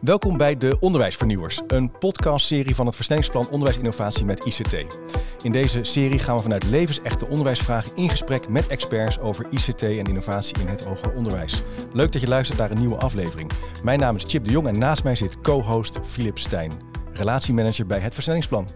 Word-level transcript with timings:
Welkom 0.00 0.36
bij 0.36 0.56
de 0.56 0.76
Onderwijsvernieuwers, 0.80 1.60
een 1.66 1.98
podcastserie 1.98 2.74
van 2.74 2.86
het 2.86 2.94
versnellingsplan 2.94 3.48
Onderwijsinnovatie 3.50 4.24
met 4.24 4.44
ICT. 4.44 4.98
In 5.42 5.52
deze 5.52 5.84
serie 5.84 6.18
gaan 6.18 6.36
we 6.36 6.42
vanuit 6.42 6.64
levensechte 6.64 7.26
onderwijsvragen 7.26 7.96
in 7.96 8.08
gesprek 8.08 8.48
met 8.48 8.66
experts 8.66 9.18
over 9.18 9.46
ICT 9.50 9.82
en 9.82 10.04
innovatie 10.04 10.58
in 10.60 10.66
het 10.66 10.84
hoger 10.84 11.12
onderwijs. 11.12 11.62
Leuk 11.92 12.12
dat 12.12 12.20
je 12.20 12.28
luistert 12.28 12.58
naar 12.58 12.70
een 12.70 12.76
nieuwe 12.76 12.96
aflevering. 12.96 13.50
Mijn 13.84 13.98
naam 13.98 14.16
is 14.16 14.24
Chip 14.24 14.44
de 14.44 14.50
Jong 14.50 14.66
en 14.66 14.78
naast 14.78 15.04
mij 15.04 15.16
zit 15.16 15.40
co-host 15.40 16.00
Philip 16.04 16.38
Stijn, 16.38 16.72
relatiemanager 17.12 17.86
bij 17.86 18.00
het 18.00 18.14
versnellingsplan. 18.14 18.68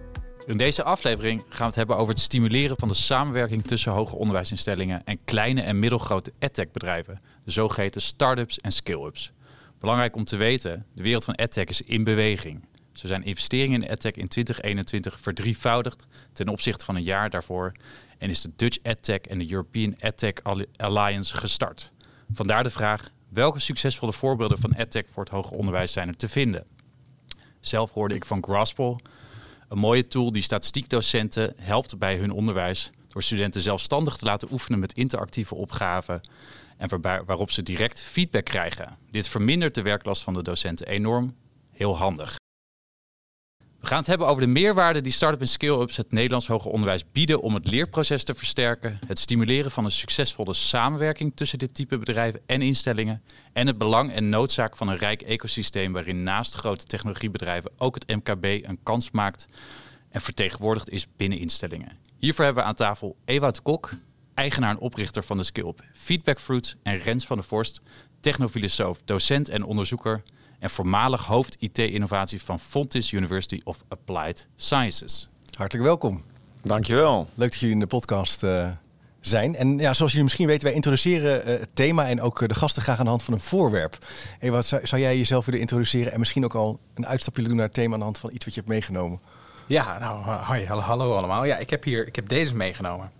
In 0.47 0.57
deze 0.57 0.83
aflevering 0.83 1.41
gaan 1.49 1.59
we 1.59 1.65
het 1.65 1.75
hebben 1.75 1.97
over 1.97 2.15
het 2.15 2.23
stimuleren 2.23 2.77
van 2.79 2.89
de 2.89 2.95
samenwerking 2.95 3.63
tussen 3.65 3.93
hoger 3.93 4.19
onderwijsinstellingen 4.19 5.05
en 5.05 5.19
kleine 5.25 5.63
en 5.63 5.79
middelgrote 5.79 6.33
edtech 6.39 6.71
bedrijven, 6.71 7.21
de 7.45 7.51
zogeheten 7.51 8.03
start-ups 8.03 8.59
en 8.59 8.73
scale-ups. 8.73 9.33
Belangrijk 9.83 10.17
om 10.17 10.25
te 10.25 10.37
weten, 10.37 10.85
de 10.95 11.03
wereld 11.03 11.25
van 11.25 11.35
edtech 11.35 11.65
is 11.65 11.83
in 11.83 12.05
beweging. 12.05 12.65
Zo 12.93 13.07
zijn 13.07 13.25
investeringen 13.25 13.83
in 13.83 13.89
edtech 13.89 14.13
in 14.13 14.29
2021 14.29 15.21
verdrievoudigd 15.21 16.07
ten 16.33 16.49
opzichte 16.49 16.85
van 16.85 16.97
een 16.97 17.03
jaar 17.03 17.31
daarvoor 17.31 17.73
en 18.19 18.31
is 18.31 18.41
de 18.41 18.51
Dutch 18.57 18.79
EdTech 18.83 19.21
en 19.21 19.39
de 19.39 19.51
European 19.51 19.95
EdTech 19.99 20.33
Alliance 20.77 21.37
gestart. 21.37 21.93
Vandaar 22.33 22.63
de 22.63 22.71
vraag, 22.71 23.11
welke 23.29 23.59
succesvolle 23.59 24.13
voorbeelden 24.13 24.59
van 24.59 24.73
edtech 24.73 25.05
voor 25.13 25.25
het 25.25 25.33
hoger 25.33 25.57
onderwijs 25.57 25.93
zijn 25.93 26.09
er 26.09 26.17
te 26.17 26.29
vinden? 26.29 26.65
Zelf 27.61 27.93
hoorde 27.93 28.15
ik 28.15 28.25
van 28.25 28.43
Graspel, 28.43 29.01
een 29.69 29.79
mooie 29.79 30.07
tool 30.07 30.33
die 30.33 30.43
statistiekdocenten 30.43 31.53
helpt 31.61 31.99
bij 31.99 32.17
hun 32.17 32.31
onderwijs 32.31 32.91
door 33.09 33.23
studenten 33.23 33.61
zelfstandig 33.61 34.17
te 34.17 34.25
laten 34.25 34.49
oefenen 34.53 34.79
met 34.79 34.97
interactieve 34.97 35.55
opgaven 35.55 36.21
en 36.83 37.01
waarop 37.01 37.51
ze 37.51 37.63
direct 37.63 38.01
feedback 38.01 38.45
krijgen. 38.45 38.97
Dit 39.11 39.29
vermindert 39.29 39.75
de 39.75 39.83
werklast 39.83 40.23
van 40.23 40.35
de 40.35 40.43
docenten 40.43 40.87
enorm. 40.87 41.35
Heel 41.71 41.97
handig. 41.97 42.37
We 43.81 43.87
gaan 43.89 43.99
het 43.99 44.07
hebben 44.07 44.27
over 44.27 44.43
de 44.43 44.49
meerwaarde 44.49 45.01
die 45.01 45.13
start-up 45.13 45.41
en 45.41 45.49
scale-ups 45.49 45.97
het 45.97 46.13
Nederlands 46.13 46.47
hoger 46.47 46.71
onderwijs 46.71 47.05
bieden 47.13 47.41
om 47.41 47.55
het 47.55 47.71
leerproces 47.71 48.25
te 48.25 48.35
versterken, 48.35 48.99
het 49.07 49.19
stimuleren 49.19 49.71
van 49.71 49.85
een 49.85 49.91
succesvolle 49.91 50.55
samenwerking 50.55 51.33
tussen 51.35 51.59
dit 51.59 51.75
type 51.75 51.99
bedrijven 51.99 52.41
en 52.47 52.63
instellingen 52.63 53.23
en 53.53 53.67
het 53.67 53.79
belang 53.79 54.13
en 54.13 54.29
noodzaak 54.29 54.77
van 54.77 54.89
een 54.89 54.97
rijk 54.97 55.23
ecosysteem 55.23 55.93
waarin 55.93 56.23
naast 56.23 56.55
grote 56.55 56.85
technologiebedrijven 56.85 57.71
ook 57.79 57.95
het 57.95 58.07
MKB 58.07 58.45
een 58.45 58.79
kans 58.83 59.11
maakt 59.11 59.49
en 60.09 60.21
vertegenwoordigd 60.21 60.91
is 60.91 61.07
binnen 61.17 61.39
instellingen. 61.39 61.99
Hiervoor 62.19 62.45
hebben 62.45 62.63
we 62.63 62.69
aan 62.69 62.75
tafel 62.75 63.17
Ewout 63.25 63.63
Kok, 63.63 63.91
eigenaar 64.35 64.71
en 64.71 64.79
oprichter 64.79 65.25
van 65.25 65.37
de 65.37 65.45
Skill-up 65.45 65.83
Feedback 65.93 66.41
Fruits 66.41 66.77
en 66.83 66.99
Rens 66.99 67.27
van 67.27 67.37
der 67.37 67.47
Vorst, 67.47 67.81
technofilosoof, 68.21 69.01
docent 69.05 69.49
en 69.49 69.65
onderzoeker 69.65 70.23
en 70.59 70.71
voormalig 70.71 71.27
hoofd 71.27 71.57
IT-innovatie 71.59 72.43
van 72.43 72.61
Fontys 72.61 73.13
University 73.13 73.61
of 73.65 73.85
Applied 73.89 74.47
Sciences. 74.57 75.29
Hartelijk 75.57 75.87
welkom. 75.87 76.23
Dankjewel. 76.63 77.29
Leuk 77.35 77.51
dat 77.51 77.61
jullie 77.61 77.75
in 77.75 77.81
de 77.81 77.87
podcast 77.87 78.43
uh, 78.43 78.69
zijn. 79.21 79.57
En 79.57 79.79
ja, 79.79 79.95
zoals 79.95 80.11
jullie 80.11 80.23
misschien 80.23 80.47
weten, 80.47 80.65
wij 80.65 80.75
introduceren 80.75 81.49
uh, 81.49 81.59
het 81.59 81.69
thema 81.75 82.09
en 82.09 82.21
ook 82.21 82.41
uh, 82.41 82.49
de 82.49 82.55
gasten 82.55 82.83
graag 82.83 82.99
aan 82.99 83.05
de 83.05 83.11
hand 83.11 83.23
van 83.23 83.35
een 83.35 83.41
voorwerp. 83.41 83.99
Hey, 84.39 84.51
wat 84.51 84.67
zou, 84.67 84.87
zou, 84.87 85.01
jij 85.01 85.17
jezelf 85.17 85.45
willen 85.45 85.61
introduceren 85.61 86.13
en 86.13 86.19
misschien 86.19 86.45
ook 86.45 86.55
al 86.55 86.81
een 86.95 87.07
uitstapje 87.07 87.43
willen 87.43 87.57
doen 87.57 87.59
naar 87.59 87.69
het 87.69 87.77
thema 87.77 87.93
aan 87.93 87.99
de 87.99 88.05
hand 88.05 88.19
van 88.19 88.31
iets 88.33 88.45
wat 88.45 88.55
je 88.55 88.61
hebt 88.61 88.73
meegenomen? 88.73 89.21
Ja, 89.67 89.99
nou, 89.99 90.25
hoi, 90.45 90.67
hallo, 90.67 90.83
hallo 90.83 91.15
allemaal. 91.17 91.45
Ja, 91.45 91.57
ik 91.57 91.71
heb 91.71 91.85
hier, 91.85 92.07
ik 92.07 92.17
heb 92.17 92.29
deze 92.29 92.55
meegenomen. 92.55 93.11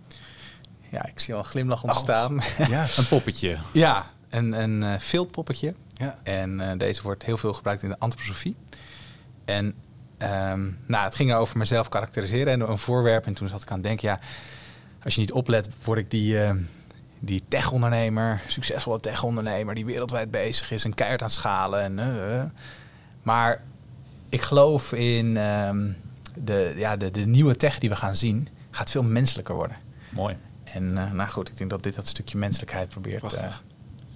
Ja, 0.93 1.05
ik 1.05 1.19
zie 1.19 1.33
al 1.33 1.39
een 1.39 1.45
glimlach 1.45 1.83
ontstaan. 1.83 2.37
Oh, 2.37 2.67
ja, 2.69 2.85
een 2.97 3.07
poppetje. 3.07 3.57
ja, 3.71 4.05
een, 4.29 4.51
een 4.51 4.81
uh, 4.81 4.99
viltpoppetje. 4.99 5.73
Ja. 5.93 6.19
En 6.23 6.59
uh, 6.59 6.71
deze 6.77 7.01
wordt 7.01 7.23
heel 7.23 7.37
veel 7.37 7.53
gebruikt 7.53 7.83
in 7.83 7.89
de 7.89 7.99
antroposofie. 7.99 8.55
En 9.45 9.65
um, 10.17 10.77
nou, 10.85 11.03
het 11.03 11.15
ging 11.15 11.33
over 11.33 11.57
mezelf 11.57 11.89
karakteriseren 11.89 12.53
en 12.53 12.69
een 12.69 12.77
voorwerp. 12.77 13.25
En 13.25 13.33
toen 13.33 13.47
zat 13.47 13.61
ik 13.61 13.69
aan 13.69 13.77
het 13.77 13.85
denken, 13.85 14.07
ja, 14.07 14.19
als 15.03 15.15
je 15.15 15.19
niet 15.19 15.31
oplet, 15.31 15.69
word 15.83 15.99
ik 15.99 16.11
die, 16.11 16.33
uh, 16.33 16.51
die 17.19 17.43
tech-ondernemer, 17.47 18.41
succesvolle 18.47 18.99
tech-ondernemer, 18.99 19.75
die 19.75 19.85
wereldwijd 19.85 20.31
bezig 20.31 20.71
is 20.71 20.83
en 20.83 20.93
keihard 20.93 21.21
aan 21.21 21.27
het 21.27 21.35
schalen. 21.35 21.99
En, 21.99 22.53
maar 23.21 23.61
ik 24.29 24.41
geloof 24.41 24.91
in 24.91 25.37
um, 25.37 25.95
de, 26.35 26.73
ja, 26.75 26.97
de, 26.97 27.11
de 27.11 27.25
nieuwe 27.25 27.55
tech 27.55 27.79
die 27.79 27.89
we 27.89 27.95
gaan 27.95 28.15
zien, 28.15 28.47
gaat 28.71 28.89
veel 28.89 29.03
menselijker 29.03 29.55
worden. 29.55 29.77
Mooi. 30.09 30.37
En 30.63 30.83
uh, 30.83 31.11
nou 31.11 31.29
goed, 31.29 31.49
ik 31.49 31.57
denk 31.57 31.69
dat 31.69 31.83
dit 31.83 31.95
dat 31.95 32.07
stukje 32.07 32.37
menselijkheid 32.37 32.89
probeert 32.89 33.33
uh, 33.33 33.43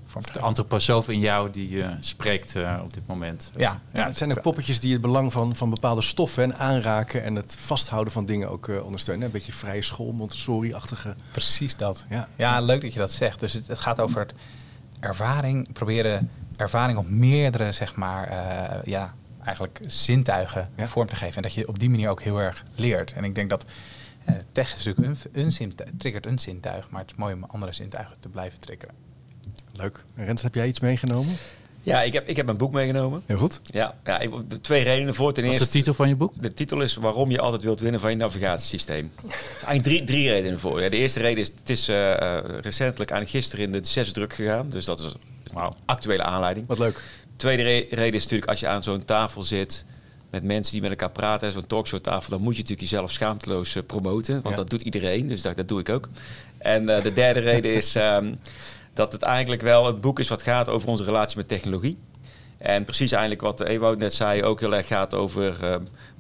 vorm 0.05 0.23
te 0.23 0.31
De 0.31 0.39
antroposoof 0.39 1.09
in 1.09 1.19
jou 1.19 1.51
die 1.51 1.69
uh, 1.69 1.89
spreekt 1.99 2.55
op 2.83 2.93
dit 2.93 3.07
moment. 3.07 3.51
Ja, 3.55 3.61
ja, 3.61 3.99
ja 3.99 4.05
het 4.05 4.17
zijn 4.17 4.31
ook 4.31 4.41
poppetjes 4.41 4.79
die 4.79 4.91
het 4.91 5.01
belang 5.01 5.33
van, 5.33 5.55
van 5.55 5.69
bepaalde 5.69 6.01
stoffen 6.01 6.43
en 6.43 6.57
aanraken 6.57 7.23
en 7.23 7.35
het 7.35 7.55
vasthouden 7.59 8.13
van 8.13 8.25
dingen 8.25 8.49
ook 8.49 8.71
ondersteunen. 8.83 9.25
Een 9.25 9.31
beetje 9.31 9.51
vrije 9.51 9.81
school, 9.81 10.11
Montessori-achtige. 10.11 11.15
Precies 11.31 11.75
dat. 11.75 12.05
Ja. 12.09 12.27
ja, 12.35 12.61
leuk 12.61 12.81
dat 12.81 12.93
je 12.93 12.99
dat 12.99 13.11
zegt. 13.11 13.39
Dus 13.39 13.53
het, 13.53 13.67
het 13.67 13.79
gaat 13.79 13.99
over 13.99 14.19
het 14.19 14.33
ervaring, 14.99 15.73
proberen 15.73 16.29
ervaring 16.55 16.97
op 16.97 17.09
meerdere, 17.09 17.71
zeg 17.71 17.95
maar, 17.95 18.31
ja, 18.85 19.13
eigenlijk 19.43 19.79
zintuigen 19.87 20.69
ja. 20.75 20.87
vorm 20.87 21.07
te 21.07 21.15
geven. 21.15 21.35
En 21.35 21.41
dat 21.41 21.53
je 21.53 21.67
op 21.67 21.79
die 21.79 21.89
manier 21.89 22.09
ook 22.09 22.21
heel 22.21 22.41
erg 22.41 22.63
leert. 22.75 23.13
En 23.13 23.23
ik 23.23 23.35
denk 23.35 23.49
dat 23.49 23.65
tech 24.51 24.75
is 24.75 24.85
natuurlijk 24.85 25.07
een, 25.33 25.41
een 25.41 25.51
zintuig, 25.51 25.89
triggert 25.97 26.25
een 26.25 26.39
zintuig, 26.39 26.89
maar 26.89 27.01
het 27.01 27.11
is 27.11 27.17
mooi 27.17 27.33
om 27.33 27.43
andere 27.43 27.73
zintuigen 27.73 28.15
te 28.19 28.29
blijven 28.29 28.59
triggeren. 28.59 28.95
Leuk. 29.73 30.03
Rens, 30.15 30.41
heb 30.41 30.55
jij 30.55 30.67
iets 30.67 30.79
meegenomen? 30.79 31.35
Ja, 31.87 32.01
ik 32.01 32.13
heb, 32.13 32.27
ik 32.27 32.35
heb 32.35 32.47
een 32.47 32.57
boek 32.57 32.71
meegenomen. 32.71 33.23
Heel 33.25 33.37
goed. 33.37 33.59
Ja, 33.63 33.95
ja 34.03 34.19
ik, 34.19 34.31
de 34.47 34.61
twee 34.61 34.83
redenen 34.83 35.15
voor. 35.15 35.33
Ten 35.33 35.43
Wat 35.43 35.53
is 35.53 35.59
de 35.59 35.67
titel 35.67 35.93
van 35.93 36.07
je 36.07 36.15
boek? 36.15 36.33
De 36.41 36.53
titel 36.53 36.81
is 36.81 36.95
Waarom 36.95 37.31
je 37.31 37.39
altijd 37.39 37.63
wilt 37.63 37.79
winnen 37.79 37.99
van 37.99 38.09
je 38.09 38.15
navigatiesysteem. 38.15 39.11
Eigenlijk 39.25 39.83
drie, 39.83 40.03
drie 40.03 40.29
redenen 40.29 40.59
voor. 40.59 40.81
Ja, 40.81 40.89
de 40.89 40.97
eerste 40.97 41.19
reden 41.19 41.41
is, 41.43 41.51
het 41.59 41.69
is 41.69 41.89
uh, 41.89 42.39
recentelijk 42.61 43.11
aan 43.11 43.27
gisteren 43.27 43.65
in 43.65 43.71
de 43.71 43.79
zes 43.81 44.11
druk 44.11 44.33
gegaan. 44.33 44.69
Dus 44.69 44.85
dat 44.85 44.99
is 44.99 45.15
een 45.53 45.73
actuele 45.85 46.23
aanleiding. 46.23 46.67
Wat 46.67 46.79
leuk. 46.79 47.01
Tweede 47.35 47.63
re 47.63 47.87
reden 47.89 48.13
is 48.13 48.23
natuurlijk 48.23 48.49
als 48.49 48.59
je 48.59 48.67
aan 48.67 48.83
zo'n 48.83 49.05
tafel 49.05 49.43
zit 49.43 49.85
met 50.29 50.43
mensen 50.43 50.71
die 50.71 50.81
met 50.81 50.89
elkaar 50.89 51.11
praten, 51.11 51.51
zo'n 51.51 51.67
talkshow 51.67 51.99
tafel, 51.99 52.29
dan 52.29 52.41
moet 52.41 52.55
je 52.55 52.61
natuurlijk 52.61 52.89
jezelf 52.89 53.11
schaamteloos 53.11 53.75
uh, 53.75 53.83
promoten. 53.83 54.33
Want 54.33 54.49
ja. 54.49 54.55
dat 54.55 54.69
doet 54.69 54.81
iedereen, 54.81 55.27
dus 55.27 55.41
dat, 55.41 55.57
dat 55.57 55.67
doe 55.67 55.79
ik 55.79 55.89
ook. 55.89 56.09
En 56.57 56.83
uh, 56.83 57.01
de 57.01 57.13
derde 57.13 57.39
reden 57.39 57.73
is 57.73 57.95
um, 57.95 58.39
dat 58.93 59.11
het 59.11 59.21
eigenlijk 59.21 59.61
wel 59.61 59.85
het 59.85 60.01
boek 60.01 60.19
is 60.19 60.29
wat 60.29 60.41
gaat 60.41 60.69
over 60.69 60.89
onze 60.89 61.03
relatie 61.03 61.37
met 61.37 61.47
technologie. 61.47 61.97
En 62.57 62.83
precies 62.83 63.11
eigenlijk 63.11 63.41
wat 63.41 63.61
Ewout 63.61 63.97
net 63.97 64.13
zei, 64.13 64.43
ook 64.43 64.59
heel 64.59 64.75
erg 64.75 64.87
gaat 64.87 65.13
over 65.13 65.57
uh, 65.63 65.75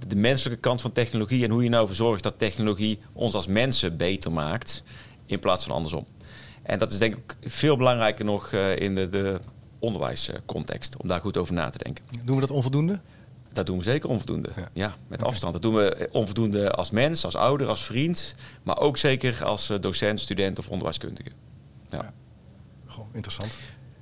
de 0.07 0.15
menselijke 0.15 0.59
kant 0.59 0.81
van 0.81 0.91
technologie 0.91 1.43
en 1.43 1.49
hoe 1.49 1.63
je 1.63 1.69
nou 1.69 1.81
ervoor 1.81 1.95
zorgt 1.95 2.23
dat 2.23 2.33
technologie 2.39 2.99
ons 3.13 3.33
als 3.33 3.47
mensen 3.47 3.97
beter 3.97 4.31
maakt, 4.31 4.83
in 5.25 5.39
plaats 5.39 5.63
van 5.63 5.75
andersom. 5.75 6.05
En 6.63 6.79
dat 6.79 6.91
is 6.91 6.97
denk 6.97 7.15
ik 7.15 7.35
veel 7.41 7.77
belangrijker 7.77 8.25
nog 8.25 8.51
in 8.75 8.95
de, 8.95 9.09
de 9.09 9.39
onderwijscontext, 9.79 10.97
om 10.97 11.07
daar 11.07 11.21
goed 11.21 11.37
over 11.37 11.53
na 11.53 11.69
te 11.69 11.83
denken. 11.83 12.03
Doen 12.23 12.35
we 12.35 12.41
dat 12.41 12.51
onvoldoende? 12.51 12.99
Dat 13.57 13.65
doen 13.65 13.77
we 13.77 13.83
zeker 13.83 14.09
onvoldoende. 14.09 14.49
Ja, 14.55 14.69
ja 14.73 14.95
met 15.07 15.19
okay. 15.19 15.31
afstand. 15.31 15.53
Dat 15.53 15.61
doen 15.61 15.75
we 15.75 16.09
onvoldoende 16.11 16.71
als 16.71 16.91
mens, 16.91 17.25
als 17.25 17.35
ouder, 17.35 17.67
als 17.67 17.83
vriend. 17.83 18.35
Maar 18.63 18.79
ook 18.79 18.97
zeker 18.97 19.43
als 19.43 19.71
docent, 19.81 20.19
student 20.19 20.59
of 20.59 20.69
onderwijskundige. 20.69 21.29
Ja. 21.89 21.97
ja. 21.97 22.13
Goh, 22.85 23.05
interessant. 23.13 23.59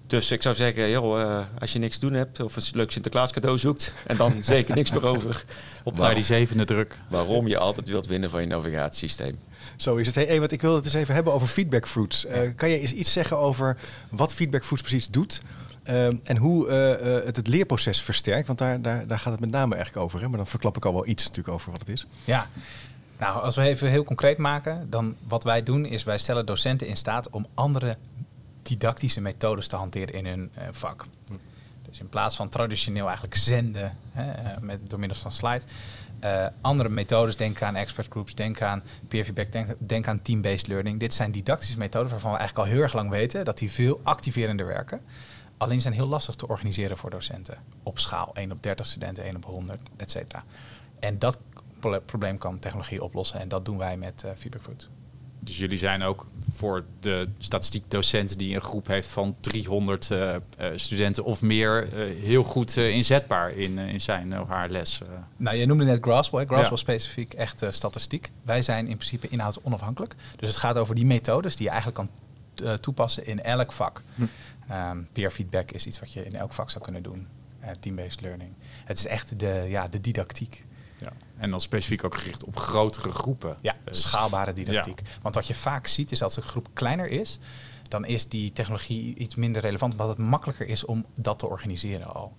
Dus 0.08 0.32
ik 0.32 0.42
zou 0.42 0.56
zeggen, 0.56 0.90
joh, 0.90 1.20
uh, 1.20 1.40
als 1.60 1.74
je 1.74 1.80
niks 1.80 1.98
te 1.98 2.08
doen 2.08 2.16
hebt 2.16 2.40
of 2.40 2.56
een 2.56 2.64
leuk 2.72 2.92
Sinterklaas 2.92 3.32
cadeau 3.32 3.58
zoekt 3.58 3.94
en 4.08 4.18
dan 4.18 4.44
zeker 4.54 4.76
niks 4.76 4.92
meer 4.92 5.06
over. 5.06 5.44
Op 5.84 5.98
naar 5.98 6.16
die 6.16 6.24
zevende 6.24 6.66
druk. 6.66 6.98
Waarom 7.08 7.48
je 7.48 7.58
altijd 7.58 7.88
wilt 7.88 8.08
winnen 8.08 8.30
van 8.30 8.42
je 8.42 8.48
navigatiesysteem. 8.48 9.40
Zo 9.78 9.96
is 9.96 10.08
het. 10.08 10.16
Hey, 10.16 10.40
want 10.40 10.52
ik 10.52 10.62
wil 10.62 10.76
het 10.76 10.86
eens 10.86 10.94
even 10.94 11.14
hebben 11.14 11.34
over 11.34 11.48
feedback 11.48 11.88
fruits. 11.88 12.26
Uh, 12.26 12.40
kan 12.56 12.70
je 12.70 12.80
eens 12.80 12.94
iets 12.94 13.12
zeggen 13.12 13.38
over 13.38 13.78
wat 14.10 14.34
feedback 14.34 14.66
fruits 14.66 14.84
precies 14.84 15.08
doet? 15.08 15.42
Uh, 15.90 16.06
en 16.06 16.38
hoe 16.38 16.68
uh, 16.68 16.74
uh, 16.74 17.26
het 17.26 17.36
het 17.36 17.48
leerproces 17.48 18.02
versterkt. 18.02 18.48
Want 18.48 18.60
daar, 18.60 18.82
daar, 18.82 19.08
daar 19.08 19.20
gaat 19.20 19.32
het 19.32 19.42
met 19.42 19.52
name 19.52 19.76
eigenlijk 19.76 20.06
over. 20.06 20.22
Hè? 20.22 20.28
Maar 20.28 20.38
dan 20.38 20.48
verklap 20.48 20.78
ik 20.78 20.86
al 20.86 20.94
wel 20.94 21.08
iets 21.08 21.24
natuurlijk 21.24 21.54
over 21.56 21.72
wat 21.72 21.80
het 21.80 21.90
is. 21.90 22.08
Ja, 22.24 22.48
nou 23.18 23.42
als 23.42 23.56
we 23.56 23.62
even 23.62 23.90
heel 23.90 24.04
concreet 24.04 24.38
maken. 24.38 24.90
Dan 24.90 25.16
wat 25.28 25.44
wij 25.44 25.64
doen 25.64 25.86
is 25.86 26.04
wij 26.04 26.18
stellen 26.18 26.46
docenten 26.46 26.88
in 26.88 26.98
staat 26.98 27.30
om 27.30 27.48
andere 27.54 27.98
didactische 28.64 29.22
methodes 29.22 29.68
te 29.68 29.76
hanteren 29.76 30.14
in 30.14 30.26
hun 30.26 30.52
vak. 30.72 31.06
Hm. 31.28 31.34
Dus 31.90 32.00
in 32.00 32.10
plaats 32.10 32.36
van 32.36 32.50
traditioneel 32.50 33.06
eigenlijk 33.06 33.36
zenden 33.36 33.98
hè, 34.12 34.62
met, 34.62 34.80
door 34.90 35.00
middel 35.00 35.18
van 35.18 35.32
slides. 35.32 35.64
andere 36.62 36.90
methodes, 36.90 37.36
denk 37.36 37.62
aan 37.62 37.76
expert 37.76 38.08
groups, 38.10 38.36
denk 38.36 38.62
aan 38.62 38.84
peer 39.08 39.24
feedback, 39.24 39.52
denk, 39.52 39.76
denk 39.78 40.08
aan 40.08 40.22
team-based 40.22 40.68
learning. 40.68 41.00
Dit 41.00 41.14
zijn 41.14 41.32
didactische 41.32 41.78
methoden 41.78 42.10
waarvan 42.10 42.32
we 42.32 42.38
eigenlijk 42.38 42.68
al 42.68 42.74
heel 42.74 42.84
erg 42.84 42.94
lang 42.94 43.10
weten 43.10 43.46
dat 43.46 43.58
die 43.58 43.72
veel 43.72 44.00
activerender 44.04 44.66
werken. 44.66 45.02
Alleen 45.58 45.82
zijn 45.82 45.94
heel 45.94 46.08
lastig 46.08 46.36
te 46.36 46.48
organiseren 46.48 46.98
voor 46.98 47.10
docenten. 47.10 47.58
Op 47.84 48.00
schaal, 48.00 48.32
1 48.34 48.52
op 48.52 48.64
30 48.64 48.86
studenten, 48.86 49.24
1 49.24 49.36
op 49.36 49.46
100, 49.46 49.80
et 49.98 50.12
cetera. 50.12 50.44
En 51.00 51.20
dat 51.20 51.38
probleem 52.06 52.38
kan 52.38 52.60
technologie 52.60 53.04
oplossen. 53.04 53.40
En 53.40 53.48
dat 53.48 53.66
doen 53.66 53.78
wij 53.78 53.98
met 53.98 54.24
uh, 54.26 54.32
Feedback 54.36 54.62
Fruit. 54.62 54.88
Dus 55.40 55.58
jullie 55.58 55.78
zijn 55.78 56.04
ook 56.04 56.28
voor 56.50 56.86
de 57.00 57.30
statistiekdocent 57.38 58.40
die 58.40 58.56
een 58.56 58.62
groep 58.62 58.88
heeft 58.88 59.08
van 59.08 59.36
300 59.40 60.10
uh, 60.10 60.20
uh, 60.20 60.68
studenten 60.76 61.24
of 61.24 61.42
meer 61.42 61.94
uh, 61.94 62.24
heel 62.24 62.44
goed 62.44 62.78
inzetbaar 62.78 63.52
in, 63.52 63.78
in 63.78 64.02
zijn 64.02 64.40
of 64.40 64.48
haar 64.48 64.70
les. 64.70 65.02
Nou, 65.38 65.58
je 65.58 65.66
noemde 65.66 65.86
net 65.86 66.02
Graspel. 66.02 66.40
Graspel 66.46 66.70
ja. 66.70 66.76
specifiek 66.76 67.34
echt 67.34 67.66
statistiek. 67.70 68.32
Wij 68.44 68.62
zijn 68.62 68.88
in 68.88 68.96
principe 68.96 69.28
inhouds 69.30 69.58
onafhankelijk. 69.62 70.16
Dus 70.36 70.48
het 70.50 70.58
gaat 70.58 70.78
over 70.78 70.96
die 70.96 71.06
methodes 71.06 71.56
die 71.56 71.66
je 71.66 71.72
eigenlijk 71.72 71.98
kan 71.98 72.10
toepassen 72.80 73.26
in 73.26 73.44
elk 73.44 73.72
vak. 73.72 74.02
Hm. 74.16 74.26
Um, 74.72 75.08
peer 75.12 75.32
feedback 75.32 75.72
is 75.72 75.86
iets 75.86 76.00
wat 76.00 76.14
je 76.14 76.26
in 76.26 76.36
elk 76.36 76.54
vak 76.54 76.70
zou 76.70 76.84
kunnen 76.84 77.04
doen. 77.04 77.28
Team-based 77.80 78.22
learning. 78.22 78.54
Het 78.86 78.98
is 78.98 79.06
echt 79.06 79.40
de, 79.40 79.66
ja, 79.68 79.88
de 79.88 80.02
didactiek. 80.02 80.66
Ja. 80.98 81.12
En 81.38 81.50
dan 81.50 81.62
specifiek 81.62 82.04
ook 82.04 82.16
gericht 82.16 82.44
op 82.44 82.58
grotere 82.58 83.10
groepen. 83.10 83.58
Ja, 83.62 83.76
dus, 83.84 84.02
schaalbare 84.02 84.54
didactiek. 84.54 85.00
Ja. 85.00 85.08
Want 85.22 85.36
wat 85.36 85.48
je 85.48 85.54
vaak 85.54 85.88
ziet 85.88 86.12
is 86.12 86.22
als 86.22 86.38
een 86.38 86.44
groep 86.44 86.68
kleiner 86.74 87.08
is, 87.08 87.40
dan 87.88 88.06
is 88.06 88.28
die 88.28 88.52
technologie 88.52 89.16
iets 89.16 89.36
minder 89.36 89.62
relevant, 89.62 89.92
omdat 89.92 90.08
het 90.08 90.18
makkelijker 90.18 90.68
is 90.68 90.86
om 90.86 91.06
dat 91.16 91.40
te 91.40 91.48
organiseren 91.48 92.14
al. 92.14 92.36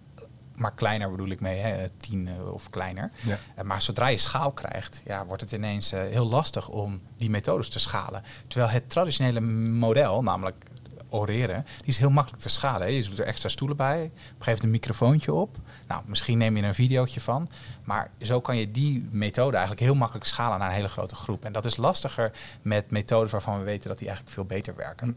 Maar 0.55 0.75
kleiner 0.75 1.11
bedoel 1.11 1.29
ik 1.29 1.41
mee, 1.41 1.59
hè, 1.59 1.89
tien 1.89 2.29
of 2.53 2.71
kleiner. 2.71 3.11
Ja. 3.23 3.39
Maar 3.63 3.83
zodra 3.83 4.07
je 4.07 4.17
schaal 4.17 4.53
krijgt, 4.53 5.03
ja, 5.05 5.27
wordt 5.27 5.43
het 5.43 5.53
ineens 5.53 5.93
uh, 5.93 6.01
heel 6.01 6.27
lastig 6.27 6.69
om 6.69 7.01
die 7.17 7.31
methodes 7.31 7.69
te 7.69 7.79
schalen. 7.79 8.23
Terwijl 8.47 8.71
het 8.71 8.91
traditionele 8.91 9.41
model, 9.41 10.23
namelijk 10.23 10.65
oreren, 11.09 11.65
die 11.79 11.87
is 11.87 11.99
heel 11.99 12.11
makkelijk 12.11 12.43
te 12.43 12.49
schalen. 12.49 12.81
Hè. 12.81 12.93
Je 12.93 13.03
doet 13.03 13.19
er 13.19 13.27
extra 13.27 13.49
stoelen 13.49 13.77
bij, 13.77 14.03
op 14.03 14.03
een 14.03 14.11
gegeven 14.13 14.45
moment 14.45 14.63
een 14.63 14.71
microfoontje 14.71 15.33
op. 15.33 15.57
Nou, 15.89 16.03
misschien 16.07 16.39
neem 16.39 16.57
je 16.57 16.63
er 16.63 16.69
een 16.69 16.75
videootje 16.75 17.21
van. 17.21 17.49
Maar 17.85 18.11
zo 18.23 18.41
kan 18.41 18.57
je 18.57 18.71
die 18.71 19.09
methode 19.11 19.57
eigenlijk 19.57 19.87
heel 19.87 19.95
makkelijk 19.95 20.27
schalen 20.27 20.59
naar 20.59 20.69
een 20.69 20.75
hele 20.75 20.89
grote 20.89 21.15
groep. 21.15 21.45
En 21.45 21.53
dat 21.53 21.65
is 21.65 21.77
lastiger 21.77 22.33
met 22.63 22.91
methodes 22.91 23.31
waarvan 23.31 23.59
we 23.59 23.65
weten 23.65 23.89
dat 23.89 23.99
die 23.99 24.07
eigenlijk 24.07 24.37
veel 24.37 24.47
beter 24.47 24.77
werken. 24.77 25.17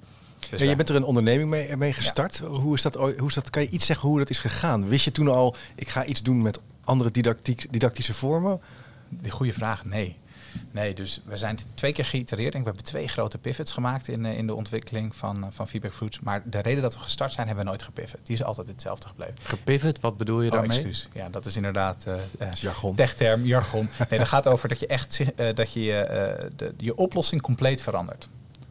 Dus 0.49 0.59
ja, 0.61 0.69
je 0.69 0.75
bent 0.75 0.89
er 0.89 0.95
een 0.95 1.03
onderneming 1.03 1.49
mee, 1.49 1.77
mee 1.77 1.93
gestart. 1.93 2.37
Ja. 2.37 2.47
Hoe, 2.47 2.75
is 2.75 2.81
dat, 2.81 2.95
hoe 2.95 3.27
is 3.27 3.33
dat? 3.33 3.49
Kan 3.49 3.61
je 3.61 3.69
iets 3.69 3.85
zeggen 3.85 4.09
hoe 4.09 4.17
dat 4.17 4.29
is 4.29 4.39
gegaan? 4.39 4.87
Wist 4.87 5.05
je 5.05 5.11
toen 5.11 5.27
al, 5.27 5.55
ik 5.75 5.89
ga 5.89 6.05
iets 6.05 6.23
doen 6.23 6.41
met 6.41 6.59
andere 6.83 7.11
didactiek, 7.11 7.67
didactische 7.71 8.13
vormen? 8.13 8.61
Die 9.09 9.31
goede 9.31 9.53
vraag, 9.53 9.85
nee. 9.85 10.17
Nee, 10.71 10.93
dus 10.93 11.21
we 11.25 11.37
zijn 11.37 11.59
twee 11.73 11.93
keer 11.93 12.05
geïtereerd. 12.05 12.53
We 12.53 12.63
hebben 12.63 12.83
twee 12.83 13.07
grote 13.07 13.37
pivots 13.37 13.71
gemaakt 13.71 14.07
in, 14.07 14.25
in 14.25 14.47
de 14.47 14.53
ontwikkeling 14.53 15.15
van, 15.15 15.47
van 15.49 15.67
Feedback 15.67 15.93
Fruits. 15.93 16.19
Maar 16.19 16.41
de 16.45 16.59
reden 16.59 16.81
dat 16.81 16.93
we 16.93 16.99
gestart 16.99 17.33
zijn, 17.33 17.47
hebben 17.47 17.65
we 17.65 17.69
nooit 17.69 17.83
gepivot. 17.83 18.19
Die 18.23 18.35
is 18.35 18.43
altijd 18.43 18.67
hetzelfde 18.67 19.07
gebleven. 19.07 19.35
Gepivot, 19.41 19.99
wat 19.99 20.17
bedoel 20.17 20.41
je 20.41 20.47
oh, 20.47 20.53
daarmee? 20.53 20.77
Excuus. 20.77 21.07
Ja, 21.13 21.29
dat 21.29 21.45
is 21.45 21.55
inderdaad 21.55 22.05
uh, 22.07 22.53
jargon. 22.53 22.95
techterm, 22.95 23.45
jargon. 23.45 23.89
nee, 24.09 24.19
dat 24.19 24.27
gaat 24.27 24.47
over 24.47 24.69
dat 24.69 24.79
je 24.79 24.87
echt 24.87 25.19
uh, 25.19 25.47
dat 25.53 25.73
je, 25.73 25.81
uh, 25.81 26.49
de, 26.55 26.73
je 26.77 26.95
oplossing 26.95 27.41
compleet 27.41 27.81
verandert. 27.81 28.29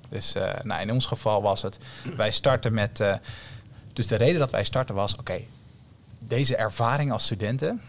Dus 0.09 0.35
nou, 0.63 0.81
in 0.81 0.93
ons 0.93 1.07
geval 1.07 1.43
was 1.43 1.63
het, 1.63 1.79
wij 2.17 2.31
starten 2.31 2.75
met... 2.75 3.03
dus 3.93 4.07
de 4.07 4.17
reden 4.17 4.39
dat 4.39 4.51
wij 4.51 4.65
starten 4.65 4.95
was, 4.95 5.17
oké, 5.17 5.41
deze 6.19 6.57
ervaring 6.57 7.13
als 7.13 7.25
studenten 7.25 7.81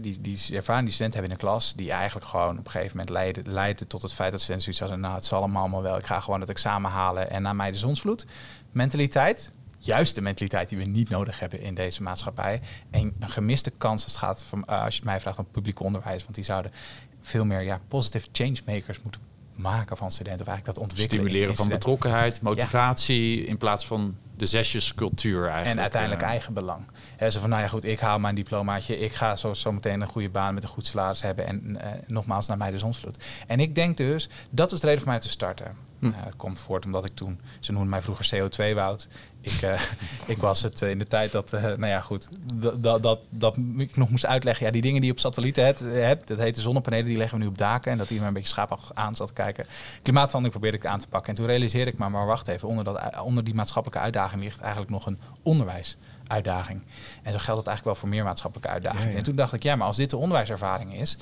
die, 0.00 0.20
die 0.20 0.38
ervaring 0.52 0.84
die 0.84 0.94
studenten 0.94 1.20
hebben 1.20 1.22
in 1.22 1.30
de 1.30 1.36
klas, 1.36 1.74
die 1.74 1.90
eigenlijk 1.92 2.26
gewoon 2.26 2.58
op 2.58 2.64
een 2.64 2.70
gegeven 2.70 2.96
moment 2.96 3.14
leiden, 3.14 3.52
leiden 3.52 3.86
tot 3.86 4.02
het 4.02 4.12
feit 4.12 4.30
dat 4.30 4.40
studenten 4.40 4.74
zoiets 4.74 4.80
hadden, 4.80 5.00
nou 5.00 5.14
het 5.14 5.24
zal 5.24 5.38
allemaal 5.38 5.82
wel, 5.82 5.98
ik 5.98 6.06
ga 6.06 6.20
gewoon 6.20 6.40
het 6.40 6.50
examen 6.50 6.90
halen 6.90 7.30
en 7.30 7.42
naar 7.42 7.56
mij 7.56 7.70
de 7.70 7.76
zonsvloed. 7.76 8.26
Mentaliteit, 8.72 9.52
juist 9.78 10.14
de 10.14 10.20
mentaliteit 10.20 10.68
die 10.68 10.78
we 10.78 10.84
niet 10.84 11.08
nodig 11.08 11.40
hebben 11.40 11.60
in 11.60 11.74
deze 11.74 12.02
maatschappij. 12.02 12.60
En 12.90 13.14
een 13.18 13.30
gemiste 13.30 13.70
kans 13.70 14.04
als 14.04 14.12
het 14.12 14.22
gaat 14.22 14.44
van, 14.44 14.58
uh, 14.70 14.84
als 14.84 14.94
je 14.94 15.00
het 15.00 15.08
mij 15.08 15.20
vraagt 15.20 15.38
om 15.38 15.46
publiek 15.50 15.80
onderwijs, 15.80 16.22
want 16.22 16.34
die 16.34 16.44
zouden 16.44 16.72
veel 17.20 17.44
meer 17.44 17.62
ja, 17.62 17.80
positive 17.88 18.28
changemakers 18.32 19.02
moeten 19.02 19.20
maken 19.54 19.96
van 19.96 20.10
studenten. 20.10 20.40
Of 20.40 20.46
eigenlijk 20.46 20.76
dat 20.76 20.88
ontwikkelen. 20.88 21.24
Stimuleren 21.24 21.56
van 21.56 21.68
betrokkenheid, 21.68 22.40
motivatie 22.40 23.44
in 23.44 23.56
plaats 23.56 23.86
van 23.86 24.16
de 24.40 24.46
zesjescultuur 24.46 25.42
eigenlijk. 25.42 25.76
En 25.76 25.80
uiteindelijk 25.80 26.22
eigen 26.22 26.52
belang. 26.52 26.84
He, 27.16 27.30
zo 27.30 27.40
van, 27.40 27.48
nou 27.50 27.62
ja 27.62 27.68
goed, 27.68 27.84
ik 27.84 28.00
haal 28.00 28.18
mijn 28.18 28.34
diplomaatje. 28.34 28.98
Ik 28.98 29.12
ga 29.12 29.36
zo, 29.36 29.54
zo 29.54 29.72
meteen 29.72 30.00
een 30.00 30.08
goede 30.08 30.28
baan 30.28 30.54
met 30.54 30.62
een 30.62 30.68
goed 30.68 30.86
salaris 30.86 31.22
hebben. 31.22 31.46
En 31.46 31.62
uh, 31.70 31.86
nogmaals, 32.06 32.46
naar 32.46 32.56
mij 32.56 32.70
de 32.70 32.78
zonsvloed. 32.78 33.24
En 33.46 33.60
ik 33.60 33.74
denk 33.74 33.96
dus, 33.96 34.28
dat 34.50 34.70
was 34.70 34.80
de 34.80 34.86
reden 34.86 35.02
voor 35.02 35.10
mij 35.10 35.20
te 35.20 35.28
starten. 35.28 35.76
Hm. 35.98 36.06
Uh, 36.06 36.12
het 36.16 36.36
komt 36.36 36.58
voort 36.58 36.84
omdat 36.84 37.04
ik 37.04 37.14
toen, 37.14 37.40
ze 37.60 37.72
noemden 37.72 37.90
mij 37.90 38.02
vroeger 38.02 38.30
CO2-woud. 38.34 39.08
Ik, 39.40 39.62
uh, 39.62 39.80
ik 40.34 40.36
was 40.36 40.62
het 40.62 40.80
in 40.80 40.98
de 40.98 41.06
tijd 41.06 41.32
dat, 41.32 41.50
nou 41.50 41.86
ja 41.86 42.00
goed, 42.00 42.28
dat, 42.54 43.02
dat, 43.02 43.18
dat, 43.30 43.56
ik 43.76 43.96
nog 43.96 44.10
moest 44.10 44.26
uitleggen. 44.26 44.66
Ja, 44.66 44.72
die 44.72 44.82
dingen 44.82 45.00
die 45.00 45.06
je 45.06 45.14
op 45.14 45.20
satellieten 45.20 45.64
hebt, 45.64 46.28
dat 46.28 46.38
heet 46.38 46.54
de 46.54 46.60
zonnepanelen, 46.60 47.04
die 47.04 47.16
leggen 47.16 47.38
we 47.38 47.44
nu 47.44 47.50
op 47.50 47.58
daken. 47.58 47.92
En 47.92 47.98
dat 47.98 48.06
iedereen 48.06 48.28
een 48.28 48.34
beetje 48.34 48.48
schaapachtig 48.48 48.94
aan 48.94 49.16
zat 49.16 49.26
te 49.26 49.32
kijken. 49.32 49.66
Klimaatverandering 50.02 50.60
probeerde 50.60 50.86
ik 50.86 50.92
aan 50.92 51.00
te 51.00 51.08
pakken. 51.08 51.30
En 51.30 51.36
toen 51.36 51.46
realiseerde 51.46 51.90
ik 51.90 51.98
maar, 51.98 52.10
maar 52.10 52.26
wacht 52.26 52.48
even, 52.48 52.68
onder, 52.68 52.84
dat, 52.84 53.20
onder 53.20 53.44
die 53.44 53.54
maatschappelijke 53.54 54.04
uitdaging 54.04 54.29
ligt 54.38 54.60
eigenlijk 54.60 54.90
nog 54.90 55.06
een 55.06 55.18
onderwijs 55.42 55.96
uitdaging. 56.26 56.82
En 57.22 57.32
zo 57.32 57.38
geldt 57.38 57.58
het 57.58 57.66
eigenlijk 57.66 57.84
wel 57.84 57.94
voor 57.94 58.08
meer 58.08 58.24
maatschappelijke 58.24 58.72
uitdagingen. 58.72 59.06
Ja, 59.06 59.12
ja. 59.12 59.18
En 59.18 59.24
toen 59.24 59.36
dacht 59.36 59.52
ik, 59.52 59.62
ja, 59.62 59.76
maar 59.76 59.86
als 59.86 59.96
dit 59.96 60.10
de 60.10 60.16
onderwijservaring 60.16 60.94
is, 60.94 61.18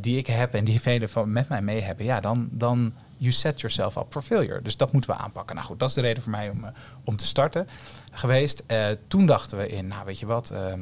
die 0.00 0.18
ik 0.18 0.26
heb 0.26 0.54
en 0.54 0.64
die 0.64 0.80
velen 0.80 1.08
van 1.08 1.32
met 1.32 1.48
mij 1.48 1.62
mee 1.62 1.80
hebben, 1.80 2.04
ja, 2.04 2.20
dan, 2.20 2.48
dan 2.50 2.92
you 3.16 3.32
set 3.32 3.60
yourself 3.60 3.96
up 3.96 4.06
for 4.10 4.22
failure. 4.22 4.62
Dus 4.62 4.76
dat 4.76 4.92
moeten 4.92 5.10
we 5.10 5.16
aanpakken. 5.16 5.54
Nou 5.54 5.66
goed, 5.66 5.78
dat 5.78 5.88
is 5.88 5.94
de 5.94 6.00
reden 6.00 6.22
voor 6.22 6.32
mij 6.32 6.50
om, 6.50 6.64
uh, 6.64 6.70
om 7.04 7.16
te 7.16 7.26
starten 7.26 7.68
geweest. 8.12 8.62
Uh, 8.70 8.86
toen 9.08 9.26
dachten 9.26 9.58
we 9.58 9.68
in, 9.68 9.86
nou 9.86 10.04
weet 10.04 10.18
je 10.18 10.26
wat, 10.26 10.52
uh, 10.52 10.72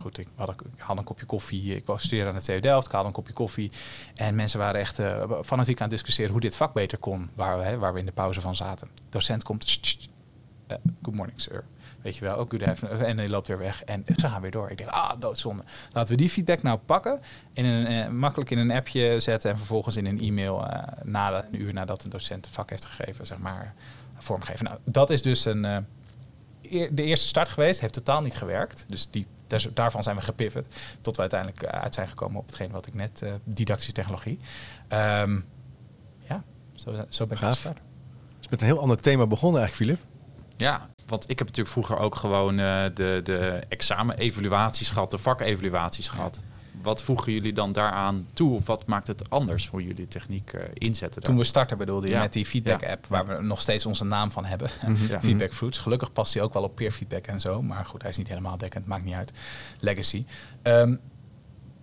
goed, 0.00 0.18
ik 0.18 0.28
had, 0.34 0.50
ik 0.50 0.80
had, 0.80 0.98
een 0.98 1.04
kopje 1.04 1.26
koffie, 1.26 1.76
ik 1.76 1.86
was 1.86 2.02
studeerde 2.02 2.30
aan 2.30 2.36
de 2.36 2.42
TU 2.42 2.60
Delft, 2.60 2.86
ik 2.86 2.92
had 2.92 3.04
een 3.04 3.12
kopje 3.12 3.32
koffie. 3.32 3.70
En 4.14 4.34
mensen 4.34 4.58
waren 4.58 4.80
echt 4.80 4.98
uh, 4.98 5.22
fanatiek 5.44 5.76
aan 5.76 5.88
het 5.88 5.96
discussiëren 5.96 6.32
hoe 6.32 6.40
dit 6.40 6.56
vak 6.56 6.72
beter 6.72 6.98
kon, 6.98 7.30
waar 7.34 7.58
we, 7.58 7.64
hè, 7.64 7.78
waar 7.78 7.92
we 7.92 7.98
in 7.98 8.06
de 8.06 8.12
pauze 8.12 8.40
van 8.40 8.56
zaten. 8.56 8.88
docent 9.08 9.42
komt, 9.42 9.80
good 11.02 11.14
morning 11.14 11.40
sir. 11.40 11.64
Weet 12.02 12.16
je 12.16 12.24
wel, 12.24 12.36
ook 12.36 12.50
good 12.50 12.62
afternoon. 12.62 13.00
En 13.00 13.18
hij 13.18 13.28
loopt 13.28 13.48
weer 13.48 13.58
weg. 13.58 13.84
En 13.84 14.04
ze 14.16 14.28
gaan 14.28 14.40
weer 14.40 14.50
door. 14.50 14.70
Ik 14.70 14.78
denk, 14.78 14.90
ah, 14.90 15.20
doodzonde. 15.20 15.62
Laten 15.92 16.10
we 16.10 16.16
die 16.16 16.28
feedback 16.28 16.62
nou 16.62 16.78
pakken. 16.78 17.20
In 17.52 17.64
een, 17.64 17.86
eh, 17.86 18.08
makkelijk 18.08 18.50
in 18.50 18.58
een 18.58 18.70
appje 18.70 19.20
zetten. 19.20 19.50
En 19.50 19.56
vervolgens 19.56 19.96
in 19.96 20.06
een 20.06 20.20
e-mail 20.20 20.60
uh, 20.60 20.82
na 21.02 21.44
een 21.44 21.60
uur 21.60 21.72
nadat 21.72 22.04
een 22.04 22.10
docent 22.10 22.44
het 22.44 22.54
vak 22.54 22.70
heeft 22.70 22.84
gegeven, 22.84 23.26
zeg 23.26 23.38
maar, 23.38 23.74
vormgeven. 24.14 24.64
Nou, 24.64 24.78
dat 24.84 25.10
is 25.10 25.22
dus 25.22 25.44
een, 25.44 25.62
de 26.70 27.02
eerste 27.02 27.26
start 27.26 27.48
geweest. 27.48 27.80
Heeft 27.80 27.92
totaal 27.92 28.22
niet 28.22 28.36
gewerkt. 28.36 28.84
Dus 28.88 29.08
die, 29.10 29.26
daarvan 29.74 30.02
zijn 30.02 30.16
we 30.16 30.22
gepivot. 30.22 30.66
Tot 31.00 31.14
we 31.14 31.20
uiteindelijk 31.20 31.64
uit 31.64 31.94
zijn 31.94 32.08
gekomen 32.08 32.40
op 32.40 32.46
hetgeen 32.46 32.70
wat 32.70 32.86
ik 32.86 32.94
net, 32.94 33.24
didactische 33.44 33.92
technologie. 33.92 34.38
Um, 34.88 35.44
ja, 36.28 36.42
zo, 36.74 37.04
zo 37.08 37.26
ben 37.26 37.36
ik 37.36 37.44
gestart. 37.44 37.78
Dus 38.38 38.48
met 38.48 38.60
een 38.60 38.66
heel 38.66 38.80
ander 38.80 39.00
thema 39.00 39.26
begonnen 39.26 39.60
eigenlijk, 39.60 39.90
Filip. 39.90 40.13
Ja, 40.56 40.88
want 41.06 41.22
ik 41.22 41.38
heb 41.38 41.46
natuurlijk 41.46 41.74
vroeger 41.74 41.98
ook 41.98 42.16
gewoon 42.16 42.58
uh, 42.58 42.82
de, 42.94 43.20
de 43.24 43.62
examen-evaluaties 43.68 44.90
gehad, 44.90 45.10
de 45.10 45.18
vakevaluaties 45.18 46.08
gehad. 46.08 46.40
Wat 46.82 47.02
voegen 47.02 47.32
jullie 47.32 47.52
dan 47.52 47.72
daaraan 47.72 48.26
toe? 48.32 48.54
Of 48.54 48.66
wat 48.66 48.86
maakt 48.86 49.06
het 49.06 49.30
anders 49.30 49.68
hoe 49.68 49.84
jullie 49.84 50.08
techniek 50.08 50.52
uh, 50.52 50.62
inzetten? 50.74 51.22
Toen 51.22 51.36
we 51.36 51.44
starten 51.44 51.78
bedoelde 51.78 52.06
je 52.06 52.12
ja. 52.12 52.20
met 52.20 52.32
die 52.32 52.46
feedback-app, 52.46 53.06
waar 53.06 53.26
we 53.26 53.42
nog 53.42 53.60
steeds 53.60 53.86
onze 53.86 54.04
naam 54.04 54.30
van 54.30 54.44
hebben. 54.44 54.70
Mm 54.86 54.96
-hmm. 54.96 55.20
feedback 55.20 55.52
Fruits. 55.52 55.78
Gelukkig 55.78 56.12
past 56.12 56.34
hij 56.34 56.42
ook 56.42 56.52
wel 56.52 56.62
op 56.62 56.74
peer 56.74 56.92
feedback 56.92 57.26
en 57.26 57.40
zo. 57.40 57.62
Maar 57.62 57.86
goed, 57.86 58.00
hij 58.02 58.10
is 58.10 58.16
niet 58.16 58.28
helemaal 58.28 58.58
dekkend, 58.58 58.86
maakt 58.86 59.04
niet 59.04 59.14
uit. 59.14 59.32
Legacy. 59.80 60.24
Um, 60.62 61.00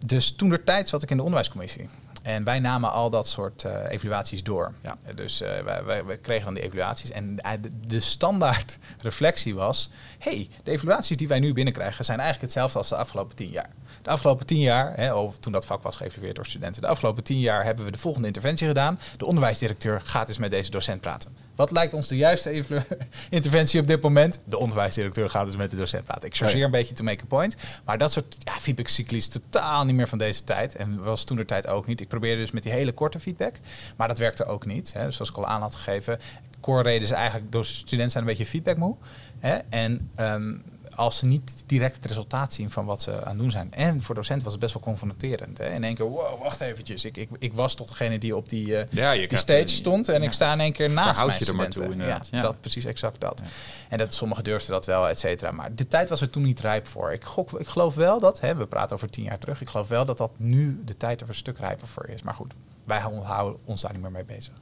dus 0.05 0.31
toen 0.31 0.49
de 0.49 0.63
tijd 0.63 0.89
zat 0.89 1.03
ik 1.03 1.09
in 1.09 1.17
de 1.17 1.23
onderwijscommissie. 1.23 1.89
En 2.21 2.43
wij 2.43 2.59
namen 2.59 2.91
al 2.91 3.09
dat 3.09 3.27
soort 3.27 3.63
uh, 3.63 3.71
evaluaties 3.89 4.43
door. 4.43 4.73
Ja. 4.81 4.97
Dus 5.15 5.41
uh, 5.41 5.59
wij, 5.59 5.83
wij, 5.83 6.05
wij, 6.05 6.17
kregen 6.17 6.45
dan 6.45 6.53
die 6.53 6.63
evaluaties. 6.63 7.11
En 7.11 7.35
de, 7.35 7.69
de 7.87 7.99
standaard 7.99 8.77
reflectie 9.01 9.55
was... 9.55 9.89
hey, 10.19 10.49
de 10.63 10.71
evaluaties 10.71 11.17
die 11.17 11.27
wij 11.27 11.39
nu 11.39 11.53
binnenkrijgen... 11.53 12.05
zijn 12.05 12.19
eigenlijk 12.19 12.51
hetzelfde 12.51 12.77
als 12.77 12.89
de 12.89 12.95
afgelopen 12.95 13.35
tien 13.35 13.51
jaar. 13.51 13.69
De 14.01 14.09
afgelopen 14.09 14.45
tien 14.45 14.59
jaar, 14.59 14.95
hè, 14.95 15.13
of 15.13 15.37
toen 15.37 15.51
dat 15.51 15.65
vak 15.65 15.83
was 15.83 15.95
geëvalueerd 15.95 16.35
door 16.35 16.45
studenten... 16.45 16.81
de 16.81 16.87
afgelopen 16.87 17.23
tien 17.23 17.39
jaar 17.39 17.63
hebben 17.63 17.85
we 17.85 17.91
de 17.91 17.97
volgende 17.97 18.27
interventie 18.27 18.67
gedaan. 18.67 18.99
De 19.17 19.25
onderwijsdirecteur 19.25 20.01
gaat 20.03 20.29
eens 20.29 20.37
met 20.37 20.51
deze 20.51 20.71
docent 20.71 21.01
praten. 21.01 21.35
Wat 21.55 21.71
lijkt 21.71 21.93
ons 21.93 22.07
de 22.07 22.17
juiste 22.17 22.63
interventie 23.29 23.79
op 23.79 23.87
dit 23.87 24.01
moment? 24.01 24.41
De 24.45 24.57
onderwijsdirecteur 24.57 25.29
gaat 25.29 25.45
dus 25.45 25.55
met 25.55 25.71
de 25.71 25.77
docent 25.77 26.03
praten. 26.03 26.29
Ik 26.29 26.35
chargeer 26.35 26.63
een 26.63 26.71
beetje 26.71 26.93
to 26.93 27.03
make 27.03 27.23
a 27.23 27.27
point. 27.27 27.55
Maar 27.85 27.97
dat 27.97 28.11
soort 28.11 28.37
ja, 28.39 28.59
feedback 28.59 28.89
is 28.89 29.27
totaal 29.27 29.85
niet 29.85 29.95
meer 29.95 30.07
van 30.07 30.17
deze 30.17 30.43
tijd. 30.43 30.75
En 30.75 31.03
was 31.03 31.23
toen 31.23 31.37
de 31.37 31.45
tijd 31.45 31.67
ook 31.67 31.87
niet. 31.87 32.01
Ik 32.01 32.07
probeerde 32.07 32.41
dus 32.41 32.51
met 32.51 32.63
die 32.63 32.71
hele 32.71 32.91
korte 32.91 33.19
feedback. 33.19 33.55
Maar 33.95 34.07
dat 34.07 34.17
werkte 34.17 34.45
ook 34.45 34.65
niet. 34.65 34.93
Hè. 34.93 35.11
Zoals 35.11 35.29
ik 35.29 35.37
al 35.37 35.45
aan 35.45 35.61
had 35.61 35.75
gegeven. 35.75 36.19
Core 36.59 36.83
reden 36.83 37.01
is 37.01 37.11
eigenlijk, 37.11 37.51
door 37.51 37.65
studenten 37.65 38.11
zijn 38.11 38.23
een 38.23 38.29
beetje 38.29 38.45
feedback 38.45 38.77
moe. 38.77 38.95
Hè. 39.39 39.57
En 39.69 40.11
um, 40.19 40.63
als 40.95 41.17
ze 41.17 41.25
niet 41.25 41.63
direct 41.65 41.95
het 41.95 42.05
resultaat 42.05 42.53
zien 42.53 42.71
van 42.71 42.85
wat 42.85 43.01
ze 43.01 43.23
aan 43.23 43.29
het 43.29 43.37
doen 43.37 43.51
zijn. 43.51 43.73
En 43.73 44.01
voor 44.01 44.15
docenten 44.15 44.43
was 44.43 44.53
het 44.53 44.61
best 44.61 44.73
wel 44.73 44.83
confronterend. 44.83 45.57
Hè? 45.57 45.69
In 45.69 45.83
één 45.83 45.95
keer, 45.95 46.05
wow, 46.05 46.41
wacht 46.41 46.61
eventjes. 46.61 47.05
Ik, 47.05 47.17
ik, 47.17 47.29
ik 47.39 47.53
was 47.53 47.75
toch 47.75 47.87
degene 47.87 48.19
die 48.19 48.35
op 48.35 48.49
die, 48.49 48.67
uh, 48.67 48.81
ja, 48.91 49.13
die 49.27 49.37
stage 49.37 49.67
stond. 49.67 50.09
En 50.09 50.21
ja. 50.21 50.27
ik 50.27 50.33
sta 50.33 50.53
in 50.53 50.59
één 50.59 50.73
keer 50.73 50.89
naast 50.89 51.25
mijn 51.25 51.39
je 51.39 51.45
er 51.45 51.55
maar 51.55 51.69
toe, 51.69 51.95
ja, 51.95 52.21
ja, 52.31 52.41
dat 52.41 52.61
precies 52.61 52.85
exact 52.85 53.21
dat. 53.21 53.41
En 53.89 53.97
dat 53.97 54.13
sommigen 54.13 54.43
durfden 54.43 54.71
dat 54.71 54.85
wel, 54.85 55.07
et 55.07 55.19
cetera. 55.19 55.51
Maar 55.51 55.75
de 55.75 55.87
tijd 55.87 56.09
was 56.09 56.21
er 56.21 56.29
toen 56.29 56.43
niet 56.43 56.59
rijp 56.59 56.87
voor. 56.87 57.13
Ik, 57.13 57.23
gok, 57.23 57.59
ik 57.59 57.67
geloof 57.67 57.95
wel 57.95 58.19
dat, 58.19 58.39
hè, 58.39 58.55
we 58.55 58.65
praten 58.65 58.95
over 58.95 59.09
tien 59.09 59.23
jaar 59.23 59.39
terug. 59.39 59.61
Ik 59.61 59.69
geloof 59.69 59.87
wel 59.87 60.05
dat 60.05 60.17
dat 60.17 60.31
nu 60.37 60.81
de 60.85 60.97
tijd 60.97 61.21
er 61.21 61.29
een 61.29 61.35
stuk 61.35 61.57
rijper 61.57 61.87
voor 61.87 62.07
is. 62.07 62.21
Maar 62.21 62.33
goed, 62.33 62.53
wij 62.83 62.99
houden 63.23 63.59
ons 63.65 63.81
daar 63.81 63.91
niet 63.91 64.01
meer 64.01 64.11
mee 64.11 64.25
bezig. 64.25 64.53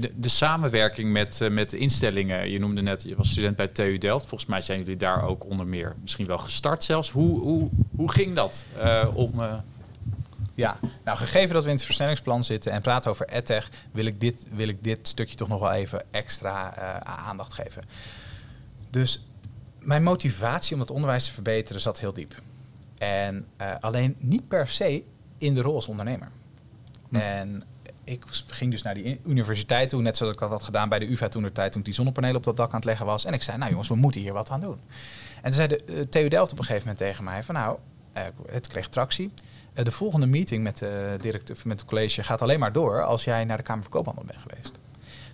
De, 0.00 0.12
de 0.16 0.28
samenwerking 0.28 1.12
met, 1.12 1.40
uh, 1.42 1.50
met 1.50 1.72
instellingen, 1.72 2.50
je 2.50 2.58
noemde 2.58 2.82
net, 2.82 3.02
je 3.02 3.16
was 3.16 3.30
student 3.30 3.56
bij 3.56 3.68
TU 3.68 3.98
Delft. 3.98 4.26
Volgens 4.26 4.50
mij 4.50 4.60
zijn 4.60 4.78
jullie 4.78 4.96
daar 4.96 5.24
ook 5.24 5.44
onder 5.44 5.66
meer 5.66 5.94
misschien 6.00 6.26
wel 6.26 6.38
gestart 6.38 6.84
zelfs. 6.84 7.10
Hoe, 7.10 7.40
hoe, 7.40 7.70
hoe 7.96 8.10
ging 8.10 8.34
dat 8.34 8.64
uh, 8.76 9.08
om... 9.14 9.32
Ja, 10.54 10.78
nou 11.04 11.18
gegeven 11.18 11.54
dat 11.54 11.62
we 11.62 11.68
in 11.68 11.76
het 11.76 11.84
versnellingsplan 11.84 12.44
zitten 12.44 12.72
en 12.72 12.80
praten 12.80 13.10
over 13.10 13.26
EdTech, 13.26 13.70
wil 13.90 14.04
ik 14.04 14.20
dit, 14.20 14.46
wil 14.50 14.68
ik 14.68 14.84
dit 14.84 15.08
stukje 15.08 15.36
toch 15.36 15.48
nog 15.48 15.60
wel 15.60 15.72
even 15.72 16.04
extra 16.10 16.74
aandacht 17.04 17.52
geven. 17.52 17.82
Dus 18.90 19.24
mijn 19.78 20.02
motivatie 20.02 20.74
om 20.74 20.80
het 20.80 20.90
onderwijs 20.90 21.24
te 21.24 21.32
verbeteren 21.32 21.80
zat 21.80 22.00
heel 22.00 22.12
diep. 22.12 22.34
En 22.98 23.46
alleen 23.80 24.14
niet 24.18 24.48
per 24.48 24.68
se 24.68 25.02
in 25.38 25.54
de 25.54 25.60
rol 25.60 25.74
als 25.74 25.86
ondernemer. 25.86 26.28
Hm. 27.08 27.16
En 27.16 27.62
ik 28.04 28.24
ging 28.46 28.70
dus 28.70 28.82
naar 28.82 28.94
die 28.94 29.20
universiteit 29.26 29.88
toe, 29.88 30.02
net 30.02 30.16
zoals 30.16 30.32
ik 30.32 30.38
dat 30.38 30.50
had 30.50 30.62
gedaan 30.62 30.88
bij 30.88 30.98
de 30.98 31.10
UvA 31.10 31.28
toen 31.28 31.42
de 31.42 31.52
tijd, 31.52 31.70
toen 31.70 31.80
ik 31.80 31.86
die 31.86 31.94
zonnepanelen 31.94 32.36
op 32.36 32.44
dat 32.44 32.56
dak 32.56 32.68
aan 32.68 32.76
het 32.76 32.84
leggen 32.84 33.06
was. 33.06 33.24
En 33.24 33.32
ik 33.32 33.42
zei, 33.42 33.58
nou 33.58 33.70
jongens, 33.70 33.88
we 33.88 33.94
moeten 33.94 34.20
hier 34.20 34.32
wat 34.32 34.50
aan 34.50 34.60
doen. 34.60 34.80
En 35.34 35.42
toen 35.42 35.52
zei 35.52 35.68
de 35.68 35.82
uh, 35.86 36.00
TU 36.00 36.28
Delft 36.28 36.52
op 36.52 36.58
een 36.58 36.64
gegeven 36.64 36.88
moment 36.88 37.06
tegen 37.06 37.24
mij 37.24 37.42
van, 37.42 37.54
nou, 37.54 37.78
uh, 38.16 38.22
het 38.46 38.66
kreeg 38.66 38.88
tractie. 38.88 39.30
Uh, 39.74 39.84
de 39.84 39.90
volgende 39.90 40.26
meeting 40.26 40.62
met 40.62 40.78
de 40.78 41.16
directeur, 41.20 41.56
met 41.64 41.80
het 41.80 41.88
college 41.88 42.22
gaat 42.22 42.42
alleen 42.42 42.58
maar 42.58 42.72
door 42.72 43.02
als 43.02 43.24
jij 43.24 43.44
naar 43.44 43.56
de 43.56 43.62
Kamer 43.62 43.82
van 43.82 43.92
Koophandel 43.92 44.24
bent 44.24 44.38
geweest. 44.38 44.72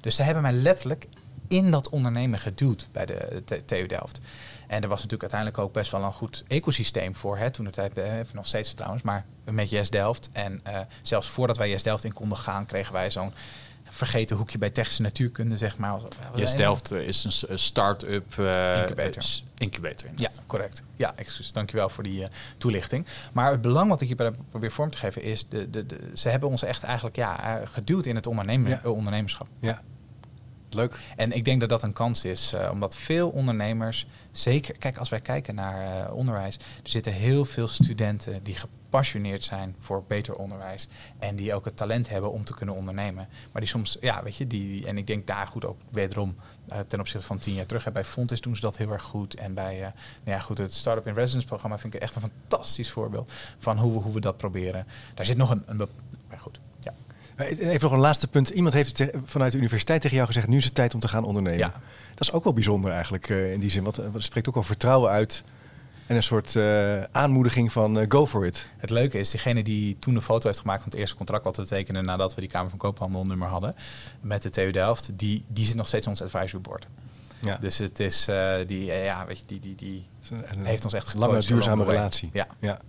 Dus 0.01 0.17
ze 0.17 0.23
hebben 0.23 0.43
mij 0.43 0.53
letterlijk 0.53 1.07
in 1.49 1.71
dat 1.71 1.89
ondernemen 1.89 2.39
geduwd 2.39 2.89
bij 2.93 3.07
de 3.07 3.43
TU 3.65 3.87
Delft. 3.87 4.21
En 4.67 4.83
er 4.83 4.89
was 4.89 5.03
natuurlijk 5.03 5.33
uiteindelijk 5.33 5.61
ook 5.61 5.73
best 5.73 5.91
wel 5.91 6.03
een 6.03 6.13
goed 6.13 6.45
ecosysteem 6.49 7.17
voor. 7.17 7.39
Hè, 7.39 7.51
toen 7.51 7.65
de 7.65 7.71
tijd, 7.71 7.99
eh, 7.99 8.13
nog 8.33 8.47
steeds 8.47 8.75
trouwens, 8.75 9.03
maar 9.03 9.25
met 9.45 9.71
Yes 9.71 9.91
Delft. 9.91 10.29
En 10.33 10.61
uh, 10.67 10.79
zelfs 11.03 11.29
voordat 11.29 11.57
wij 11.57 11.69
Yes 11.69 11.83
Delft 11.83 12.05
in 12.05 12.13
konden 12.13 12.39
gaan, 12.39 12.67
kregen 12.67 12.93
wij 12.93 13.11
zo'n 13.11 13.33
vergeten 13.91 14.37
hoekje 14.37 14.59
bij 14.59 14.71
technische 14.71 15.03
natuurkunde, 15.03 15.57
zeg 15.57 15.77
maar. 15.77 15.99
Yes 16.35 16.55
Delft 16.55 16.91
eh, 16.91 17.07
is 17.07 17.45
een 17.49 17.59
start-up 17.59 18.35
uh, 18.39 18.81
incubator. 18.81 19.23
incubator 19.59 20.09
ja, 20.17 20.31
correct. 20.47 20.83
Ja, 20.97 21.13
excuus. 21.17 21.53
Dankjewel 21.53 21.89
voor 21.89 22.03
die 22.03 22.21
uh, 22.21 22.27
toelichting. 22.59 23.07
Maar 23.33 23.51
het 23.51 23.61
belang 23.61 23.89
wat 23.89 24.01
ik 24.01 24.07
hier 24.07 24.33
probeer 24.51 24.73
vorm 24.73 24.91
te 24.91 24.99
geven 24.99 25.23
is, 25.23 25.49
de, 25.49 25.71
de, 25.71 25.87
de, 25.87 26.11
ze 26.15 26.29
hebben 26.29 26.49
ons 26.49 26.63
echt 26.63 26.83
eigenlijk 26.83 27.17
ja, 27.17 27.61
geduwd 27.65 28.07
in 28.07 28.15
het 28.15 28.27
ondernemen, 28.27 28.81
ja. 28.83 28.91
ondernemerschap. 28.91 29.47
Ja. 29.61 29.83
Leuk. 30.71 30.99
En 31.17 31.33
ik 31.33 31.45
denk 31.45 31.61
dat 31.61 31.69
dat 31.69 31.83
een 31.83 31.93
kans 31.93 32.25
is, 32.25 32.55
uh, 32.55 32.69
omdat 32.73 32.97
veel 32.97 33.29
ondernemers, 33.29 34.07
zeker, 34.33 34.79
kijk, 34.79 34.99
als 34.99 35.09
wij 35.09 35.21
kijken 35.21 35.55
naar 35.55 36.07
uh, 36.07 36.15
onderwijs, 36.15 36.57
er 36.57 36.91
zitten 36.91 37.13
heel 37.13 37.45
veel 37.45 37.69
studenten 37.69 38.43
die 38.43 38.55
gepassioneerd 38.55 39.45
zijn 39.45 39.77
voor 39.79 40.05
beter 40.07 40.35
onderwijs 40.35 40.89
en 41.19 41.37
die 41.37 41.55
ook 41.55 41.65
het 41.65 41.77
talent 41.77 42.09
hebben 42.09 42.33
om 42.33 42.45
te 42.45 42.55
kunnen 42.55 42.75
ondernemen. 42.75 43.29
Maar 43.53 43.61
die 43.61 43.71
soms, 43.71 43.97
ja, 44.01 44.23
weet 44.23 44.37
je, 44.37 44.47
die, 44.47 44.87
en 44.87 44.99
ik 44.99 45.07
denk 45.07 45.27
daar 45.27 45.47
goed 45.47 45.65
ook 45.65 45.79
wederom 45.91 46.37
uh, 46.73 46.79
ten 46.79 47.01
opzichte 47.01 47.27
van 47.27 47.39
tien 47.39 47.55
jaar 47.55 47.67
terug. 47.67 47.85
Hè, 47.85 47.91
bij 47.91 48.05
Fontis 48.05 48.41
doen 48.41 48.55
ze 48.55 48.61
dat 48.61 48.77
heel 48.77 48.93
erg 48.93 49.03
goed. 49.03 49.35
En 49.35 49.55
bij 49.55 49.79
nou 49.79 49.93
ja, 50.25 50.39
goed, 50.39 50.59
het 50.59 50.75
Startup 50.75 51.07
in 51.07 51.15
Residence 51.15 51.47
programma 51.47 51.79
vind 51.79 51.95
ik 51.95 52.01
echt 52.01 52.15
een 52.15 52.21
fantastisch 52.21 52.91
voorbeeld 52.91 53.31
van 53.59 53.79
hoe 53.79 53.93
we, 53.93 53.99
hoe 53.99 54.13
we 54.13 54.21
dat 54.21 54.37
proberen. 54.37 54.87
Daar 55.15 55.27
zit 55.27 55.37
nog 55.37 55.51
een, 55.51 55.63
een 55.67 55.89
maar 56.29 56.39
goed, 56.39 56.61
Even 57.39 57.81
nog 57.81 57.93
een 57.93 57.99
laatste 57.99 58.29
punt. 58.29 58.49
Iemand 58.49 58.75
heeft 58.75 59.05
vanuit 59.25 59.53
de 59.53 59.59
universiteit 59.59 60.01
tegen 60.01 60.17
jou 60.17 60.29
gezegd: 60.29 60.49
nu 60.49 60.57
is 60.57 60.65
het 60.65 60.75
tijd 60.75 60.95
om 60.95 61.01
te 61.01 61.09
gaan 61.09 61.25
ondernemen. 61.25 61.59
Ja. 61.59 61.73
Dat 62.15 62.21
is 62.21 62.33
ook 62.33 62.45
wel 62.45 62.53
bijzonder 62.53 62.91
eigenlijk 62.91 63.29
uh, 63.29 63.53
in 63.53 63.61
die 63.61 63.71
zin. 63.71 63.83
Want 63.83 63.97
het 63.97 64.13
spreekt 64.19 64.49
ook 64.49 64.55
wel 64.55 64.63
vertrouwen 64.63 65.11
uit. 65.11 65.43
En 66.07 66.17
een 66.17 66.23
soort 66.23 66.55
uh, 66.55 67.03
aanmoediging 67.03 67.73
van 67.73 67.99
uh, 67.99 68.05
go 68.09 68.27
for 68.27 68.47
it. 68.47 68.67
Het 68.77 68.91
leuke 68.91 69.19
is, 69.19 69.31
degene 69.31 69.63
die 69.63 69.97
toen 69.99 70.15
een 70.15 70.23
foto 70.23 70.47
heeft 70.47 70.61
gemaakt 70.61 70.83
van 70.83 70.91
het 70.91 71.01
eerste 71.01 71.17
contract 71.17 71.45
wat 71.45 71.57
we 71.57 71.67
tekenen 71.67 72.05
nadat 72.05 72.35
we 72.35 72.41
die 72.41 72.51
Kamer 72.51 72.71
van 72.71 72.79
Koophandel 72.79 73.27
nummer 73.27 73.49
hadden 73.49 73.75
met 74.21 74.43
de 74.43 74.51
TU 74.51 74.71
Delft, 74.71 75.11
die, 75.15 75.45
die 75.49 75.67
zit 75.67 75.75
nog 75.75 75.87
steeds 75.87 76.05
in 76.05 76.11
ons 76.11 76.23
advisory 76.23 76.61
board. 76.63 76.87
Ja. 77.41 77.57
Dus 77.57 77.79
het 77.79 78.01
is 78.01 78.29
die, 78.67 78.85
ja, 78.85 79.27
weet 79.27 79.39
je, 79.39 79.45
die, 79.47 79.61
die, 79.61 79.75
die 79.75 80.07
heeft 80.63 80.85
ons 80.85 80.93
echt 80.93 81.15
lange 81.15 81.43
duurzame 81.43 81.85
relatie. 81.85 82.31
Ja. 82.33 82.47
ja. 82.59 82.81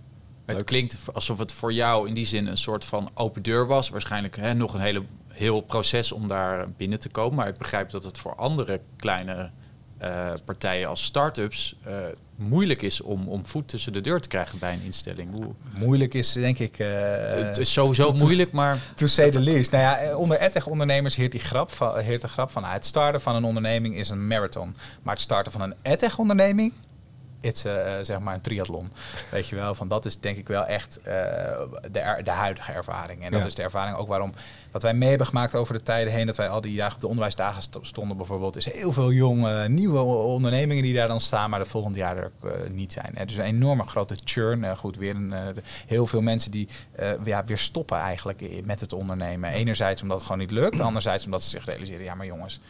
Het 0.54 0.64
klinkt 0.64 0.96
alsof 1.12 1.38
het 1.38 1.52
voor 1.52 1.72
jou 1.72 2.08
in 2.08 2.14
die 2.14 2.26
zin 2.26 2.46
een 2.46 2.56
soort 2.56 2.84
van 2.84 3.10
open 3.14 3.42
deur 3.42 3.66
was. 3.66 3.88
Waarschijnlijk 3.88 4.36
hè, 4.36 4.54
nog 4.54 4.74
een 4.74 4.80
hele, 4.80 5.02
heel 5.28 5.60
proces 5.60 6.12
om 6.12 6.28
daar 6.28 6.70
binnen 6.70 7.00
te 7.00 7.08
komen. 7.08 7.34
Maar 7.36 7.48
ik 7.48 7.58
begrijp 7.58 7.90
dat 7.90 8.04
het 8.04 8.18
voor 8.18 8.34
andere 8.34 8.80
kleine 8.96 9.50
uh, 10.02 10.30
partijen 10.44 10.88
als 10.88 11.04
start-ups 11.04 11.76
uh, 11.86 11.92
moeilijk 12.36 12.82
is 12.82 13.00
om, 13.00 13.28
om 13.28 13.46
voet 13.46 13.68
tussen 13.68 13.92
de 13.92 14.00
deur 14.00 14.20
te 14.20 14.28
krijgen 14.28 14.58
bij 14.58 14.72
een 14.72 14.82
instelling. 14.82 15.32
Hoe... 15.32 15.54
Moeilijk 15.78 16.14
is 16.14 16.32
denk 16.32 16.58
ik... 16.58 16.78
Uh, 16.78 16.88
het 17.30 17.58
is 17.58 17.72
sowieso 17.72 18.12
moeilijk, 18.12 18.52
maar... 18.52 18.78
To 18.94 19.06
say 19.06 19.30
the 19.30 19.40
least. 19.40 19.70
Nou 19.70 19.82
ja, 19.82 20.16
onder 20.16 20.40
edtech 20.40 20.66
ondernemers 20.66 21.16
heert, 21.16 21.32
die 21.32 21.40
grap 21.40 21.70
van, 21.72 21.98
heert 21.98 22.22
de 22.22 22.28
grap 22.28 22.50
van... 22.50 22.62
Nou, 22.62 22.74
het 22.74 22.84
starten 22.84 23.20
van 23.20 23.34
een 23.34 23.44
onderneming 23.44 23.96
is 23.96 24.08
een 24.08 24.26
marathon. 24.26 24.76
Maar 25.02 25.14
het 25.14 25.22
starten 25.22 25.52
van 25.52 25.60
een 25.60 25.74
edtech 25.82 26.18
onderneming 26.18 26.72
it's 27.40 27.64
uh, 27.64 27.98
zeg 28.02 28.18
maar 28.18 28.34
een 28.34 28.40
triathlon. 28.40 28.92
Weet 29.30 29.48
je 29.48 29.56
wel, 29.56 29.74
van 29.74 29.88
dat 29.88 30.04
is 30.04 30.20
denk 30.20 30.36
ik 30.36 30.48
wel 30.48 30.66
echt 30.66 30.98
uh, 30.98 31.04
de, 31.90 32.20
de 32.24 32.30
huidige 32.30 32.72
ervaring. 32.72 33.24
En 33.24 33.30
dat 33.30 33.46
is 33.46 33.54
de 33.54 33.62
ervaring 33.62 33.96
ook 33.96 34.08
waarom, 34.08 34.32
wat 34.70 34.82
wij 34.82 34.94
mee 34.94 35.08
hebben 35.08 35.26
gemaakt 35.26 35.54
over 35.54 35.74
de 35.74 35.82
tijden 35.82 36.12
heen, 36.12 36.26
dat 36.26 36.36
wij 36.36 36.48
al 36.48 36.60
die 36.60 36.76
dagen 36.76 36.94
op 36.94 37.00
de 37.00 37.06
onderwijsdagen 37.06 37.62
stonden 37.80 38.16
bijvoorbeeld, 38.16 38.56
is 38.56 38.72
heel 38.72 38.92
veel 38.92 39.12
jonge, 39.12 39.68
nieuwe 39.68 40.00
ondernemingen 40.00 40.82
die 40.82 40.94
daar 40.94 41.08
dan 41.08 41.20
staan, 41.20 41.50
maar 41.50 41.58
de 41.58 41.64
volgende 41.64 41.98
jaar 41.98 42.16
er 42.16 42.30
uh, 42.44 42.70
niet 42.70 42.92
zijn. 42.92 43.14
Er 43.14 43.28
is 43.28 43.36
een 43.36 43.44
enorme 43.44 43.82
grote 43.82 44.16
churn. 44.24 44.76
goed, 44.76 44.96
weer 44.96 45.14
een, 45.14 45.34
heel 45.86 46.06
veel 46.06 46.20
mensen 46.20 46.50
die 46.50 46.68
ja, 47.24 47.44
weer 47.44 47.58
stoppen 47.58 47.98
eigenlijk 47.98 48.64
met 48.64 48.80
het 48.80 48.92
ondernemen. 48.92 49.50
Enerzijds 49.50 50.02
omdat 50.02 50.16
het 50.16 50.26
gewoon 50.26 50.40
niet 50.40 50.50
lukt, 50.50 50.80
anderzijds 50.80 51.24
omdat 51.24 51.42
ze 51.42 51.48
zich 51.48 51.64
realiseren, 51.64 52.04
ja 52.04 52.14
maar 52.14 52.26
jongens, 52.26 52.60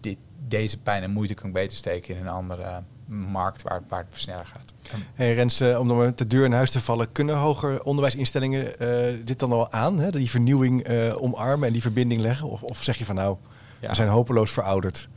dit, 0.00 0.18
deze 0.48 0.78
pijn 0.78 1.02
en 1.02 1.10
moeite 1.10 1.34
kan 1.34 1.46
ik 1.46 1.52
beter 1.52 1.76
steken 1.76 2.16
in 2.16 2.20
een 2.20 2.28
andere 2.28 2.82
markt 3.06 3.62
waar, 3.62 3.82
waar 3.88 4.06
het 4.10 4.20
sneller 4.20 4.46
gaat. 4.46 4.72
Hey 5.14 5.34
Rens, 5.34 5.60
uh, 5.60 5.80
om 5.80 5.88
dan 5.88 5.96
met 5.96 6.18
de 6.18 6.26
deur 6.26 6.44
in 6.44 6.52
huis 6.52 6.70
te 6.70 6.80
vallen, 6.80 7.12
kunnen 7.12 7.36
hoger 7.36 7.82
onderwijsinstellingen 7.82 8.82
uh, 8.82 9.24
dit 9.24 9.38
dan 9.38 9.52
al 9.52 9.72
aan? 9.72 9.98
Hè? 9.98 10.10
Die 10.10 10.30
vernieuwing 10.30 10.88
uh, 10.88 11.22
omarmen 11.22 11.66
en 11.66 11.72
die 11.72 11.82
verbinding 11.82 12.20
leggen? 12.20 12.48
Of, 12.48 12.62
of 12.62 12.82
zeg 12.82 12.96
je 12.96 13.04
van 13.04 13.14
nou, 13.14 13.36
ja. 13.80 13.88
we 13.88 13.94
zijn 13.94 14.08
hopeloos 14.08 14.50
verouderd? 14.50 15.08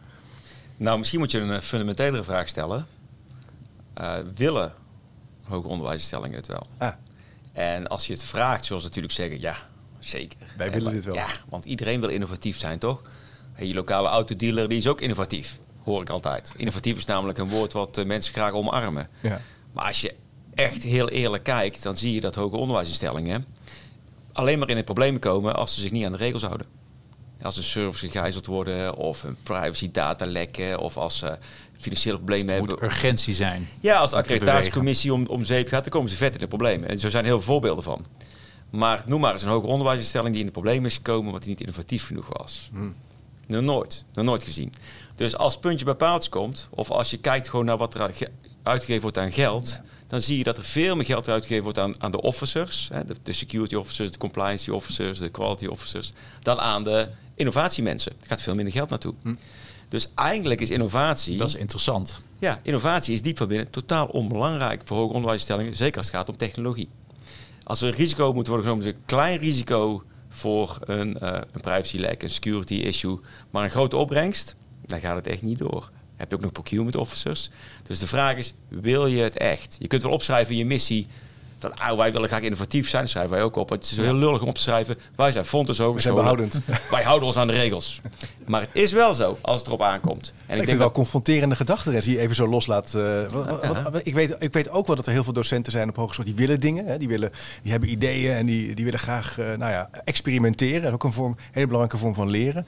Nou, 0.77 0.97
misschien 0.97 1.19
moet 1.19 1.31
je 1.31 1.39
een 1.39 1.61
fundamentelere 1.61 2.23
vraag 2.23 2.47
stellen. 2.47 2.85
willen 4.35 4.73
hoger 5.43 5.69
onderwijsinstellingen 5.69 6.37
het 6.37 6.47
wel? 6.47 6.65
Ah. 6.77 6.93
En 7.53 7.87
als 7.87 8.07
je 8.07 8.13
het 8.13 8.23
vraagt, 8.23 8.65
zullen 8.65 8.81
ze 8.81 8.87
natuurlijk 8.87 9.13
zeggen, 9.13 9.41
ja, 9.41 9.55
zeker. 9.99 10.39
Wij 10.57 10.71
willen 10.71 10.93
dit 10.93 11.05
wel. 11.05 11.15
Ja, 11.15 11.27
want 11.49 11.65
iedereen 11.65 11.99
wil 11.99 12.09
innovatief 12.09 12.57
zijn, 12.57 12.79
toch? 12.79 13.01
Hey, 13.53 13.67
je 13.67 13.73
lokale 13.73 14.07
autodealer 14.07 14.69
die 14.69 14.77
is 14.77 14.87
ook 14.87 15.01
innovatief 15.01 15.59
hoor 15.91 16.01
ik 16.01 16.09
altijd. 16.09 16.51
Innovatief 16.55 16.97
is 16.97 17.05
namelijk 17.05 17.37
een 17.37 17.49
woord 17.49 17.73
wat 17.73 18.05
mensen 18.05 18.33
graag 18.33 18.51
omarmen. 18.51 19.09
Ja. 19.21 19.41
Maar 19.73 19.85
als 19.85 20.01
je 20.01 20.13
echt 20.53 20.83
heel 20.83 21.09
eerlijk 21.09 21.43
kijkt, 21.43 21.83
dan 21.83 21.97
zie 21.97 22.13
je 22.13 22.21
dat 22.21 22.35
hoger 22.35 22.59
onderwijsinstellingen 22.59 23.45
alleen 24.37 24.59
maar 24.59 24.69
in 24.69 24.75
het 24.75 24.85
probleem 24.85 25.19
komen 25.19 25.55
als 25.55 25.75
ze 25.75 25.81
zich 25.81 25.91
niet 25.91 26.05
aan 26.05 26.11
de 26.11 26.17
regels 26.17 26.43
houden. 26.43 26.67
Als 27.41 27.57
een 27.57 27.63
service 27.63 28.05
gegijzeld 28.05 28.45
worden 28.45 28.95
of 28.95 29.23
een 29.23 29.37
privacy 29.43 29.91
data 29.91 30.25
lekken 30.25 30.79
of 30.79 30.97
als 30.97 31.17
ze 31.17 31.37
financiële 31.79 32.15
problemen 32.15 32.47
dus 32.47 32.55
hebben. 32.55 32.73
moet 32.73 32.83
urgentie 32.83 33.33
zijn. 33.33 33.67
Ja, 33.79 33.97
als 33.97 34.09
de 34.09 34.15
accreditatiecommissie 34.15 35.13
om, 35.13 35.25
om 35.27 35.43
zeep 35.43 35.67
gaat, 35.67 35.83
dan 35.83 35.91
komen 35.91 36.09
ze 36.09 36.15
vet 36.15 36.33
in 36.33 36.39
de 36.39 36.47
problemen. 36.47 36.89
En 36.89 36.99
zo 36.99 37.09
zijn 37.09 37.23
er 37.23 37.29
heel 37.29 37.39
veel 37.39 37.51
voorbeelden 37.53 37.83
van. 37.83 38.05
Maar 38.69 39.03
noem 39.05 39.21
maar 39.21 39.31
eens 39.31 39.43
een 39.43 39.49
hoger 39.49 39.69
onderwijsinstelling 39.69 40.31
die 40.31 40.39
in 40.39 40.45
de 40.45 40.53
problemen 40.53 40.85
is 40.85 40.95
gekomen 40.95 41.25
omdat 41.25 41.41
die 41.41 41.49
niet 41.49 41.59
innovatief 41.59 42.05
genoeg 42.05 42.27
was. 42.37 42.69
Hmm. 42.71 42.95
Nog 43.47 43.61
nooit, 43.61 44.05
nog 44.13 44.25
nooit 44.25 44.43
gezien. 44.43 44.73
Dus 45.17 45.37
als 45.37 45.57
puntje 45.57 45.85
bij 45.85 45.93
paaltje 45.93 46.29
komt, 46.29 46.67
of 46.69 46.91
als 46.91 47.09
je 47.11 47.17
kijkt 47.17 47.49
gewoon 47.49 47.65
naar 47.65 47.77
wat 47.77 47.93
er 47.93 48.01
uitgegeven 48.63 49.01
wordt 49.01 49.17
aan 49.17 49.31
geld, 49.31 49.81
dan 50.07 50.21
zie 50.21 50.37
je 50.37 50.43
dat 50.43 50.57
er 50.57 50.63
veel 50.63 50.95
meer 50.95 51.05
geld 51.05 51.29
uitgegeven 51.29 51.63
wordt 51.63 51.79
aan, 51.79 52.01
aan 52.01 52.11
de 52.11 52.21
officers, 52.21 52.89
hè, 52.93 53.05
de, 53.05 53.15
de, 53.23 53.33
security 53.33 53.75
officers, 53.75 54.11
de 54.11 54.17
compliance 54.17 54.73
officers, 54.73 55.19
de 55.19 55.29
quality 55.29 55.65
officers, 55.65 56.13
dan 56.41 56.59
aan 56.59 56.83
de 56.83 57.07
innovatiemensen. 57.35 58.11
Er 58.11 58.27
gaat 58.27 58.41
veel 58.41 58.55
minder 58.55 58.73
geld 58.73 58.89
naartoe. 58.89 59.13
Hm. 59.21 59.35
Dus 59.89 60.07
eigenlijk 60.15 60.61
is 60.61 60.69
innovatie. 60.69 61.37
Dat 61.37 61.47
is 61.47 61.55
interessant. 61.55 62.21
Ja, 62.39 62.59
innovatie 62.63 63.13
is 63.13 63.21
diep 63.21 63.37
van 63.37 63.47
binnen 63.47 63.69
totaal 63.69 64.05
onbelangrijk 64.05 64.81
voor 64.85 64.97
hoger 64.97 65.13
onderwijsinstellingen, 65.15 65.75
zeker 65.75 65.97
als 65.97 66.07
het 66.07 66.15
gaat 66.15 66.29
om 66.29 66.37
technologie. 66.37 66.89
Als 67.63 67.81
er 67.81 67.87
een 67.87 67.93
risico 67.93 68.33
moet 68.33 68.47
worden 68.47 68.65
genomen, 68.65 68.87
is 68.87 68.93
een 68.93 69.05
klein 69.05 69.37
risico 69.37 70.03
voor 70.29 70.77
een, 70.85 71.17
uh, 71.21 71.29
een 71.51 71.61
privacy 71.61 71.97
lek, 71.97 72.23
een 72.23 72.29
security 72.29 72.73
issue, 72.73 73.19
maar 73.49 73.63
een 73.63 73.69
grote 73.69 73.95
opbrengst, 73.95 74.55
dan 74.87 74.99
gaat 74.99 75.15
het 75.15 75.27
echt 75.27 75.41
niet 75.41 75.57
door. 75.57 75.91
Heb 76.15 76.29
je 76.29 76.35
ook 76.35 76.41
nog 76.41 76.51
procurement 76.51 76.95
officers. 76.95 77.49
Dus 77.83 77.99
de 77.99 78.07
vraag 78.07 78.37
is, 78.37 78.53
wil 78.67 79.05
je 79.05 79.21
het 79.21 79.37
echt? 79.37 79.75
Je 79.79 79.87
kunt 79.87 80.03
wel 80.03 80.11
opschrijven 80.11 80.51
in 80.51 80.57
je 80.57 80.65
missie, 80.65 81.07
Van, 81.59 81.75
ah, 81.75 81.97
wij 81.97 82.11
willen 82.11 82.27
graag 82.27 82.41
innovatief 82.41 82.89
zijn, 82.89 83.07
schrijven 83.07 83.31
wij 83.31 83.43
ook 83.43 83.55
op. 83.55 83.69
Het 83.69 83.83
is 83.83 83.97
heel 83.97 84.13
lullig 84.13 84.41
om 84.41 84.47
op 84.47 84.55
te 84.55 84.61
schrijven. 84.61 84.97
Wij 85.15 85.31
zijn 85.31 85.45
Fontes 85.45 85.77
We 85.77 85.93
zijn 85.95 86.15
behoudend. 86.15 86.61
Wij 86.91 87.03
houden 87.03 87.27
ons 87.27 87.37
aan 87.37 87.47
de 87.47 87.53
regels. 87.53 88.01
Maar 88.45 88.61
het 88.61 88.69
is 88.73 88.91
wel 88.91 89.13
zo, 89.13 89.37
als 89.41 89.57
het 89.59 89.67
erop 89.67 89.81
aankomt. 89.81 90.33
En 90.45 90.57
ik, 90.57 90.63
vind 90.63 90.77
wel 90.77 90.91
confronterende 90.91 91.55
gedachten 91.55 91.95
als 91.95 92.05
je 92.05 92.19
even 92.19 92.35
zo 92.35 92.47
loslaat. 92.47 92.93
Uh, 92.95 93.03
wat, 93.29 93.91
wat, 93.91 94.01
ik, 94.03 94.13
weet, 94.13 94.35
ik 94.39 94.53
weet 94.53 94.69
ook 94.69 94.87
wel 94.87 94.95
dat 94.95 95.05
er 95.05 95.11
heel 95.11 95.23
veel 95.23 95.33
docenten 95.33 95.71
zijn 95.71 95.89
op 95.89 95.95
hogeschool 95.95 96.25
die 96.25 96.35
willen 96.35 96.59
dingen. 96.59 96.85
Hè, 96.85 96.97
die, 96.97 97.07
willen, 97.07 97.31
die 97.61 97.71
hebben 97.71 97.89
ideeën 97.89 98.35
en 98.35 98.45
die, 98.45 98.75
die 98.75 98.85
willen 98.85 98.99
graag 98.99 99.39
uh, 99.39 99.45
nou 99.45 99.71
ja, 99.71 99.89
experimenteren. 100.03 100.81
Dat 100.81 100.89
is 100.89 100.93
ook 100.93 101.03
een 101.03 101.13
vorm, 101.13 101.35
hele 101.51 101.65
belangrijke 101.65 101.97
vorm 101.97 102.15
van 102.15 102.29
leren. 102.29 102.67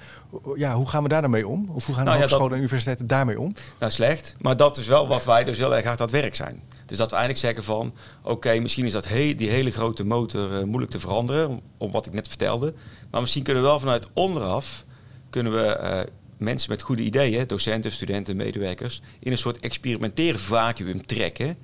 Ja, 0.55 0.75
hoe 0.75 0.89
gaan 0.89 1.03
we 1.03 1.10
daar 1.10 1.22
dan 1.22 1.31
mee 1.31 1.48
om? 1.48 1.69
Of 1.74 1.86
hoe 1.86 1.96
gaan 1.96 2.05
nou, 2.05 2.15
de 2.17 2.24
hogescholen 2.24 2.50
ja, 2.50 2.55
en 2.55 2.62
universiteiten 2.62 3.08
daarmee 3.08 3.39
om? 3.39 3.53
Nou, 3.79 3.91
slecht. 3.91 4.36
Maar 4.41 4.58
dat 4.58 4.77
is 4.77 4.88
wel 4.88 5.08
wat 5.08 5.25
wij 5.25 5.43
dus 5.43 5.58
heel 5.58 5.75
erg 5.75 5.86
hard 5.86 6.00
aan 6.01 6.08
het 6.08 6.15
werk 6.15 6.36
zijn. 6.36 6.62
Dus 6.89 6.98
dat 6.98 7.10
we 7.10 7.15
eigenlijk 7.15 7.46
zeggen 7.46 7.63
van, 7.63 7.93
oké, 8.24 8.60
misschien 8.60 8.86
is 8.86 8.93
dat 8.93 9.08
he 9.08 9.36
die 9.36 9.50
hele 9.50 9.72
grote 9.72 10.05
motor 10.05 10.51
uh, 10.51 10.63
moeilijk 10.63 10.91
te 10.91 11.00
veranderen, 11.00 11.50
om, 11.50 11.62
om, 11.77 11.91
wat 11.91 12.05
ik 12.05 12.13
net 12.13 12.27
vertelde. 12.27 12.74
Maar 13.12 13.22
misschien 13.22 13.43
kunnen 13.43 13.63
we 13.63 13.69
wel 13.69 13.79
vanuit 13.79 14.10
onderaf, 14.13 14.86
kunnen 15.29 15.53
we 15.53 15.79
uh, 15.81 16.00
mensen 16.38 16.69
met 16.69 16.81
goede 16.81 17.03
ideeën, 17.03 17.48
docenten, 17.48 17.91
studenten, 17.91 18.36
medewerkers, 18.36 19.01
in 19.19 19.31
een 19.31 19.38
soort 19.38 19.60
experimenteren 19.60 20.39
vacuüm 20.39 21.05
trekken, 21.05 21.58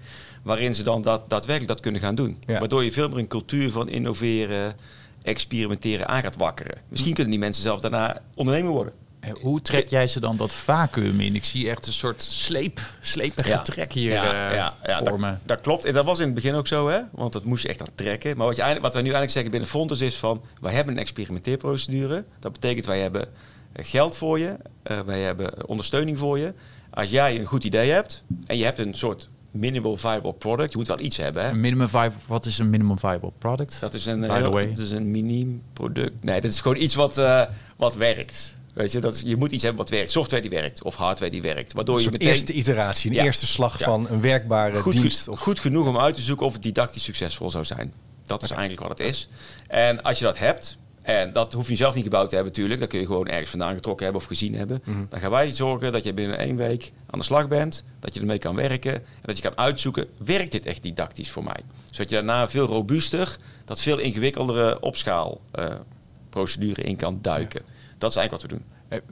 waarin 0.43 0.75
ze 0.75 0.83
dan 0.83 1.01
dat, 1.01 1.29
daadwerkelijk 1.29 1.71
dat 1.73 1.81
kunnen 1.81 2.01
gaan 2.01 2.15
doen. 2.15 2.37
Ja. 2.39 2.59
Waardoor 2.59 2.83
je 2.83 2.91
veel 2.91 3.09
meer 3.09 3.17
een 3.17 3.27
cultuur 3.27 3.71
van 3.71 3.89
innoveren, 3.89 4.75
experimenteren 5.21 6.07
aan 6.07 6.21
gaat 6.21 6.37
wakkeren. 6.37 6.81
Misschien 6.89 7.13
kunnen 7.13 7.31
die 7.31 7.41
mensen 7.41 7.63
zelf 7.63 7.79
daarna 7.79 8.21
ondernemer 8.35 8.71
worden. 8.71 8.93
Hoe 9.41 9.61
trek 9.61 9.89
jij 9.89 10.07
ze 10.07 10.19
dan 10.19 10.37
dat 10.37 10.53
vacuüm 10.53 11.19
in? 11.19 11.35
Ik 11.35 11.45
zie 11.45 11.69
echt 11.69 11.87
een 11.87 11.93
soort 11.93 12.21
sleep, 12.21 12.79
slepige 12.99 13.49
ja. 13.49 13.61
trek 13.61 13.93
hier 13.93 14.11
ja, 14.11 14.49
uh, 14.49 14.55
ja, 14.55 14.75
ja, 14.85 15.01
vormen. 15.03 15.29
Dat, 15.31 15.47
dat, 15.47 15.61
klopt. 15.61 15.85
En 15.85 15.93
dat 15.93 16.05
was 16.05 16.19
in 16.19 16.25
het 16.25 16.35
begin 16.35 16.53
ook 16.53 16.67
zo, 16.67 16.89
hè? 16.89 16.99
Want 17.11 17.33
dat 17.33 17.43
moest 17.43 17.61
je 17.61 17.69
echt 17.69 17.81
aan 17.81 17.95
trekken. 17.95 18.37
Maar 18.37 18.47
wat, 18.47 18.55
je 18.55 18.63
wat 18.63 18.93
wij 18.93 19.01
nu 19.01 19.13
eigenlijk 19.13 19.31
zeggen 19.31 19.51
binnen 19.51 19.69
Fontes 19.69 20.01
is 20.01 20.15
van... 20.15 20.41
wij 20.61 20.73
hebben 20.73 20.93
een 20.93 20.99
experimenteerprocedure. 20.99 22.25
Dat 22.39 22.51
betekent 22.51 22.85
wij 22.85 22.99
hebben 22.99 23.27
geld 23.73 24.17
voor 24.17 24.39
je. 24.39 24.57
Uh, 24.87 24.99
wij 24.99 25.21
hebben 25.21 25.67
ondersteuning 25.67 26.17
voor 26.17 26.39
je. 26.39 26.53
Als 26.89 27.09
jij 27.09 27.39
een 27.39 27.45
goed 27.45 27.63
idee 27.63 27.91
hebt 27.91 28.23
en 28.45 28.57
je 28.57 28.63
hebt 28.63 28.79
een 28.79 28.93
soort 28.93 29.29
minimal 29.51 29.97
viable 29.97 30.33
product. 30.33 30.71
Je 30.71 30.77
moet 30.77 30.87
wel 30.87 30.99
iets 30.99 31.17
hebben. 31.17 31.43
Hè? 31.43 31.49
Een 31.49 31.59
minimum 31.59 31.89
viable, 31.89 32.19
wat 32.27 32.45
is 32.45 32.57
een 32.57 32.69
minimum 32.69 32.99
viable 32.99 33.31
product? 33.37 33.79
Dat 33.79 33.93
is 33.93 34.05
een, 34.05 34.19
By 34.19 34.41
the 34.41 34.49
way. 34.49 34.69
Dat 34.69 34.77
is 34.77 34.91
een 34.91 35.11
mini 35.11 35.61
product. 35.73 36.23
Nee, 36.23 36.41
dat 36.41 36.51
is 36.51 36.61
gewoon 36.61 36.77
iets 36.77 36.95
wat, 36.95 37.17
uh, 37.17 37.41
wat 37.75 37.95
werkt. 37.95 38.57
Weet 38.75 38.91
je, 38.91 38.99
dat 38.99 39.21
je 39.25 39.35
moet 39.35 39.51
iets 39.51 39.63
hebben 39.63 39.81
wat 39.81 39.89
werkt. 39.89 40.11
Software 40.11 40.41
die 40.41 40.51
werkt 40.51 40.83
of 40.83 40.95
hardware 40.95 41.31
die 41.31 41.41
werkt. 41.41 41.73
Waardoor 41.73 42.01
je 42.01 42.09
meteen... 42.09 42.27
eerste 42.27 42.53
iteratie, 42.53 43.09
een 43.09 43.15
ja. 43.15 43.23
eerste 43.23 43.45
slag 43.45 43.79
ja. 43.79 43.85
van 43.85 44.07
een 44.09 44.21
werkbare 44.21 44.81
goed, 44.81 44.93
dienst. 44.93 45.27
Of... 45.27 45.39
Goed 45.39 45.59
genoeg 45.59 45.87
om 45.87 45.97
uit 45.97 46.15
te 46.15 46.21
zoeken 46.21 46.45
of 46.45 46.53
het 46.53 46.63
didactisch 46.63 47.03
succesvol 47.03 47.49
zou 47.49 47.65
zijn. 47.65 47.93
Dat 48.25 48.43
is 48.43 48.51
eigenlijk 48.51 48.87
wat 48.87 48.97
het 48.97 49.07
is. 49.07 49.29
En 49.67 50.03
als 50.03 50.17
je 50.17 50.23
dat 50.23 50.37
hebt, 50.37 50.77
en 51.01 51.33
dat 51.33 51.53
hoef 51.53 51.69
je 51.69 51.75
zelf 51.75 51.95
niet 51.95 52.03
gebouwd 52.03 52.29
te 52.29 52.35
hebben 52.35 52.53
natuurlijk. 52.53 52.79
Dat 52.79 52.89
kun 52.89 52.99
je 52.99 53.05
gewoon 53.05 53.27
ergens 53.27 53.49
vandaan 53.49 53.73
getrokken 53.73 54.03
hebben 54.03 54.21
of 54.21 54.27
gezien 54.27 54.55
hebben. 54.55 54.81
Mm 54.85 54.93
-hmm. 54.93 55.05
Dan 55.09 55.19
gaan 55.19 55.31
wij 55.31 55.53
zorgen 55.53 55.91
dat 55.91 56.03
je 56.03 56.13
binnen 56.13 56.37
één 56.37 56.55
week 56.55 56.91
aan 57.09 57.19
de 57.19 57.25
slag 57.25 57.47
bent. 57.47 57.83
Dat 57.99 58.13
je 58.13 58.19
ermee 58.19 58.37
kan 58.37 58.55
werken. 58.55 58.93
En 58.93 59.01
dat 59.21 59.37
je 59.37 59.43
kan 59.43 59.57
uitzoeken, 59.57 60.07
werkt 60.17 60.51
dit 60.51 60.65
echt 60.65 60.83
didactisch 60.83 61.31
voor 61.31 61.43
mij? 61.43 61.59
Zodat 61.91 62.09
je 62.09 62.15
daarna 62.15 62.49
veel 62.49 62.65
robuuster, 62.65 63.35
dat 63.65 63.81
veel 63.81 63.97
ingewikkeldere 63.97 64.79
opschaalprocedure 64.79 66.83
uh, 66.83 66.89
in 66.89 66.95
kan 66.95 67.19
duiken. 67.21 67.61
Ja. 67.65 67.73
Dat 67.97 68.09
is 68.09 68.15
eigenlijk 68.15 68.31
wat 68.31 68.41
we 68.41 68.47
doen. 68.47 68.63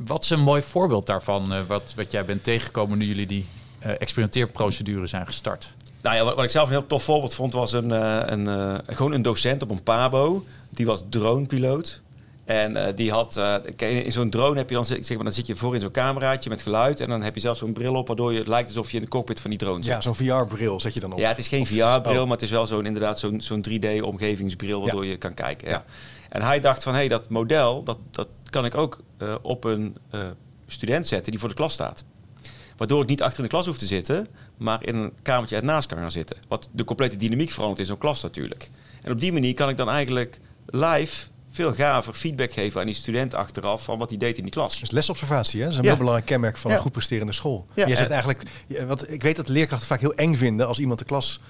Wat 0.05 0.23
is 0.23 0.29
een 0.29 0.39
mooi 0.39 0.61
voorbeeld 0.61 1.05
daarvan, 1.05 1.53
uh, 1.53 1.59
wat, 1.67 1.93
wat 1.95 2.11
jij 2.11 2.25
bent 2.25 2.43
tegengekomen 2.43 2.97
nu 2.97 3.05
jullie 3.05 3.27
die 3.27 3.45
uh, 3.85 3.91
experimenteerprocedure 3.99 5.07
zijn 5.07 5.25
gestart? 5.25 5.73
Nou 6.01 6.15
ja, 6.15 6.23
wat, 6.23 6.35
wat, 6.35 6.43
ik 6.43 6.49
zelf 6.49 6.67
een 6.67 6.73
heel 6.73 6.87
tof 6.87 7.03
voorbeeld 7.03 7.33
vond, 7.33 7.53
was 7.53 7.71
een, 7.71 7.89
uh, 7.89 8.19
een, 8.25 8.79
gewoon 8.85 9.13
een 9.13 9.21
docent 9.21 9.63
op 9.63 9.69
een 9.69 9.83
PABO. 9.83 10.45
Die 10.69 10.85
was 10.85 11.03
dronepiloot. 11.09 12.01
En 12.45 12.95
die 12.95 13.11
had, 13.11 13.39
in 13.77 14.11
zo'n 14.11 14.29
drone 14.29 14.57
heb 14.57 14.69
je 14.69 14.75
dan, 14.75 14.85
zeg 14.85 15.09
maar, 15.09 15.23
dan 15.23 15.33
zit 15.33 15.47
je 15.47 15.55
voor 15.55 15.75
in 15.75 15.81
zo'n 15.81 15.91
cameraatje 15.91 16.49
met 16.49 16.61
geluid. 16.61 16.99
En 16.99 17.09
dan 17.09 17.21
heb 17.21 17.35
je 17.35 17.41
zelf 17.41 17.57
zo'n 17.57 17.73
bril 17.73 17.95
op, 17.95 18.07
waardoor 18.07 18.31
je, 18.31 18.37
het 18.37 18.47
lijkt 18.47 18.67
alsof 18.67 18.91
je 18.91 18.97
in 18.97 19.03
de 19.03 19.09
cockpit 19.09 19.41
van 19.41 19.49
die 19.49 19.59
drone 19.59 19.83
zit. 19.83 19.93
Ja, 19.93 20.01
zo'n 20.01 20.15
VR-bril 20.15 20.79
zet 20.79 20.93
je 20.93 20.99
dan 20.99 21.13
op. 21.13 21.19
Ja, 21.19 21.29
het 21.29 21.37
is 21.37 21.47
geen 21.47 21.65
VR-bril, 21.65 22.21
oh. 22.21 22.23
maar 22.23 22.37
het 22.37 22.41
is 22.41 22.51
wel 22.51 22.67
zo'n 22.67 22.85
inderdaad 22.85 23.19
zo'n 23.19 23.41
zo'n 23.41 23.65
3D-omgevingsbril, 23.69 24.81
waardoor 24.81 25.05
ja. 25.05 25.11
je 25.11 25.17
kan 25.17 25.33
kijken. 25.33 25.69
Ja. 25.69 25.83
En 26.29 26.41
hij 26.41 26.59
dacht 26.59 26.83
van, 26.83 26.93
hé, 26.93 26.99
hey, 26.99 27.07
dat 27.07 27.29
model, 27.29 27.83
dat, 27.83 27.97
dat 28.11 28.27
kan 28.53 28.65
ik 28.65 28.75
ook 28.75 28.99
uh, 29.17 29.35
op 29.41 29.63
een 29.63 29.97
uh, 30.11 30.27
student 30.67 31.07
zetten 31.07 31.31
die 31.31 31.39
voor 31.39 31.49
de 31.49 31.55
klas 31.55 31.73
staat. 31.73 32.03
Waardoor 32.77 33.01
ik 33.01 33.07
niet 33.07 33.21
achter 33.21 33.37
in 33.37 33.43
de 33.43 33.49
klas 33.49 33.65
hoef 33.65 33.77
te 33.77 33.85
zitten, 33.85 34.27
maar 34.57 34.85
in 34.85 34.95
een 34.95 35.13
kamertje 35.21 35.55
ernaast 35.55 35.87
kan 35.87 35.97
gaan 35.97 36.11
zitten. 36.11 36.37
Wat 36.47 36.69
de 36.71 36.83
complete 36.83 37.17
dynamiek 37.17 37.49
verandert 37.49 37.79
in 37.79 37.85
zo'n 37.85 37.97
klas 37.97 38.21
natuurlijk. 38.21 38.69
En 39.01 39.11
op 39.11 39.19
die 39.19 39.33
manier 39.33 39.53
kan 39.53 39.69
ik 39.69 39.77
dan 39.77 39.89
eigenlijk 39.89 40.39
live 40.65 41.25
veel 41.49 41.73
gaver 41.73 42.13
feedback 42.13 42.51
geven 42.51 42.79
aan 42.79 42.85
die 42.85 42.95
student 42.95 43.33
achteraf 43.33 43.83
van 43.83 43.97
wat 43.97 44.09
hij 44.09 44.17
deed 44.17 44.37
in 44.37 44.43
die 44.43 44.51
klas. 44.51 44.79
Dus 44.79 44.91
lesobservatie, 44.91 45.59
hè? 45.59 45.63
dat 45.63 45.73
is 45.73 45.77
een 45.77 45.83
ja. 45.83 45.89
heel 45.89 45.99
belangrijk 45.99 46.29
kenmerk 46.29 46.57
van 46.57 46.71
ja. 46.71 46.77
een 46.77 46.83
goed 46.83 46.91
presterende 46.91 47.33
school. 47.33 47.67
Ja. 47.73 47.87
Jij 47.87 47.95
zegt 47.95 48.09
eigenlijk, 48.09 48.43
want 48.87 49.11
ik 49.11 49.23
weet 49.23 49.35
dat 49.35 49.47
leerkrachten 49.47 49.87
vaak 49.87 49.99
heel 49.99 50.13
eng 50.13 50.33
vinden 50.35 50.67
als 50.67 50.79
iemand 50.79 50.99
de 50.99 51.05
klas 51.05 51.41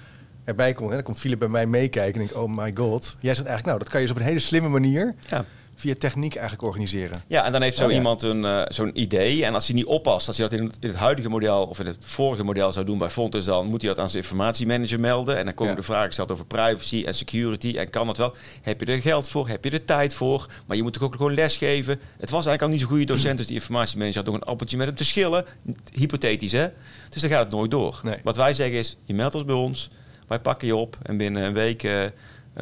erbij 0.44 0.72
komt. 0.72 0.88
Hè? 0.88 0.94
Dan 0.94 1.04
komt 1.04 1.18
Philip 1.18 1.38
bij 1.38 1.48
mij 1.48 1.66
meekijken 1.66 2.20
en 2.20 2.26
ik, 2.26 2.36
oh 2.36 2.56
my 2.56 2.72
god. 2.74 3.16
Jij 3.18 3.34
zegt 3.34 3.48
eigenlijk, 3.48 3.66
nou, 3.66 3.78
dat 3.78 3.88
kan 3.88 4.00
je 4.00 4.06
dus 4.06 4.16
op 4.16 4.20
een 4.20 4.28
hele 4.28 4.40
slimme 4.40 4.68
manier 4.68 5.14
ja 5.28 5.44
via 5.76 5.94
techniek 5.98 6.34
eigenlijk 6.34 6.68
organiseren. 6.68 7.22
Ja, 7.26 7.44
en 7.44 7.52
dan 7.52 7.62
heeft 7.62 7.76
zo 7.76 7.84
oh, 7.84 7.90
ja. 7.90 7.96
iemand 7.96 8.22
een, 8.22 8.42
uh, 8.42 8.62
zo'n 8.68 9.00
idee. 9.00 9.44
En 9.44 9.54
als 9.54 9.66
hij 9.66 9.76
niet 9.76 9.84
oppast, 9.84 10.26
als 10.26 10.38
hij 10.38 10.48
dat 10.48 10.58
in 10.58 10.64
het, 10.64 10.76
in 10.80 10.88
het, 10.88 10.96
huidige 10.96 11.28
model 11.28 11.66
of 11.66 11.80
in 11.80 11.86
het 11.86 11.96
vorige 12.00 12.44
model 12.44 12.72
zou 12.72 12.86
doen 12.86 12.98
bij 12.98 13.10
Fontes, 13.10 13.44
dan 13.44 13.66
moet 13.66 13.82
hij 13.82 13.90
dat 13.90 14.00
aan 14.00 14.08
zijn 14.08 14.22
informatiemanager 14.22 15.00
melden. 15.00 15.36
En 15.36 15.44
dan 15.44 15.54
komen 15.54 15.72
ja. 15.72 15.78
de 15.78 15.84
vragen 15.86 16.06
gesteld 16.06 16.32
over 16.32 16.46
privacy 16.46 17.02
en 17.06 17.14
security. 17.14 17.74
En 17.76 17.90
kan 17.90 18.06
dat 18.06 18.16
wel? 18.16 18.34
Heb 18.62 18.80
je 18.80 18.86
er 18.86 19.00
geld 19.00 19.28
voor? 19.28 19.48
Heb 19.48 19.64
je 19.64 19.70
er 19.70 19.84
tijd 19.84 20.14
voor? 20.14 20.46
Maar 20.66 20.76
je 20.76 20.82
moet 20.82 20.92
toch 20.92 21.02
ook 21.02 21.14
gewoon 21.14 21.34
lesgeven. 21.34 22.00
Het 22.18 22.30
was 22.30 22.46
eigenlijk 22.46 22.62
al 22.62 22.68
niet 22.68 22.80
zo'n 22.80 22.88
goede 22.88 23.04
docent, 23.04 23.36
dus 23.36 23.46
die 23.46 23.54
informatiemanager 23.54 24.16
had 24.16 24.32
nog 24.32 24.34
een 24.34 24.48
appeltje 24.48 24.76
met 24.76 24.86
hem 24.86 24.96
te 24.96 25.04
schillen. 25.04 25.44
Hypothetisch, 25.92 26.52
hè? 26.52 26.68
Dus 27.08 27.20
dan 27.20 27.30
gaat 27.30 27.44
het 27.44 27.52
nooit 27.52 27.70
door. 27.70 28.00
Nee. 28.02 28.16
Wat 28.22 28.36
wij 28.36 28.52
zeggen 28.52 28.78
is, 28.78 28.96
je 29.04 29.14
meldt 29.14 29.34
ons 29.34 29.44
bij 29.44 29.54
ons, 29.54 29.90
wij 30.28 30.40
pakken 30.40 30.66
je 30.66 30.76
op 30.76 30.98
en 31.02 31.16
binnen 31.16 31.42
een 31.42 31.52
week 31.52 31.82
uh, 31.82 32.02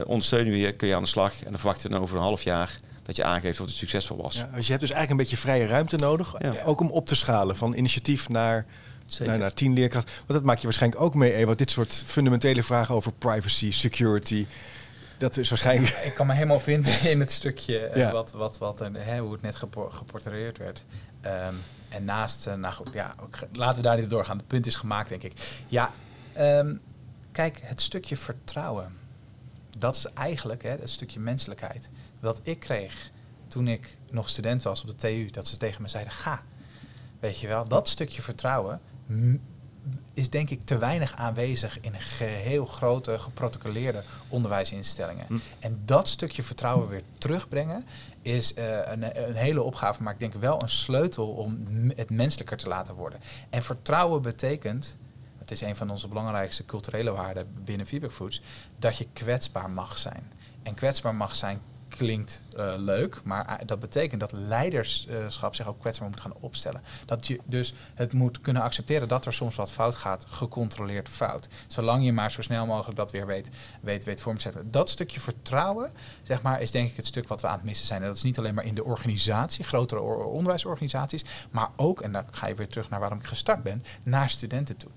ondersteunen 0.06 0.52
we 0.52 0.58
je, 0.58 0.72
kun 0.72 0.88
je 0.88 0.94
aan 0.94 1.02
de 1.02 1.08
slag. 1.08 1.32
En 1.32 1.50
dan 1.50 1.58
verwachten 1.58 1.86
we 1.86 1.92
dan 1.92 2.02
over 2.02 2.16
een 2.16 2.22
half 2.22 2.42
jaar 2.42 2.80
dat 3.02 3.16
je 3.16 3.24
aangeeft 3.24 3.60
of 3.60 3.66
het 3.66 3.74
succesvol 3.74 4.16
was. 4.16 4.34
Ja, 4.34 4.48
dus 4.54 4.64
je 4.64 4.70
hebt 4.70 4.80
dus 4.80 4.90
eigenlijk 4.90 5.10
een 5.10 5.16
beetje 5.16 5.36
vrije 5.36 5.66
ruimte 5.66 5.96
nodig, 5.96 6.34
ja. 6.38 6.54
ook 6.64 6.80
om 6.80 6.90
op 6.90 7.06
te 7.06 7.14
schalen 7.14 7.56
van 7.56 7.74
initiatief 7.74 8.28
naar, 8.28 8.66
naar, 9.18 9.38
naar 9.38 9.54
tien 9.54 9.72
leerkrachten. 9.72 10.14
Want 10.16 10.28
dat 10.28 10.42
maak 10.42 10.58
je 10.58 10.64
waarschijnlijk 10.64 11.02
ook 11.02 11.14
mee, 11.14 11.34
Eva, 11.34 11.54
dit 11.54 11.70
soort 11.70 12.02
fundamentele 12.06 12.62
vragen 12.62 12.94
over 12.94 13.12
privacy, 13.12 13.70
security. 13.70 14.46
Dat 15.18 15.36
is 15.36 15.48
waarschijnlijk... 15.48 15.90
Ik 16.04 16.14
kan 16.14 16.26
me 16.26 16.32
helemaal 16.32 16.60
vinden 16.60 17.10
in 17.10 17.20
het 17.20 17.32
stukje 17.32 17.90
ja. 17.94 18.12
wat, 18.12 18.32
wat, 18.32 18.58
wat, 18.58 18.78
hè, 18.92 19.18
hoe 19.18 19.32
het 19.32 19.42
net 19.42 19.56
geportretteerd 19.88 20.58
werd. 20.58 20.84
Um, 21.26 21.58
en 21.88 22.04
naast, 22.04 22.46
uh, 22.46 22.54
nou 22.54 22.74
goed, 22.74 22.90
ja, 22.92 23.14
laten 23.52 23.76
we 23.76 23.82
daar 23.82 23.96
niet 23.96 24.10
doorgaan. 24.10 24.36
Het 24.36 24.46
punt 24.46 24.66
is 24.66 24.76
gemaakt, 24.76 25.08
denk 25.08 25.22
ik. 25.22 25.32
Ja, 25.68 25.92
um, 26.38 26.80
kijk, 27.32 27.60
het 27.62 27.80
stukje 27.80 28.16
vertrouwen. 28.16 28.92
Dat 29.78 29.96
is 29.96 30.06
eigenlijk 30.14 30.62
hè, 30.62 30.70
het 30.70 30.90
stukje 30.90 31.20
menselijkheid 31.20 31.90
wat 32.22 32.40
ik 32.42 32.60
kreeg 32.60 33.10
toen 33.48 33.68
ik 33.68 33.96
nog 34.10 34.28
student 34.28 34.62
was 34.62 34.82
op 34.82 34.88
de 34.88 34.94
TU, 34.94 35.30
dat 35.30 35.46
ze 35.46 35.56
tegen 35.56 35.82
me 35.82 35.88
zeiden: 35.88 36.12
ga. 36.12 36.42
Weet 37.20 37.38
je 37.38 37.48
wel, 37.48 37.68
dat 37.68 37.88
stukje 37.88 38.22
vertrouwen 38.22 38.80
is 40.12 40.30
denk 40.30 40.50
ik 40.50 40.64
te 40.64 40.78
weinig 40.78 41.16
aanwezig 41.16 41.80
in 41.80 42.00
geheel 42.00 42.66
grote 42.66 43.18
geprotocoleerde 43.18 44.02
onderwijsinstellingen. 44.28 45.26
Hm. 45.26 45.36
En 45.58 45.82
dat 45.84 46.08
stukje 46.08 46.42
vertrouwen 46.42 46.88
weer 46.88 47.02
terugbrengen 47.18 47.86
is 48.22 48.56
uh, 48.56 48.78
een, 48.84 49.28
een, 49.28 49.34
hele 49.34 49.62
opgave, 49.62 50.02
maar 50.02 50.12
ik 50.12 50.18
denk 50.18 50.34
wel 50.34 50.62
een 50.62 50.68
sleutel 50.68 51.28
om 51.28 51.66
het 51.96 52.10
menselijker 52.10 52.56
te 52.56 52.68
laten 52.68 52.94
worden. 52.94 53.20
En 53.50 53.62
vertrouwen 53.62 54.22
betekent, 54.22 54.96
het 55.38 55.50
is 55.50 55.60
een 55.60 55.76
van 55.76 55.90
onze 55.90 56.08
belangrijkste 56.08 56.64
culturele 56.64 57.10
waarden 57.10 57.46
binnen 57.64 57.86
Feedback 57.86 58.12
Foods, 58.12 58.42
dat 58.78 58.96
je 58.96 59.06
kwetsbaar 59.12 59.70
mag 59.70 59.98
zijn. 59.98 60.32
En 60.62 60.74
kwetsbaar 60.74 61.14
mag 61.14 61.34
zijn 61.34 61.60
klinkt 61.96 62.42
uh, 62.56 62.72
leuk, 62.76 63.20
maar 63.24 63.60
dat 63.66 63.78
betekent 63.80 64.20
dat 64.20 64.38
leiderschap 64.38 65.54
zich 65.54 65.68
ook 65.68 65.80
kwetsbaar 65.80 66.08
moet 66.08 66.20
gaan 66.20 66.34
opstellen. 66.40 66.82
Dat 67.04 67.26
je 67.26 67.40
dus 67.44 67.74
het 67.94 68.12
moet 68.12 68.40
kunnen 68.40 68.62
accepteren 68.62 69.08
dat 69.08 69.26
er 69.26 69.32
soms 69.32 69.54
wat 69.54 69.72
fout 69.72 69.96
gaat, 69.96 70.26
gecontroleerd 70.28 71.08
fout. 71.08 71.48
Zolang 71.66 72.04
je 72.04 72.12
maar 72.12 72.30
zo 72.30 72.42
snel 72.42 72.66
mogelijk 72.66 72.96
dat 72.96 73.10
weer 73.10 73.26
weet, 73.26 73.48
weet, 73.80 74.04
weet 74.04 74.20
vorm 74.20 74.36
te 74.36 74.42
zetten. 74.42 74.70
Dat 74.70 74.88
stukje 74.90 75.20
vertrouwen, 75.20 75.92
zeg 76.22 76.42
maar, 76.42 76.60
is 76.60 76.70
denk 76.70 76.90
ik 76.90 76.96
het 76.96 77.06
stuk 77.06 77.28
wat 77.28 77.40
we 77.40 77.46
aan 77.46 77.56
het 77.56 77.64
missen 77.64 77.86
zijn. 77.86 78.00
En 78.00 78.06
dat 78.06 78.16
is 78.16 78.22
niet 78.22 78.38
alleen 78.38 78.54
maar 78.54 78.64
in 78.64 78.74
de 78.74 78.84
organisatie, 78.84 79.64
grotere 79.64 80.00
onderwijsorganisaties, 80.00 81.24
maar 81.50 81.68
ook, 81.76 82.00
en 82.00 82.12
dan 82.12 82.24
ga 82.30 82.46
je 82.46 82.54
weer 82.54 82.68
terug 82.68 82.90
naar 82.90 83.00
waarom 83.00 83.18
ik 83.18 83.26
gestart 83.26 83.62
ben, 83.62 83.82
naar 84.02 84.30
studenten 84.30 84.76
toe 84.76 84.90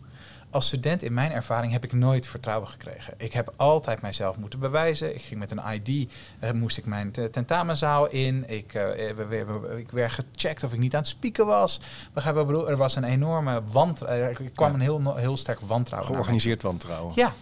als 0.56 0.68
student 0.68 1.04
in 1.04 1.14
mijn 1.14 1.32
ervaring 1.32 1.72
heb 1.72 1.84
ik 1.84 1.94
nooit 1.94 2.28
vertrouwen 2.28 2.68
gekregen. 2.68 3.14
Ik 3.18 3.34
heb 3.34 3.54
altijd 3.56 4.02
mijzelf 4.02 4.38
moeten 4.38 4.60
bewijzen. 4.60 5.16
Ik 5.16 5.22
ging 5.22 5.40
met 5.40 5.52
een 5.52 5.62
ID, 5.74 6.12
uh, 6.44 6.52
moest 6.52 6.78
ik 6.78 6.86
mijn 6.86 7.12
tentamenzaal 7.32 8.08
in. 8.08 8.50
Ik, 8.50 8.74
uh, 8.74 9.78
ik 9.78 9.92
werd 9.92 10.12
gecheckt 10.12 10.64
of 10.64 10.74
ik 10.74 10.80
niet 10.80 10.94
aan 10.94 11.00
het 11.00 11.10
spieken 11.10 11.46
was. 11.46 11.80
Begrijp 12.14 12.36
bedoel? 12.36 12.70
Er 12.70 12.78
was 12.78 12.96
een 12.96 13.04
enorme 13.04 13.62
wantrouwen. 13.72 14.28
Er 14.28 14.50
kwam 14.54 14.70
ja. 14.70 14.74
een 14.74 14.82
heel, 14.82 15.16
heel 15.16 15.38
sterk 15.38 15.60
wantrouwen. 15.60 16.12
Georganiseerd 16.12 16.62
wantrouwen. 16.62 17.12
Ja. 17.16 17.34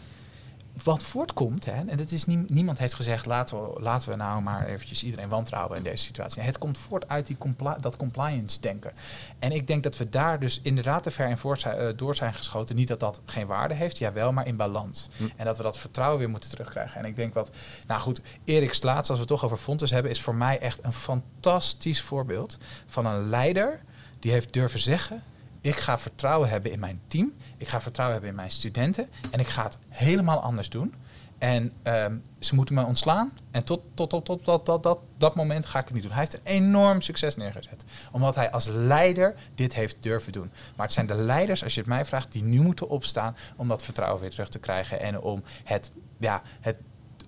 Wat 0.84 1.04
voortkomt, 1.04 1.66
hè, 1.66 1.72
en 1.72 2.00
het 2.00 2.12
is 2.12 2.26
nie, 2.26 2.46
niemand 2.48 2.78
heeft 2.78 2.94
gezegd, 2.94 3.26
laten 3.26 3.62
we, 3.62 3.82
laten 3.82 4.10
we 4.10 4.16
nou 4.16 4.42
maar 4.42 4.66
eventjes 4.66 5.04
iedereen 5.04 5.30
wantrouwen 5.30 5.78
in 5.78 5.84
deze 5.84 6.06
situatie. 6.06 6.42
Het 6.42 6.58
komt 6.58 6.78
voort 6.78 7.10
uit 7.10 7.28
die 7.28 7.38
compli 7.38 7.74
dat 7.80 7.98
compliance 7.98 8.62
denken. 8.62 8.92
En 9.40 9.52
ik 9.52 9.68
denk 9.68 9.84
dat 9.84 9.98
we 9.98 10.10
daar 10.10 10.40
dus 10.40 10.60
inderdaad 10.62 11.04
te 11.04 11.12
ver 11.12 11.30
in 11.30 11.38
voort 11.38 11.62
zijn, 11.62 11.82
uh, 11.82 11.98
door 11.98 12.16
zijn 12.16 12.34
geschoten. 12.34 12.76
Niet 12.76 12.88
dat 12.88 13.00
dat 13.00 13.22
geen 13.26 13.48
waarde 13.48 13.74
heeft, 13.74 13.98
jawel, 13.98 14.32
maar 14.32 14.48
in 14.48 14.56
balans. 14.56 15.10
Hm. 15.18 15.24
En 15.36 15.46
dat 15.46 15.58
we 15.58 15.64
dat 15.64 15.78
vertrouwen 15.78 16.20
weer 16.20 16.30
moeten 16.30 16.50
terugkrijgen. 16.50 17.00
En 17.00 17.06
ik 17.06 17.16
denk 17.16 17.34
wat, 17.34 17.50
nou 17.88 18.02
goed, 18.02 18.22
Erik 18.44 18.74
Slaats, 18.74 19.10
als 19.10 19.18
we 19.20 19.26
het 19.26 19.34
toch 19.34 19.46
over 19.46 19.58
Fontes 19.58 19.92
hebben, 19.92 20.12
is 20.12 20.22
voor 20.22 20.36
mij 20.36 20.60
echt 20.60 20.84
een 20.84 20.94
fantastisch 20.94 22.02
voorbeeld 22.02 22.58
van 22.86 23.06
een 23.06 23.30
leider 23.30 23.82
die 24.20 24.32
heeft 24.32 24.54
durven 24.54 24.80
zeggen, 24.80 25.24
ik 25.64 25.76
ga 25.76 25.98
vertrouwen 25.98 26.50
hebben 26.50 26.72
in 26.72 26.80
mijn 26.80 27.02
team. 27.08 27.34
Ik 27.58 27.68
ga 27.68 27.82
vertrouwen 27.82 28.14
hebben 28.14 28.34
in 28.34 28.42
mijn 28.42 28.52
studenten. 28.52 29.10
En 29.32 29.40
ik 29.40 29.48
ga 29.48 29.64
het 29.64 29.78
helemaal 29.90 30.40
anders 30.42 30.70
doen. 30.70 30.94
En 31.38 31.74
um, 31.84 32.24
ze 32.40 32.56
moeten 32.56 32.76
me 32.76 32.86
ontslaan. 32.86 33.32
En 33.52 33.64
tot, 33.64 33.82
tot, 33.94 34.10
tot, 34.10 34.26
tot 34.26 34.46
dat, 34.46 34.66
dat, 34.66 34.84
dat, 34.84 35.00
dat 35.18 35.36
moment 35.36 35.66
ga 35.66 35.80
ik 35.80 35.86
het 35.86 35.94
niet 35.94 36.04
doen. 36.04 36.12
Hij 36.12 36.20
heeft 36.20 36.34
een 36.34 36.52
enorm 36.52 37.02
succes 37.02 37.36
neergezet. 37.36 37.86
Omdat 38.12 38.36
hij 38.36 38.52
als 38.52 38.68
leider 38.68 39.36
dit 39.56 39.74
heeft 39.74 39.96
durven 40.00 40.32
doen. 40.32 40.52
Maar 40.76 40.86
het 40.86 40.96
zijn 40.96 41.08
de 41.08 41.16
leiders, 41.16 41.64
als 41.64 41.74
je 41.74 41.80
het 41.80 41.90
mij 41.90 42.06
vraagt, 42.06 42.32
die 42.32 42.44
nu 42.44 42.60
moeten 42.60 42.90
opstaan 42.90 43.36
om 43.56 43.68
dat 43.68 43.84
vertrouwen 43.84 44.22
weer 44.22 44.32
terug 44.32 44.50
te 44.50 44.60
krijgen. 44.60 45.00
En 45.00 45.22
om 45.22 45.44
het, 45.64 45.92
ja, 46.18 46.42
het 46.60 46.78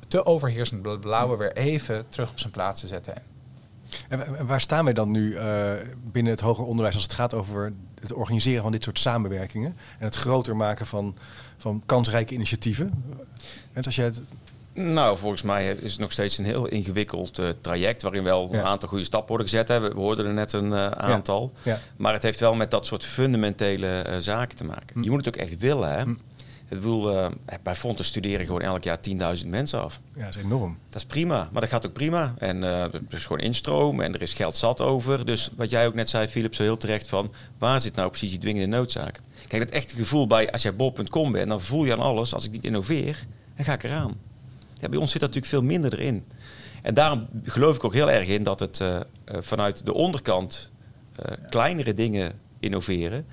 te 0.08 0.26
overheersende 0.26 1.00
blauwe 1.00 1.38
weer 1.38 1.54
even 1.54 2.08
terug 2.08 2.32
op 2.32 2.40
zijn 2.40 2.52
plaats 2.52 2.80
te 2.80 2.88
zetten. 2.88 3.14
En 4.08 4.46
waar 4.48 4.62
staan 4.62 4.84
wij 4.84 4.94
dan 4.94 5.12
nu 5.12 5.32
uh, 5.32 5.72
binnen 6.12 6.32
het 6.32 6.42
hoger 6.42 6.66
onderwijs 6.66 6.96
als 6.96 7.04
het 7.04 7.14
gaat 7.14 7.34
over 7.34 7.74
het 8.08 8.18
organiseren 8.18 8.62
van 8.62 8.72
dit 8.72 8.84
soort 8.84 9.00
samenwerkingen 9.00 9.76
en 10.00 10.06
het 10.06 10.16
groter 10.16 10.56
maken 10.56 10.86
van, 10.86 11.16
van 11.58 11.84
kansrijke 11.86 12.34
initiatieven? 12.34 13.04
En 13.74 13.84
als 13.84 13.96
jij 13.96 14.06
het... 14.06 14.22
Nou, 14.74 15.18
volgens 15.18 15.42
mij 15.42 15.72
is 15.72 15.92
het 15.92 16.02
nog 16.02 16.12
steeds 16.12 16.38
een 16.38 16.46
heel 16.46 16.68
ingewikkeld 16.68 17.40
uh, 17.40 17.50
traject 17.62 18.02
waarin 18.02 18.24
wel 18.24 18.54
een 18.54 18.64
aantal 18.64 18.90
goede 18.90 19.04
stappen 19.04 19.28
worden 19.28 19.48
gezet. 19.48 19.68
Hè. 19.68 19.80
We, 19.80 19.94
hoorden 19.96 20.26
er 20.26 20.34
net 20.34 20.54
een 20.54 20.72
uh, 20.72 20.88
aantal. 20.88 21.52
Ja. 21.64 21.72
Ja. 21.72 21.80
Maar 21.98 22.14
het 22.14 22.24
heeft 22.24 22.40
wel 22.40 22.56
met 22.56 22.72
dat 22.72 22.86
soort 22.86 23.04
fundamentele 23.04 24.06
uh, 24.08 24.16
zaken 24.18 24.58
te 24.58 24.64
maken. 24.64 24.94
Hm. 24.94 25.02
Je 25.02 25.10
moet 25.10 25.26
het 25.26 25.36
ook 25.36 25.42
echt 25.42 25.58
willen. 25.58 25.94
Hè? 25.94 26.02
Hm. 26.02 26.14
Het 26.76 26.84
wil, 26.84 27.12
uh, 27.14 27.28
bij 27.64 27.76
Fontes 27.76 28.08
studeren 28.08 28.46
gewoon 28.46 28.62
elk 28.62 28.84
jaar 28.84 28.98
10.000 29.44 29.48
mensen 29.48 29.82
af. 29.82 30.00
Ja, 30.16 30.26
dat 30.26 30.36
is 30.36 30.42
enorm. 30.42 30.78
Dat 30.90 31.02
is 31.02 31.06
prima, 31.06 31.50
maar 31.52 31.62
dat 31.62 31.70
gaat 31.70 31.86
ook 31.86 31.94
prima. 31.94 32.34
En 32.38 32.58
uh, 32.58 32.82
er 32.82 33.02
is 33.10 33.26
gewoon 33.26 33.42
instroom 33.42 34.02
en 34.02 34.14
er 34.14 34.22
is 34.22 34.34
geld 34.34 34.56
zat 34.56 34.82
over. 34.82 35.26
Dus 35.26 35.50
wat 35.56 35.70
jij 35.70 35.88
ook 35.88 35.94
net 35.94 36.10
zei, 36.10 36.28
Philip, 36.28 36.56
zo 36.56 36.64
heel 36.64 36.78
terecht 36.78 37.08
van... 37.08 37.34
waar 37.58 37.82
zit 37.82 37.96
nou 37.96 38.10
precies 38.10 38.30
die 38.30 38.40
dwingende 38.40 38.78
noodzaak? 38.78 39.22
Kijk, 39.48 39.64
dat 39.64 39.74
echte 39.74 39.96
gevoel 39.96 40.28
bij 40.28 40.52
als 40.52 40.62
jij 40.62 40.76
bol.com 40.76 41.32
bent... 41.32 41.50
dan 41.50 41.62
voel 41.62 41.86
je 41.86 41.94
aan 41.94 42.00
alles, 42.00 42.34
als 42.34 42.46
ik 42.46 42.52
niet 42.52 42.64
innoveer, 42.64 43.26
dan 43.56 43.66
ga 43.66 43.74
ik 43.74 43.84
eraan. 43.84 44.14
Ja, 44.80 44.90
bij 44.90 45.00
ons 45.00 45.12
zit 45.12 45.22
dat 45.22 45.34
natuurlijk 45.34 45.46
veel 45.46 45.72
minder 45.72 45.94
erin. 45.94 46.26
En 46.82 46.94
daarom 46.94 47.28
geloof 47.44 47.76
ik 47.76 47.84
ook 47.84 47.94
heel 47.94 48.12
erg 48.12 48.28
in 48.28 48.44
dat 48.44 48.60
het 48.60 48.80
uh, 48.80 49.00
vanuit 49.26 49.86
de 49.86 49.94
onderkant... 49.94 50.72
kleinere 51.50 51.94
dingen 51.94 52.34
innoveren 52.60 53.26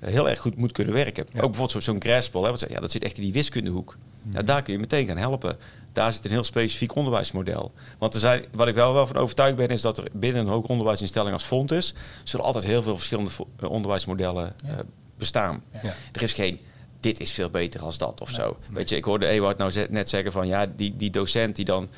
heel 0.00 0.28
erg 0.28 0.38
goed 0.38 0.56
moet 0.56 0.72
kunnen 0.72 0.94
werken. 0.94 1.24
Ook 1.24 1.50
bijvoorbeeld 1.50 1.84
zo'n 1.84 2.00
Graspel, 2.00 2.44
hè, 2.44 2.52
ja, 2.68 2.80
dat 2.80 2.90
zit 2.90 3.04
echt 3.04 3.16
in 3.16 3.22
die 3.22 3.32
wiskundehoek. 3.32 3.96
Mm 3.96 4.32
nou, 4.32 4.44
daar 4.44 4.62
kun 4.62 4.72
je 4.72 4.78
meteen 4.78 5.06
gaan 5.06 5.16
helpen. 5.16 5.56
Daar 5.92 6.12
zit 6.12 6.24
een 6.24 6.30
heel 6.30 6.44
specifiek 6.44 6.94
onderwijsmodel. 6.94 7.72
Want 7.98 8.14
er 8.14 8.20
zijn, 8.20 8.44
wat 8.52 8.68
ik 8.68 8.74
wel, 8.74 8.92
wel 8.92 9.06
van 9.06 9.16
overtuigd 9.16 9.56
ben, 9.56 9.68
is 9.68 9.80
dat 9.80 9.98
er 9.98 10.08
binnen 10.12 10.42
een 10.42 10.48
hoger 10.48 10.68
onderwijsinstelling 10.68 11.32
als 11.32 11.44
Fontes... 11.44 11.94
zullen 12.24 12.46
altijd 12.46 12.64
heel 12.64 12.82
veel 12.82 12.96
verschillende 12.96 13.30
eh, 13.60 13.70
onderwijsmodellen 13.70 14.54
uh, 14.64 14.70
bestaan. 15.16 15.62
Ja. 15.82 15.94
Er 16.12 16.22
is 16.22 16.32
geen 16.32 16.60
dit 17.00 17.20
is 17.20 17.32
veel 17.32 17.50
beter 17.50 17.80
als 17.80 17.98
dat 17.98 18.20
of 18.20 18.30
zo. 18.30 18.56
Weet 18.70 18.88
je, 18.88 18.96
ik 18.96 19.04
hoorde 19.04 19.26
Ewout 19.26 19.58
nou 19.58 19.86
net 19.90 20.08
zeggen 20.08 20.32
van 20.32 20.46
ja, 20.46 20.66
die, 20.76 20.96
die 20.96 21.10
docent 21.10 21.56
die 21.56 21.64
dan 21.64 21.88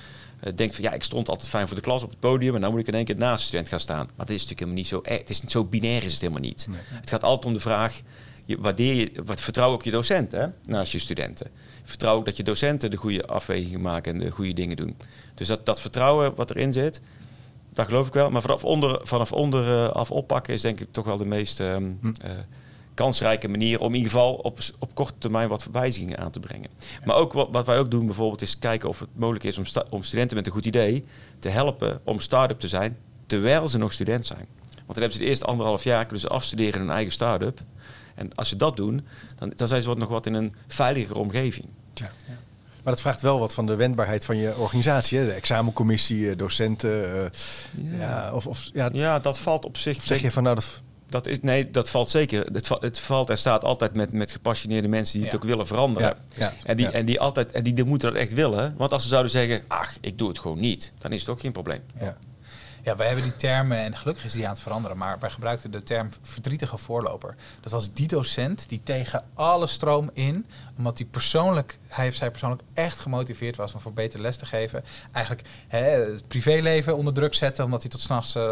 denkt 0.50 0.74
van 0.74 0.85
ja, 0.85 0.92
ik 0.92 1.02
stond 1.02 1.28
altijd 1.28 1.48
fijn 1.48 1.66
voor 1.66 1.76
de 1.76 1.83
klas 1.83 2.02
op 2.02 2.11
het 2.11 2.20
podium 2.20 2.55
en 2.55 2.61
dan 2.61 2.70
moet 2.70 2.81
ik 2.81 2.87
in 2.87 2.94
één 2.94 3.05
keer 3.05 3.16
naast 3.16 3.40
de 3.40 3.46
student 3.46 3.68
gaan 3.68 3.81
staan. 3.81 4.07
Maar 4.16 4.26
dat 4.26 4.31
is 4.31 4.46
natuurlijk 4.46 4.61
helemaal 4.61 4.78
niet 4.78 4.87
zo. 4.87 5.00
Eh, 5.00 5.18
het 5.18 5.31
is 5.31 5.40
niet 5.40 5.50
zo 5.50 5.64
binair 5.64 6.02
is 6.02 6.12
het 6.12 6.20
helemaal 6.20 6.42
niet. 6.42 6.68
Het 6.70 7.11
gaat 7.11 7.24
altijd 7.24 7.46
om 7.46 7.52
de 7.52 7.61
vraag. 7.61 8.00
Je, 8.44 8.59
waardeer 8.61 8.94
je, 8.94 9.22
wat 9.24 9.40
vertrouw 9.40 9.70
ook 9.70 9.83
je 9.83 9.90
docenten 9.90 10.40
hè, 10.40 10.46
naast 10.70 10.92
je 10.92 10.98
studenten. 10.98 11.50
Vertrouw 11.85 12.22
dat 12.22 12.37
je 12.37 12.42
docenten 12.42 12.90
de 12.90 12.96
goede 12.96 13.26
afwegingen 13.26 13.81
maken 13.81 14.12
en 14.12 14.18
de 14.18 14.31
goede 14.31 14.52
dingen 14.52 14.76
doen. 14.76 14.96
Dus 15.35 15.46
dat, 15.46 15.66
dat 15.66 15.81
vertrouwen 15.81 16.35
wat 16.35 16.50
erin 16.50 16.72
zit, 16.72 17.00
dat 17.72 17.87
geloof 17.87 18.07
ik 18.07 18.12
wel. 18.12 18.31
Maar 18.31 18.42
vanaf 18.42 18.64
onder, 18.64 19.00
vanaf 19.02 19.33
onder 19.33 19.68
uh, 19.68 19.88
af 19.88 20.11
oppakken 20.11 20.55
is 20.55 20.61
denk 20.61 20.81
ik 20.81 20.88
toch 20.90 21.05
wel 21.05 21.16
de 21.16 21.24
meest 21.24 21.61
um, 21.61 21.98
hm. 22.00 22.07
uh, 22.07 22.31
kansrijke 22.94 23.48
manier 23.48 23.81
om 23.81 23.88
in 23.88 23.94
ieder 23.94 24.11
geval 24.11 24.35
op, 24.35 24.59
op 24.78 24.94
korte 24.94 25.18
termijn 25.18 25.48
wat 25.48 25.62
verwijzingen 25.62 26.18
aan 26.18 26.31
te 26.31 26.40
brengen. 26.40 26.70
Maar 27.05 27.16
ook 27.16 27.33
wat, 27.33 27.48
wat, 27.50 27.66
wij 27.66 27.78
ook 27.78 27.90
doen 27.90 28.07
bijvoorbeeld 28.07 28.42
is 28.42 28.59
kijken 28.59 28.88
of 28.88 28.98
het 28.98 29.09
mogelijk 29.14 29.44
is 29.44 29.59
om, 29.59 29.64
om 29.90 30.02
studenten 30.02 30.37
met 30.37 30.46
een 30.46 30.52
goed 30.52 30.66
idee 30.66 31.05
te 31.38 31.48
helpen 31.48 32.00
om 32.05 32.20
start-up 32.20 32.61
te 32.61 32.68
zijn 32.68 32.96
terwijl 33.26 33.68
ze 33.68 33.78
nog 33.78 33.92
student 33.92 34.26
zijn. 34.26 34.46
Want 34.59 34.87
dan 34.87 34.96
hebben 34.96 35.12
ze 35.12 35.18
de 35.18 35.24
eerste 35.24 35.44
anderhalf 35.44 35.85
jaar 35.85 36.02
kunnen 36.02 36.20
ze 36.20 36.28
afstuderen 36.28 36.74
in 36.74 36.81
hun 36.81 36.90
eigen 36.90 37.12
start-up. 37.12 37.61
En 38.14 38.35
als 38.35 38.48
ze 38.48 38.57
dat 38.57 38.76
doen, 38.76 39.07
dan, 39.37 39.52
dan 39.57 39.68
zijn 39.68 39.83
ze 39.83 39.88
wat 39.88 39.98
nog 39.98 40.09
wat 40.09 40.26
in 40.26 40.35
een 40.35 40.55
veiligere 40.68 41.18
omgeving. 41.18 41.66
Ja. 41.94 42.11
ja. 42.26 42.38
Maar 42.83 42.92
dat 42.92 43.00
vraagt 43.00 43.20
wel 43.20 43.38
wat 43.38 43.55
van 43.55 43.66
de 43.66 43.76
wendbaarheid 43.76 44.24
van 44.24 44.37
je 44.37 44.57
organisatie. 44.57 45.18
Hè? 45.18 45.26
De 45.26 45.33
examencommissie, 45.33 46.31
eh, 46.31 46.37
docenten. 46.37 46.90
Uh, 46.90 47.24
ja. 47.90 47.98
ja. 47.98 48.33
of, 48.33 48.46
of, 48.46 48.70
ja, 48.72 48.90
ja, 48.92 49.18
dat 49.18 49.38
valt 49.38 49.64
op 49.64 49.76
zich. 49.76 50.02
zeg 50.02 50.20
je 50.20 50.31
van 50.31 50.42
nou 50.42 50.55
dat 50.55 50.83
dat 51.12 51.27
is, 51.27 51.40
nee, 51.40 51.70
dat 51.70 51.90
valt 51.90 52.11
zeker. 52.11 52.46
Het, 52.53 52.68
het 52.81 52.98
valt 52.98 53.31
en 53.31 53.38
staat 53.38 53.64
altijd 53.64 53.94
met, 53.94 54.12
met 54.12 54.31
gepassioneerde 54.31 54.88
mensen 54.88 55.18
die 55.18 55.27
het 55.27 55.37
ook 55.37 55.44
willen 55.44 55.66
veranderen. 55.66 56.16
Ja. 56.35 56.53
En, 56.64 56.77
die, 56.77 56.88
en 56.88 57.05
die 57.05 57.20
altijd 57.20 57.53
en 57.53 57.62
die 57.62 57.85
moeten 57.85 58.12
dat 58.12 58.20
echt 58.20 58.33
willen. 58.33 58.75
Want 58.77 58.92
als 58.92 59.03
ze 59.03 59.09
zouden 59.09 59.31
zeggen, 59.31 59.62
ach, 59.66 59.96
ik 60.01 60.18
doe 60.18 60.29
het 60.29 60.38
gewoon 60.38 60.61
niet, 60.61 60.92
dan 60.98 61.12
is 61.12 61.20
het 61.20 61.29
ook 61.29 61.40
geen 61.40 61.53
probleem. 61.53 61.81
Ja. 62.01 62.16
Ja, 62.85 62.96
wij 62.96 63.07
hebben 63.07 63.25
die 63.25 63.37
termen, 63.37 63.79
en 63.79 63.96
gelukkig 63.96 64.25
is 64.25 64.33
die 64.33 64.46
aan 64.46 64.53
het 64.53 64.62
veranderen, 64.62 64.96
maar 64.96 65.18
wij 65.18 65.31
gebruikten 65.31 65.70
de 65.70 65.83
term 65.83 66.11
verdrietige 66.22 66.79
voorloper. 66.79 67.35
Dat 67.61 67.72
was 67.72 67.92
die 67.92 68.09
docent 68.09 68.68
die 68.68 68.81
tegen 68.83 69.25
alle 69.35 69.66
stroom 69.66 70.11
in, 70.12 70.46
omdat 70.82 70.98
hij 70.98 71.06
persoonlijk, 71.06 71.78
hij 71.88 72.08
of 72.08 72.14
zij 72.14 72.30
persoonlijk 72.30 72.62
echt 72.74 72.98
gemotiveerd 72.98 73.56
was 73.56 73.74
om 73.74 73.80
voor 73.80 73.92
beter 73.92 74.20
les 74.20 74.36
te 74.36 74.46
geven, 74.46 74.84
eigenlijk 75.12 75.48
hè, 75.68 75.78
het 75.78 76.28
privéleven 76.28 76.96
onder 76.96 77.14
druk 77.14 77.34
zetten, 77.34 77.64
omdat 77.64 77.82
hij 77.82 77.90
tot 77.90 78.00
s'nachts 78.00 78.36
uh, 78.36 78.42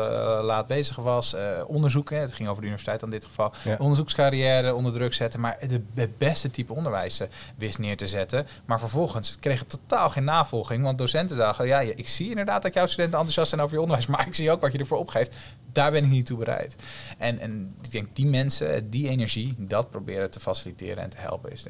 laat 0.42 0.66
bezig 0.66 0.96
was. 0.96 1.34
Uh, 1.34 1.62
onderzoeken, 1.66 2.20
het 2.20 2.32
ging 2.32 2.48
over 2.48 2.60
de 2.60 2.66
universiteit 2.66 3.02
in 3.02 3.10
dit 3.10 3.24
geval, 3.24 3.52
onderzoekscarrière 3.78 4.74
onder 4.74 4.92
druk 4.92 5.14
zetten, 5.14 5.40
maar 5.40 5.58
de, 5.68 5.82
het 5.94 6.18
beste 6.18 6.50
type 6.50 6.72
onderwijs 6.72 7.20
wist 7.56 7.78
neer 7.78 7.96
te 7.96 8.06
zetten. 8.06 8.46
Maar 8.64 8.78
vervolgens 8.78 9.36
kreeg 9.40 9.58
het 9.58 9.70
totaal 9.70 10.08
geen 10.08 10.24
navolging, 10.24 10.82
want 10.82 10.98
docenten 10.98 11.36
dachten, 11.36 11.66
ja, 11.66 11.80
ik 11.80 12.08
zie 12.08 12.28
inderdaad 12.28 12.62
dat 12.62 12.74
jouw 12.74 12.86
studenten 12.86 13.18
enthousiast 13.18 13.50
zijn 13.50 13.60
over 13.60 13.74
je 13.74 13.80
onderwijs, 13.80 14.06
maar 14.12 14.26
ik 14.26 14.34
zie 14.34 14.50
ook 14.50 14.60
wat 14.60 14.72
je 14.72 14.78
ervoor 14.78 14.98
opgeeft. 14.98 15.36
Daar 15.72 15.90
ben 15.90 16.04
ik 16.04 16.10
niet 16.10 16.26
toe 16.26 16.38
bereid. 16.38 16.76
En, 17.18 17.38
en 17.38 17.74
ik 17.82 17.90
denk, 17.90 18.08
die 18.12 18.26
mensen, 18.26 18.90
die 18.90 19.08
energie, 19.08 19.54
dat 19.58 19.90
proberen 19.90 20.30
te 20.30 20.40
faciliteren 20.40 21.02
en 21.02 21.10
te 21.10 21.16
helpen, 21.16 21.52
is, 21.52 21.64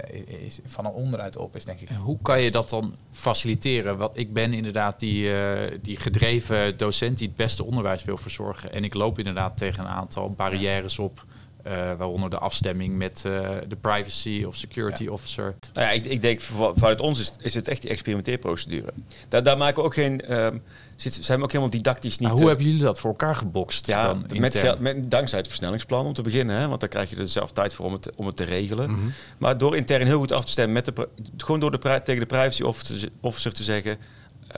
is 0.50 0.72
van 0.72 0.86
onderuit 0.86 1.36
op, 1.36 1.56
is 1.56 1.64
denk 1.64 1.80
ik. 1.80 1.88
Hoe 1.88 2.18
kan 2.22 2.40
je 2.40 2.50
dat 2.50 2.70
dan 2.70 2.94
faciliteren? 3.10 3.96
Want 3.96 4.18
ik 4.18 4.32
ben 4.32 4.52
inderdaad 4.52 5.00
die, 5.00 5.24
uh, 5.24 5.60
die 5.82 5.96
gedreven 5.96 6.76
docent 6.76 7.18
die 7.18 7.28
het 7.28 7.36
beste 7.36 7.64
onderwijs 7.64 8.04
wil 8.04 8.16
verzorgen. 8.16 8.72
En 8.72 8.84
ik 8.84 8.94
loop 8.94 9.18
inderdaad 9.18 9.56
tegen 9.56 9.84
een 9.84 9.90
aantal 9.90 10.30
barrières 10.30 10.98
op. 10.98 11.24
Uh, 11.66 11.72
waaronder 11.72 12.30
de 12.30 12.38
afstemming 12.38 12.94
met 12.94 13.24
uh, 13.26 13.48
de 13.68 13.76
privacy 13.76 14.44
of 14.46 14.56
security 14.56 15.04
ja. 15.04 15.10
officer. 15.10 15.54
Nou 15.72 15.86
ja, 15.86 15.92
ik, 15.92 16.04
ik 16.04 16.22
denk 16.22 16.40
vanuit 16.74 17.00
ons 17.00 17.20
is, 17.20 17.32
is 17.40 17.54
het 17.54 17.68
echt 17.68 17.80
die 17.80 17.90
experimenteerprocedure. 17.90 18.92
Daar, 19.28 19.42
daar 19.42 19.56
maken 19.56 19.76
we 19.76 19.82
ook 19.82 19.94
geen. 19.94 20.36
Um, 20.36 20.62
zit, 20.96 21.18
zijn 21.20 21.38
we 21.38 21.44
ook 21.44 21.52
helemaal 21.52 21.72
didactisch 21.72 22.18
niet. 22.18 22.28
Maar 22.28 22.38
hoe 22.38 22.48
hebben 22.48 22.66
jullie 22.66 22.82
dat 22.82 23.00
voor 23.00 23.10
elkaar 23.10 23.36
gebokst? 23.36 23.86
Ja, 23.86 24.06
dan 24.06 24.26
met, 24.40 24.80
met, 24.80 25.10
dankzij 25.10 25.38
het 25.38 25.48
versnellingsplan 25.48 26.06
om 26.06 26.12
te 26.12 26.22
beginnen. 26.22 26.60
Hè, 26.60 26.68
want 26.68 26.80
dan 26.80 26.88
krijg 26.88 27.10
je 27.10 27.16
er 27.16 27.28
zelf 27.28 27.52
tijd 27.52 27.74
voor 27.74 27.86
om 27.86 27.92
het, 27.92 28.10
om 28.14 28.26
het 28.26 28.36
te 28.36 28.44
regelen. 28.44 28.90
Mm 28.90 28.96
-hmm. 28.96 29.12
Maar 29.38 29.58
door 29.58 29.76
intern 29.76 30.06
heel 30.06 30.18
goed 30.18 30.32
af 30.32 30.44
te 30.44 30.50
stemmen, 30.50 30.72
met 30.72 30.84
de, 30.84 31.08
gewoon 31.36 31.60
door 31.60 31.70
de, 31.70 32.00
tegen 32.04 32.20
de 32.20 32.26
privacy 32.26 32.62
officer, 32.62 33.08
officer 33.20 33.52
te 33.52 33.62
zeggen 33.62 33.98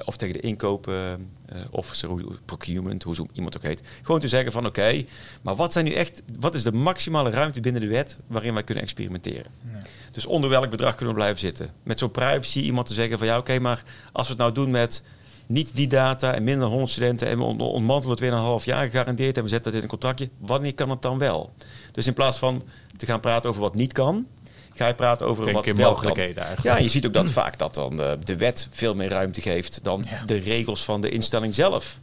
of 0.05 0.17
tegen 0.17 0.35
de 0.35 0.41
inkopen 0.41 0.95
uh, 0.95 1.61
officer, 1.71 2.11
procurement, 2.45 3.03
hoe 3.03 3.15
zo 3.15 3.27
iemand 3.33 3.57
ook 3.57 3.63
heet. 3.63 3.83
Gewoon 4.03 4.21
te 4.21 4.29
zeggen 4.29 4.53
van 4.53 4.67
oké, 4.67 4.81
okay, 4.81 5.07
maar 5.43 5.57
wat 5.57 5.73
zijn 5.73 5.85
nu 5.85 5.93
echt, 5.93 6.23
wat 6.39 6.55
is 6.55 6.63
de 6.63 6.73
maximale 6.73 7.31
ruimte 7.31 7.61
binnen 7.61 7.81
de 7.81 7.87
wet 7.87 8.19
waarin 8.27 8.55
wij 8.55 8.63
kunnen 8.63 8.85
experimenteren? 8.85 9.51
Nee. 9.73 9.83
Dus 10.11 10.27
onder 10.27 10.51
welk 10.51 10.71
bedrag 10.71 10.95
kunnen 10.95 11.15
we 11.15 11.21
blijven 11.21 11.41
zitten? 11.41 11.71
Met 11.83 11.99
zo'n 11.99 12.11
privacy 12.11 12.61
iemand 12.61 12.87
te 12.87 12.95
zeggen 12.95 13.19
van 13.19 13.27
ja 13.27 13.39
oké, 13.39 13.51
okay, 13.51 13.63
maar 13.63 13.83
als 14.13 14.27
we 14.27 14.33
het 14.33 14.43
nou 14.43 14.53
doen 14.53 14.71
met 14.71 15.03
niet 15.47 15.75
die 15.75 15.87
data 15.87 16.35
en 16.35 16.45
minder 16.45 16.63
dan 16.63 16.71
100 16.71 16.91
studenten 16.91 17.29
en 17.29 17.39
we 17.39 17.45
ontmantelen 17.45 18.11
het 18.11 18.21
weer 18.21 18.33
een 18.33 18.39
half 18.39 18.65
jaar 18.65 18.85
gegarandeerd 18.85 19.37
en 19.37 19.43
we 19.43 19.49
zetten 19.49 19.73
dat 19.73 19.81
in 19.81 19.87
een 19.87 19.91
contractje, 19.91 20.29
wanneer 20.39 20.75
kan 20.75 20.91
het 20.91 21.03
dan 21.03 21.19
wel? 21.19 21.53
Dus 21.93 22.07
in 22.07 22.15
plaats 22.15 22.39
van 22.39 22.63
te 22.97 23.07
gaan 23.07 23.21
praten 23.21 23.51
over 23.51 23.63
wat 23.63 23.75
niet 23.75 23.93
kan, 23.93 24.27
ga 24.75 24.87
je 24.87 24.95
praten 24.95 25.27
over 25.27 25.45
Denk 25.45 25.57
wat 25.57 25.77
wel 25.77 25.91
mogelijkheden 25.91 26.45
eigenlijk. 26.45 26.77
Ja, 26.77 26.83
je 26.83 26.89
ziet 26.89 27.07
ook 27.07 27.13
dat 27.13 27.31
vaak 27.41 27.59
dat 27.59 27.75
dan 27.75 27.97
de, 27.97 28.19
de 28.25 28.37
wet 28.37 28.69
veel 28.71 28.95
meer 28.95 29.09
ruimte 29.09 29.41
geeft 29.41 29.85
dan 29.85 30.05
ja. 30.11 30.25
de 30.25 30.37
regels 30.37 30.85
van 30.85 31.01
de 31.01 31.09
instelling 31.09 31.55
zelf. 31.55 32.01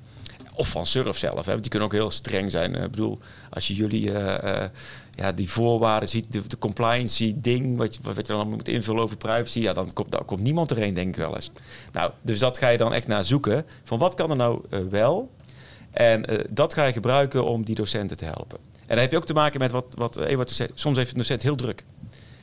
Of 0.54 0.68
van 0.68 0.86
surf 0.86 1.18
zelf. 1.18 1.46
Hè. 1.46 1.60
Die 1.60 1.70
kunnen 1.70 1.88
ook 1.88 1.94
heel 1.94 2.12
streng 2.12 2.52
zijn. 2.52 2.76
Ik 2.76 2.92
bedoel, 2.92 3.20
als 3.50 3.68
je 3.68 3.74
jullie 3.74 4.12
eh, 4.12 4.64
eh, 4.64 4.70
ja, 5.12 5.32
die 5.32 5.50
voorwaarden 5.50 6.10
ziet, 6.10 6.32
de, 6.32 6.42
de 6.48 6.58
compliance 6.58 7.42
ding, 7.42 7.78
wat 7.78 7.96
je, 7.96 8.02
wat 8.04 8.28
je 8.28 8.34
dan 8.34 8.50
moet 8.50 8.68
invullen 8.68 9.04
over 9.04 9.18
privacy, 9.18 9.60
ja, 9.60 9.74
dan 9.74 9.94
komt, 9.94 10.12
dan 10.12 10.26
komt 10.26 10.42
niemand 10.42 10.72
erheen, 10.72 10.94
denk 10.94 11.08
ik 11.08 11.16
wel 11.16 11.36
eens. 11.36 11.52
Nou, 11.92 12.12
dus 12.22 12.40
dat 12.40 12.58
ga 12.58 12.70
je 12.70 12.78
dan 12.78 12.94
echt 12.94 13.08
naar 13.08 13.24
zoeken. 13.24 13.66
Van 13.84 14.00
wat 14.00 14.14
kan 14.14 14.30
er 14.30 14.36
nou 14.36 14.62
eh, 14.70 14.80
wel? 14.90 15.32
En 15.92 16.26
dat 16.50 16.74
ga 16.74 16.86
je 16.86 16.94
gebruiken 16.94 17.46
om 17.46 17.66
die 17.66 17.76
docenten 17.76 18.18
te 18.18 18.26
helpen. 18.26 18.58
En 18.90 18.96
dan 18.96 18.98
heb 18.98 19.12
je 19.12 19.18
ook 19.18 19.26
te 19.26 19.34
maken 19.34 19.60
met 19.60 19.72
wat, 19.72 19.86
wat 19.98 20.18
Ewart 20.18 20.50
zei. 20.50 20.70
Soms 20.74 20.98
heeft 20.98 21.12
een 21.12 21.18
docent 21.18 21.42
heel 21.42 21.56
druk. 21.56 21.84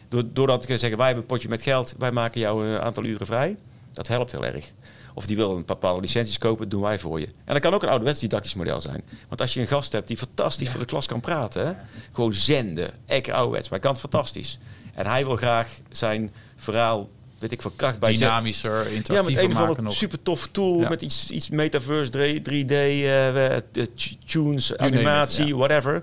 Doordat 0.08 0.62
ik 0.62 0.78
zeggen, 0.78 0.96
wij 0.96 1.06
hebben 1.06 1.24
een 1.24 1.30
potje 1.30 1.48
met 1.48 1.62
geld, 1.62 1.94
wij 1.98 2.12
maken 2.12 2.40
jou 2.40 2.66
een 2.66 2.80
aantal 2.80 3.04
uren 3.04 3.26
vrij. 3.26 3.56
Dat 3.92 4.08
helpt 4.08 4.32
heel 4.32 4.44
erg. 4.44 4.72
Of 5.14 5.26
die 5.26 5.36
wil 5.36 5.56
een 5.56 5.64
bepaalde 5.64 6.00
licenties 6.00 6.38
kopen, 6.38 6.68
doen 6.68 6.82
wij 6.82 6.98
voor 6.98 7.20
je. 7.20 7.26
En 7.26 7.52
dat 7.52 7.58
kan 7.58 7.74
ook 7.74 7.82
een 7.82 7.88
ouderwets 7.88 8.20
didactisch 8.20 8.54
model 8.54 8.80
zijn. 8.80 9.02
Want 9.28 9.40
als 9.40 9.54
je 9.54 9.60
een 9.60 9.66
gast 9.66 9.92
hebt 9.92 10.08
die 10.08 10.16
fantastisch 10.16 10.70
voor 10.70 10.80
de 10.80 10.86
klas 10.86 11.06
kan 11.06 11.20
praten, 11.20 11.66
hè? 11.66 11.72
gewoon 12.12 12.32
zenden, 12.32 12.90
echt 13.06 13.30
ouderwets, 13.30 13.68
maar 13.68 13.78
hij 13.78 13.88
kan 13.88 13.90
het 13.90 14.00
fantastisch. 14.00 14.58
En 14.94 15.06
hij 15.06 15.24
wil 15.24 15.36
graag 15.36 15.68
zijn 15.90 16.30
verhaal 16.56 17.08
weet 17.38 17.52
ik 17.52 17.62
veel, 17.62 17.72
kracht 17.76 17.98
bij 17.98 18.12
Dynamischer, 18.12 18.92
interactiever 18.92 19.42
ja, 19.42 19.48
met 19.48 19.56
een 19.56 19.66
maken 19.66 19.92
super 19.92 20.22
tof 20.22 20.48
tool 20.50 20.78
met 20.78 21.02
iets, 21.02 21.30
iets 21.30 21.50
metaverse, 21.50 22.40
3D, 22.50 22.72
uh, 22.72 23.84
tunes, 24.26 24.76
animatie, 24.76 25.56
whatever. 25.56 26.02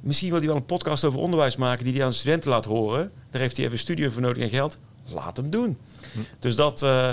Misschien 0.00 0.30
wil 0.30 0.38
hij 0.38 0.46
wel 0.46 0.56
een 0.56 0.64
podcast 0.64 1.04
over 1.04 1.20
onderwijs 1.20 1.56
maken 1.56 1.84
die 1.84 1.94
hij 1.94 2.02
aan 2.02 2.10
de 2.10 2.16
studenten 2.16 2.50
laat 2.50 2.64
horen. 2.64 3.12
Daar 3.30 3.40
heeft 3.40 3.56
hij 3.56 3.66
even 3.66 3.78
studio 3.78 4.10
voor 4.10 4.22
nodig 4.22 4.42
en 4.42 4.50
geld. 4.50 4.78
Laat 5.12 5.36
hem 5.36 5.50
doen. 5.50 5.78
Dus 6.38 6.56
dat, 6.56 6.82
uh, 6.82 7.10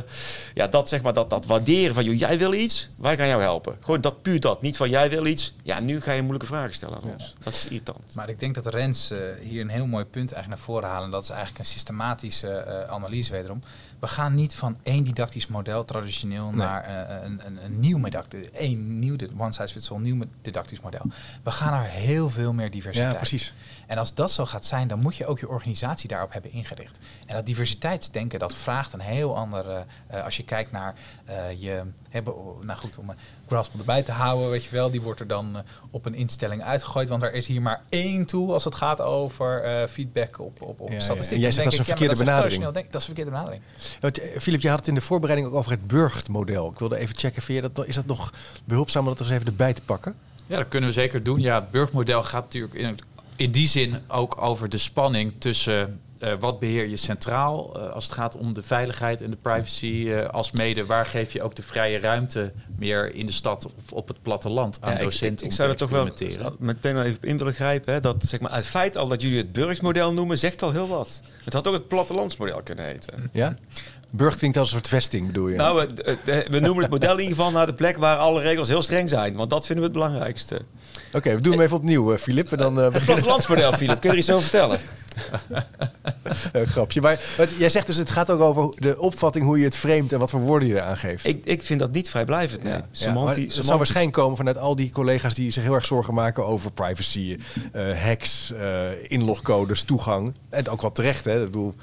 ja, 0.54 0.68
dat, 0.68 0.90
zeg 0.90 1.02
maar, 1.02 1.14
dat, 1.14 1.30
dat 1.30 1.46
waarderen 1.46 1.94
van, 1.94 2.04
joh, 2.04 2.18
jij 2.18 2.38
wil 2.38 2.54
iets, 2.54 2.90
wij 2.96 3.18
gaan 3.18 3.28
jou 3.28 3.42
helpen. 3.42 3.76
Gewoon 3.80 4.02
dat, 4.02 4.22
puur 4.22 4.40
dat. 4.40 4.62
Niet 4.62 4.78
van, 4.78 4.90
jij 4.90 5.10
wil 5.10 5.26
iets, 5.26 5.54
ja, 5.64 5.80
nu 5.80 6.02
ga 6.02 6.12
je 6.12 6.22
moeilijke 6.22 6.48
vragen 6.48 6.74
stellen 6.74 6.98
aan 6.98 7.12
ons. 7.12 7.36
Dat 7.44 7.54
is 7.54 7.66
irritant. 7.66 8.16
Maar 8.16 8.30
ik 8.30 8.40
denk 8.40 8.56
dat 8.56 8.68
Rens 8.68 9.12
uh, 9.12 9.20
hier 9.42 9.62
een 9.62 9.70
heel 9.70 9.86
mooi 9.86 10.06
punt 10.06 10.32
eigenlijk 10.32 10.48
naar 10.48 10.76
voren 10.76 10.90
halen. 10.90 11.12
Dat 11.12 11.24
is 11.24 11.30
eigenlijk 11.30 11.60
een 11.60 11.66
systematische 11.66 12.66
uh, 12.68 12.94
analyse 12.94 13.32
wederom. 13.32 13.62
We 14.00 14.08
gaan 14.08 14.34
niet 14.34 14.56
van 14.56 14.78
één 14.84 15.04
didactisch 15.04 15.48
model 15.48 15.86
traditioneel 15.86 16.52
naar 16.52 16.90
uh, 16.90 17.24
een, 17.24 17.42
een, 17.46 17.64
een, 17.64 17.80
nieuw 17.80 18.04
didactisch, 18.04 18.52
één 18.52 19.00
nieuw 19.00 19.16
one 19.38 19.54
size 19.54 19.68
fits 19.74 19.92
all 19.92 20.00
nieuw 20.00 20.24
didactisch 20.42 20.80
model. 20.80 21.02
We 21.44 21.52
gaan 21.52 21.72
naar 21.72 21.86
heel 21.86 22.30
veel 22.30 22.54
meer 22.54 22.72
diversiteit. 22.72 23.12
Ja, 23.12 23.18
precies. 23.18 23.54
En 23.88 23.98
als 23.98 24.14
dat 24.14 24.32
zo 24.32 24.46
gaat 24.46 24.66
zijn, 24.66 24.88
dan 24.88 25.00
moet 25.00 25.16
je 25.16 25.26
ook 25.26 25.40
je 25.40 25.50
organisatie 25.50 26.10
daarop 26.10 26.34
hebben 26.34 26.52
ingericht. 26.52 26.98
En 27.26 27.36
dat 27.36 27.46
diversiteitsdenken, 27.46 28.40
dat 28.40 28.56
vraagt 28.56 28.94
een 28.94 29.00
heel 29.00 29.38
ander. 29.38 29.86
Uh, 30.12 30.24
als 30.24 30.38
je 30.38 30.44
kijkt 30.44 30.72
naar 30.72 30.96
uh, 31.30 31.62
je 31.62 31.84
hebben, 32.10 32.34
nou 32.62 32.80
goed, 32.80 32.98
om 32.98 33.10
een 33.10 33.16
Graspel 33.48 33.80
erbij 33.80 34.04
te 34.04 34.12
houden, 34.12 34.50
weet 34.50 34.64
je 34.64 34.72
wel, 34.72 34.92
die 34.92 35.02
wordt 35.02 35.20
er 35.20 35.28
dan 35.28 35.64
op 35.92 36.06
een 36.06 36.16
instelling 36.16 36.64
uitgegooid, 36.64 37.10
want 37.10 37.24
er 37.24 37.34
is 37.34 37.48
hier 37.48 37.62
maar 37.62 37.82
één 37.90 38.26
tool 38.26 38.54
als 38.54 38.64
het 38.64 38.76
gaat 38.76 39.02
over 39.02 39.88
feedback 39.90 40.40
op, 40.40 40.62
op, 40.62 40.80
op 40.80 40.92
ja, 40.92 41.00
statistieken. 41.00 41.38
Ja. 41.38 41.42
Jij 41.42 41.52
zegt 41.52 41.64
dat 41.64 41.74
is 41.74 41.80
een 41.80 41.86
verkeerde 41.86 42.16
benadering. 42.16 42.64
dat 42.64 42.76
is 42.76 42.94
een 42.94 43.02
verkeerde 43.02 43.32
benadering. 43.32 43.62
Filip, 44.42 44.62
je 44.62 44.70
had 44.70 44.80
het 44.80 44.88
in 44.88 44.96
de 44.96 45.02
voorbereiding 45.02 45.50
ook 45.50 45.56
over 45.56 45.72
het 45.72 45.88
Burgt-model. 45.88 46.72
Ik 46.72 46.80
wilde 46.80 46.98
even 46.98 47.18
checken, 47.18 47.42
vind 47.42 47.64
je 47.64 47.72
dat, 47.72 47.88
is 47.88 47.96
dat 47.96 48.06
nog 48.06 48.34
behulpzaam 48.66 49.04
om 49.04 49.10
dat 49.10 49.20
er 49.20 49.26
eens 49.26 49.34
even 49.34 49.48
erbij 49.48 49.74
te 49.74 49.82
pakken? 49.82 50.16
Ja, 50.48 50.58
dat 50.58 50.68
kunnen 50.68 50.90
we 50.90 50.96
zeker 50.96 51.24
doen. 51.24 51.40
Ja, 51.40 51.56
het 51.56 51.72
Burgt-model 51.72 52.24
gaat 52.24 52.44
natuurlijk 52.44 52.74
in, 52.74 52.98
in 53.38 53.52
die 53.52 53.68
zin 53.68 53.98
ook 54.08 54.42
over 54.42 54.70
de 54.70 54.78
spanning 54.78 55.34
tussen 55.38 56.00
uh, 56.24 56.34
wat 56.40 56.60
beheer 56.60 56.88
je 56.88 56.98
centraal 56.98 57.78
uh, 57.78 57.92
als 57.92 58.04
het 58.04 58.14
gaat 58.14 58.36
om 58.36 58.54
de 58.54 58.62
veiligheid 58.62 59.22
en 59.22 59.30
de 59.30 59.38
privacy 59.38 59.86
uh, 59.86 60.26
als 60.26 60.52
mede? 60.52 60.86
Waar 60.86 61.06
geef 61.06 61.34
je 61.34 61.42
ook 61.42 61.56
de 61.56 61.64
vrije 61.64 62.00
ruimte 62.00 62.52
meer 62.78 63.16
in 63.16 63.26
de 63.26 63.32
stad 63.32 63.66
of 63.66 63.92
op 63.92 64.08
het 64.08 64.22
platteland 64.22 64.78
aan 64.82 64.94
ja, 64.94 65.04
docenten 65.04 65.32
ik, 65.38 65.40
ik, 65.40 65.48
ik 65.48 65.52
zou 65.52 65.70
er 65.70 65.76
toch 65.76 65.90
wel 65.90 66.10
meteen 66.60 67.02
even 67.02 67.22
in 67.22 67.38
willen 67.38 67.54
grijpen. 67.54 67.94
Hè, 67.94 68.00
dat 68.00 68.24
zeg 68.24 68.40
maar, 68.40 68.56
het 68.56 68.66
feit 68.66 68.98
al 68.98 69.08
dat 69.08 69.22
jullie 69.22 69.38
het 69.38 69.52
burgsmodel 69.52 70.14
noemen, 70.14 70.38
zegt 70.38 70.62
al 70.62 70.72
heel 70.72 70.88
wat. 70.88 71.22
Het 71.44 71.54
had 71.54 71.68
ook 71.68 71.74
het 71.74 71.88
plattelandsmodel 71.88 72.62
kunnen 72.64 72.86
heten. 72.86 73.30
Ja? 73.32 73.58
Burg 74.12 74.38
klinkt 74.38 74.58
als 74.58 74.72
een 74.72 74.78
soort 74.78 74.88
vesting, 74.88 75.28
bedoel 75.28 75.48
je? 75.48 75.56
Nou, 75.56 75.88
we, 76.24 76.46
we 76.50 76.60
noemen 76.60 76.82
het 76.82 76.92
model 76.92 77.14
in 77.14 77.20
ieder 77.20 77.36
geval 77.36 77.52
naar 77.52 77.66
de 77.66 77.74
plek 77.74 77.98
waar 77.98 78.18
alle 78.18 78.42
regels 78.42 78.68
heel 78.68 78.82
streng 78.82 79.10
zijn. 79.10 79.36
Want 79.36 79.50
dat 79.50 79.66
vinden 79.66 79.86
we 79.86 79.92
het 79.92 80.00
belangrijkste. 80.00 80.62
Oké, 81.14 81.36
we 81.36 81.42
doen 81.42 81.54
hem 81.54 81.62
even 81.62 81.78
opnieuw, 81.78 82.18
Filip. 82.18 82.52
Uh, 82.52 82.60
dan, 82.60 82.80
uh, 82.80 82.92
het 82.92 83.04
plattelandsmodel, 83.04 83.74
Filip. 83.74 84.00
Kun 84.00 84.10
je 84.10 84.16
er 84.16 84.22
iets 84.22 84.30
over 84.30 84.44
vertellen? 84.44 84.80
een 86.52 86.68
grapje. 86.68 87.02
Maar 87.02 87.20
jij 87.58 87.70
zegt 87.70 87.88
dus, 87.88 87.98
het 87.98 88.10
gaat 88.10 88.32
ook 88.32 88.40
over 88.40 88.82
de 88.82 89.00
opvatting 89.00 89.46
hoe 89.46 89.58
je 89.58 89.64
het 89.64 89.76
framet 89.76 90.14
en 90.14 90.20
wat 90.20 90.30
voor 90.30 90.40
woorden 90.40 90.68
je 90.68 90.76
eraan 90.76 90.98
geeft. 90.98 91.26
Ik, 91.26 91.46
ik 91.46 91.62
vind 91.62 91.80
dat 91.80 91.92
niet 91.92 92.10
vrijblijvend. 92.10 92.64
Nee. 92.64 92.82
Ja, 92.92 93.36
zal 93.48 93.78
waarschijnlijk 93.78 94.16
komen 94.16 94.38
vanuit 94.38 94.58
al 94.58 94.76
die 94.76 94.90
collega's 94.90 95.34
die 95.34 95.52
zich 95.52 95.64
heel 95.64 95.74
erg 95.74 95.86
zorgen 95.86 96.14
maken 96.14 96.46
over 96.46 96.72
privacy, 96.72 97.38
uh, 97.76 97.98
hacks, 98.04 98.54
inlogcodes, 99.02 99.84
toegang. 99.84 100.34
En 100.50 100.70
ook 100.70 100.82
wel 100.82 100.92
terecht, 100.92 101.26
hè? 101.26 101.40
Ik 101.40 101.46
bedoel, 101.46 101.76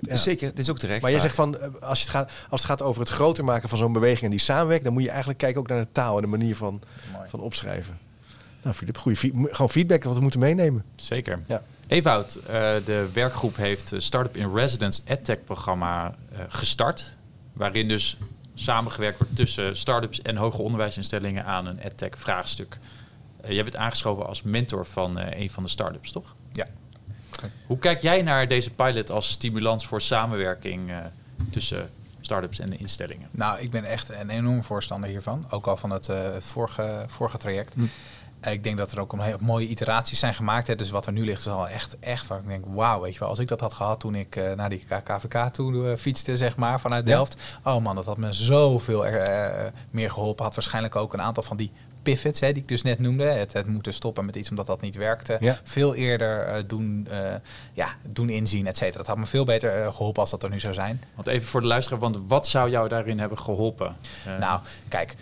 ja. 0.00 0.14
Zeker, 0.14 0.48
het 0.48 0.58
is 0.58 0.70
ook 0.70 0.78
terecht. 0.78 1.02
Maar 1.02 1.10
jij 1.10 1.20
zegt 1.20 1.34
van, 1.34 1.80
als, 1.80 2.00
het 2.00 2.08
gaat, 2.08 2.32
als 2.48 2.60
het 2.60 2.70
gaat 2.70 2.82
over 2.82 3.00
het 3.00 3.10
groter 3.10 3.44
maken 3.44 3.68
van 3.68 3.78
zo'n 3.78 3.92
beweging 3.92 4.24
en 4.24 4.30
die 4.30 4.40
samenwerkt, 4.40 4.84
dan 4.84 4.92
moet 4.92 5.02
je 5.02 5.08
eigenlijk 5.08 5.38
kijken 5.38 5.60
ook 5.60 5.68
naar 5.68 5.80
de 5.80 5.92
taal 5.92 6.16
en 6.16 6.22
de 6.22 6.28
manier 6.28 6.56
van, 6.56 6.80
van 7.28 7.40
opschrijven. 7.40 7.98
Nou, 8.62 8.74
Filip, 8.74 8.98
goede 8.98 9.18
gewoon 9.50 9.70
feedback 9.70 10.04
wat 10.04 10.14
we 10.14 10.20
moeten 10.20 10.40
meenemen. 10.40 10.84
Zeker. 10.96 11.40
Ja. 11.46 11.62
Ewout, 11.86 12.38
uh, 12.42 12.50
de 12.84 13.08
werkgroep 13.12 13.56
heeft 13.56 13.92
Startup 13.96 14.36
in 14.36 14.54
Residence 14.54 15.02
EdTech 15.04 15.44
programma 15.44 16.14
uh, 16.32 16.38
gestart. 16.48 17.16
Waarin 17.52 17.88
dus 17.88 18.16
samengewerkt 18.54 19.18
wordt 19.18 19.36
tussen 19.36 19.76
startups 19.76 20.22
en 20.22 20.36
hoger 20.36 20.60
onderwijsinstellingen 20.60 21.44
aan 21.44 21.66
een 21.66 21.80
EdTech 21.80 22.18
vraagstuk. 22.18 22.78
Uh, 23.44 23.50
jij 23.50 23.62
bent 23.62 23.76
aangeschoven 23.76 24.26
als 24.26 24.42
mentor 24.42 24.86
van 24.86 25.18
een 25.18 25.50
van 25.50 25.62
de 25.62 25.68
startups, 25.68 26.12
toch? 26.12 26.34
Ja. 26.52 26.66
Hoe 27.66 27.78
kijk 27.78 28.02
jij 28.02 28.22
naar 28.22 28.48
deze 28.48 28.70
pilot 28.70 29.10
als 29.10 29.28
stimulans 29.28 29.86
voor 29.86 30.00
samenwerking 30.00 30.92
tussen 31.50 31.90
startups 32.20 32.58
en 32.58 32.70
de 32.70 32.76
instellingen? 32.76 33.28
Nou, 33.30 33.60
ik 33.60 33.70
ben 33.70 33.84
echt 33.84 34.08
een 34.08 34.30
enorm 34.30 34.64
voorstander 34.64 35.10
hiervan. 35.10 35.44
Ook 35.50 35.66
al 35.66 35.76
van 35.76 35.90
het, 35.90 36.06
het 36.06 36.44
vorige, 36.44 37.04
vorige 37.06 37.38
traject. 37.38 37.74
Hm. 37.74 37.84
Ik 38.42 38.64
denk 38.64 38.78
dat 38.78 38.92
er 38.92 39.00
ook 39.00 39.12
een 39.12 39.20
hele 39.20 39.38
mooie 39.40 39.66
iteraties 39.66 40.18
zijn 40.18 40.34
gemaakt. 40.34 40.66
Hè. 40.66 40.76
Dus 40.76 40.90
wat 40.90 41.06
er 41.06 41.12
nu 41.12 41.24
ligt 41.24 41.40
is 41.40 41.46
al 41.46 41.68
echt, 41.68 41.98
echt 41.98 42.26
waar 42.26 42.38
ik 42.38 42.46
denk, 42.46 42.64
wauw, 42.68 43.00
weet 43.00 43.12
je 43.12 43.18
wel. 43.18 43.28
Als 43.28 43.38
ik 43.38 43.48
dat 43.48 43.60
had 43.60 43.74
gehad 43.74 44.00
toen 44.00 44.14
ik 44.14 44.36
uh, 44.36 44.52
naar 44.52 44.68
die 44.68 44.84
KVK 45.04 45.52
toe 45.52 45.72
uh, 45.72 45.96
fietste, 45.96 46.36
zeg 46.36 46.56
maar, 46.56 46.80
vanuit 46.80 47.06
Delft. 47.06 47.36
Oh 47.64 47.82
man, 47.82 47.94
dat 47.94 48.04
had 48.04 48.16
me 48.16 48.32
zoveel 48.32 49.06
er, 49.06 49.64
uh, 49.64 49.70
meer 49.90 50.10
geholpen. 50.10 50.44
Had 50.44 50.54
waarschijnlijk 50.54 50.96
ook 50.96 51.12
een 51.12 51.22
aantal 51.22 51.42
van 51.42 51.56
die 51.56 51.72
pivots, 52.02 52.40
hè, 52.40 52.52
die 52.52 52.62
ik 52.62 52.68
dus 52.68 52.82
net 52.82 52.98
noemde. 52.98 53.24
Het, 53.24 53.52
het 53.52 53.66
moeten 53.66 53.94
stoppen 53.94 54.24
met 54.24 54.36
iets 54.36 54.50
omdat 54.50 54.66
dat 54.66 54.80
niet 54.80 54.96
werkte. 54.96 55.36
Ja. 55.40 55.60
Veel 55.62 55.94
eerder 55.94 56.66
doen, 56.66 57.08
ja, 57.72 57.88
doen 58.02 58.28
inzien, 58.28 58.66
et 58.66 58.76
cetera. 58.76 58.98
Dat 58.98 59.06
had 59.06 59.16
me 59.16 59.26
veel 59.26 59.44
beter 59.44 59.92
geholpen 59.92 60.20
als 60.20 60.30
dat 60.30 60.42
er 60.42 60.50
nu 60.50 60.60
zou 60.60 60.74
zijn. 60.74 61.02
Want 61.14 61.26
even 61.26 61.48
voor 61.48 61.60
de 61.60 61.66
luisteraar, 61.66 62.00
want 62.00 62.18
wat 62.26 62.46
zou 62.46 62.70
jou 62.70 62.88
daarin 62.88 63.18
hebben 63.18 63.38
geholpen? 63.38 63.96
Nou, 64.38 64.60
kijk, 64.88 65.16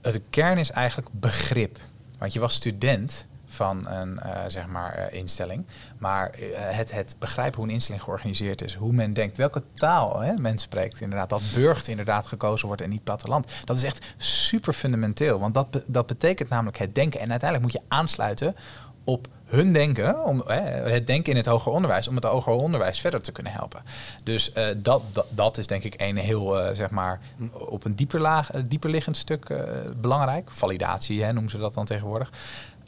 de 0.00 0.22
kern 0.30 0.58
is 0.58 0.70
eigenlijk 0.70 1.08
begrip. 1.12 1.78
Want 2.18 2.32
je 2.32 2.40
was 2.40 2.54
student 2.54 3.26
van 3.50 3.88
een 3.88 4.20
uh, 4.24 4.30
zeg 4.48 4.66
maar, 4.66 4.98
uh, 4.98 5.18
instelling. 5.18 5.66
Maar 5.98 6.38
uh, 6.38 6.46
het, 6.56 6.92
het 6.92 7.16
begrijpen 7.18 7.58
hoe 7.58 7.68
een 7.68 7.74
instelling 7.74 8.04
georganiseerd 8.04 8.62
is, 8.62 8.74
hoe 8.74 8.92
men 8.92 9.12
denkt, 9.12 9.36
welke 9.36 9.62
taal 9.74 10.20
hè, 10.20 10.32
men 10.32 10.58
spreekt, 10.58 11.00
inderdaad, 11.00 11.28
dat 11.28 11.42
burgt 11.54 11.88
inderdaad 11.88 12.26
gekozen 12.26 12.66
wordt 12.66 12.82
en 12.82 12.90
niet 12.90 13.04
platteland. 13.04 13.46
Dat 13.64 13.76
is 13.76 13.84
echt 13.84 14.14
super 14.16 14.72
fundamenteel, 14.72 15.38
want 15.38 15.54
dat, 15.54 15.82
dat 15.86 16.06
betekent 16.06 16.48
namelijk 16.48 16.78
het 16.78 16.94
denken. 16.94 17.20
En 17.20 17.30
uiteindelijk 17.30 17.72
moet 17.72 17.82
je 17.82 17.88
aansluiten 17.88 18.56
op 19.04 19.28
hun 19.44 19.72
denken, 19.72 20.24
om, 20.24 20.42
het 20.46 21.06
denken 21.06 21.32
in 21.32 21.36
het 21.36 21.46
hoger 21.46 21.72
onderwijs, 21.72 22.08
om 22.08 22.14
het 22.14 22.24
hoger 22.24 22.52
onderwijs 22.52 23.00
verder 23.00 23.22
te 23.22 23.32
kunnen 23.32 23.52
helpen. 23.52 23.82
Dus 24.24 24.52
dat, 24.76 25.02
dat, 25.12 25.26
dat, 25.28 25.58
is 25.58 25.66
denk 25.66 25.82
ik 25.82 25.94
een 25.96 26.16
heel, 26.16 26.74
zeg 26.74 26.90
maar, 26.90 27.20
op 27.52 27.84
een 27.84 27.94
dieper, 27.94 28.20
laag, 28.20 28.50
dieper 28.64 28.90
liggend 28.90 29.16
stuk 29.16 29.54
belangrijk. 30.00 30.50
Validatie 30.50 31.22
hè, 31.22 31.32
noemen 31.32 31.50
ze 31.50 31.58
dat 31.58 31.74
dan 31.74 31.84
tegenwoordig. 31.84 32.30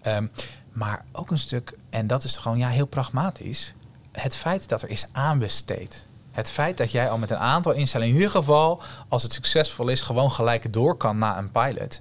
Um, 0.07 0.31
maar 0.73 1.05
ook 1.12 1.31
een 1.31 1.38
stuk, 1.38 1.77
en 1.91 2.07
dat 2.07 2.25
is 2.25 2.37
gewoon 2.37 2.59
ja, 2.59 2.69
heel 2.69 2.87
pragmatisch, 2.87 3.75
het 4.12 4.37
feit 4.37 4.69
dat 4.69 4.83
er 4.83 4.91
is 4.91 5.07
aanbesteed. 5.12 6.07
Het 6.31 6.51
feit 6.51 6.77
dat 6.77 6.91
jij 6.91 7.11
al 7.11 7.19
met 7.19 7.31
een 7.31 7.37
aantal 7.37 7.73
instellingen, 7.73 8.15
in 8.15 8.21
ieder 8.21 8.37
geval 8.37 8.83
als 9.09 9.23
het 9.23 9.33
succesvol 9.33 9.88
is, 9.88 10.01
gewoon 10.01 10.33
gelijk 10.33 10.73
door 10.73 10.97
kan 10.97 11.19
na 11.19 11.38
een 11.38 11.51
pilot 11.51 12.01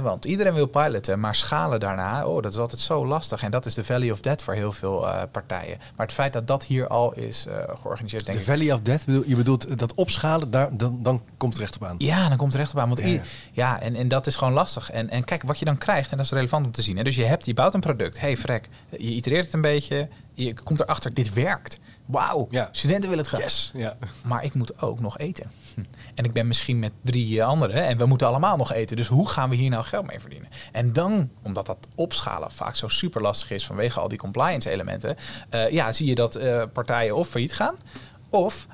want 0.00 0.24
iedereen 0.24 0.54
wil 0.54 0.66
piloten, 0.66 1.20
maar 1.20 1.34
schalen 1.34 1.80
daarna, 1.80 2.26
oh, 2.26 2.42
dat 2.42 2.52
is 2.52 2.58
altijd 2.58 2.80
zo 2.80 3.06
lastig. 3.06 3.42
En 3.42 3.50
dat 3.50 3.66
is 3.66 3.74
de 3.74 3.84
Valley 3.84 4.10
of 4.10 4.20
Death 4.20 4.42
voor 4.42 4.54
heel 4.54 4.72
veel 4.72 5.06
uh, 5.06 5.22
partijen. 5.30 5.78
Maar 5.96 6.06
het 6.06 6.14
feit 6.14 6.32
dat 6.32 6.46
dat 6.46 6.64
hier 6.64 6.88
al 6.88 7.12
is 7.14 7.46
uh, 7.48 7.54
georganiseerd, 7.82 8.26
denk 8.26 8.38
de 8.38 8.44
Valley 8.44 8.72
of 8.72 8.80
Death, 8.80 9.04
je 9.26 9.36
bedoelt 9.36 9.78
dat 9.78 9.94
opschalen, 9.94 10.50
daar, 10.50 10.76
dan, 10.76 11.02
dan 11.02 11.22
komt 11.36 11.52
het 11.52 11.62
recht 11.62 11.74
op 11.74 11.84
aan. 11.84 11.94
Ja, 11.98 12.28
dan 12.28 12.36
komt 12.36 12.52
het 12.52 12.60
recht 12.60 12.72
op 12.72 12.78
aan. 12.78 12.88
Want 12.88 13.00
ja, 13.02 13.20
ja. 13.52 13.80
en, 13.80 13.94
en 13.94 14.08
dat 14.08 14.26
is 14.26 14.36
gewoon 14.36 14.52
lastig. 14.52 14.90
En, 14.90 15.10
en 15.10 15.24
kijk, 15.24 15.42
wat 15.42 15.58
je 15.58 15.64
dan 15.64 15.78
krijgt, 15.78 16.10
en 16.10 16.16
dat 16.16 16.26
is 16.26 16.32
relevant 16.32 16.66
om 16.66 16.72
te 16.72 16.82
zien. 16.82 16.96
Hè? 16.96 17.02
Dus 17.02 17.16
je 17.16 17.24
hebt, 17.24 17.46
je 17.46 17.54
bouwt 17.54 17.74
een 17.74 17.80
product. 17.80 18.20
hey, 18.20 18.36
frek, 18.36 18.68
je 18.90 18.98
itereert 18.98 19.44
het 19.44 19.54
een 19.54 19.60
beetje, 19.60 20.08
je 20.34 20.54
komt 20.62 20.80
erachter, 20.80 21.14
dit 21.14 21.32
werkt 21.32 21.80
Wauw, 22.06 22.46
Ja. 22.50 22.68
studenten 22.72 23.08
willen 23.08 23.24
het 23.24 23.32
graag. 23.34 23.42
Yes. 23.42 23.70
Ja. 23.74 23.96
Maar 24.22 24.44
ik 24.44 24.54
moet 24.54 24.82
ook 24.82 25.00
nog 25.00 25.18
eten. 25.18 25.50
Hm. 25.74 25.80
En 26.14 26.24
ik 26.24 26.32
ben 26.32 26.46
misschien 26.46 26.78
met 26.78 26.92
drie 27.02 27.40
eh, 27.40 27.46
anderen 27.46 27.84
en 27.84 27.98
we 27.98 28.06
moeten 28.06 28.26
allemaal 28.26 28.56
nog 28.56 28.72
eten. 28.72 28.96
Dus 28.96 29.06
hoe 29.06 29.28
gaan 29.28 29.50
we 29.50 29.56
hier 29.56 29.70
nou 29.70 29.84
geld 29.84 30.06
mee 30.06 30.20
verdienen? 30.20 30.48
En 30.72 30.92
dan, 30.92 31.30
omdat 31.42 31.66
dat 31.66 31.88
opschalen 31.94 32.50
vaak 32.52 32.74
zo 32.76 32.88
super 32.88 33.20
lastig 33.22 33.50
is 33.50 33.66
vanwege 33.66 34.00
al 34.00 34.08
die 34.08 34.18
compliance 34.18 34.70
elementen, 34.70 35.16
eh, 35.50 35.70
ja, 35.70 35.92
zie 35.92 36.06
je 36.06 36.14
dat 36.14 36.34
eh, 36.34 36.62
partijen 36.72 37.16
of 37.16 37.28
failliet 37.28 37.52
gaan 37.54 37.74
of 38.28 38.66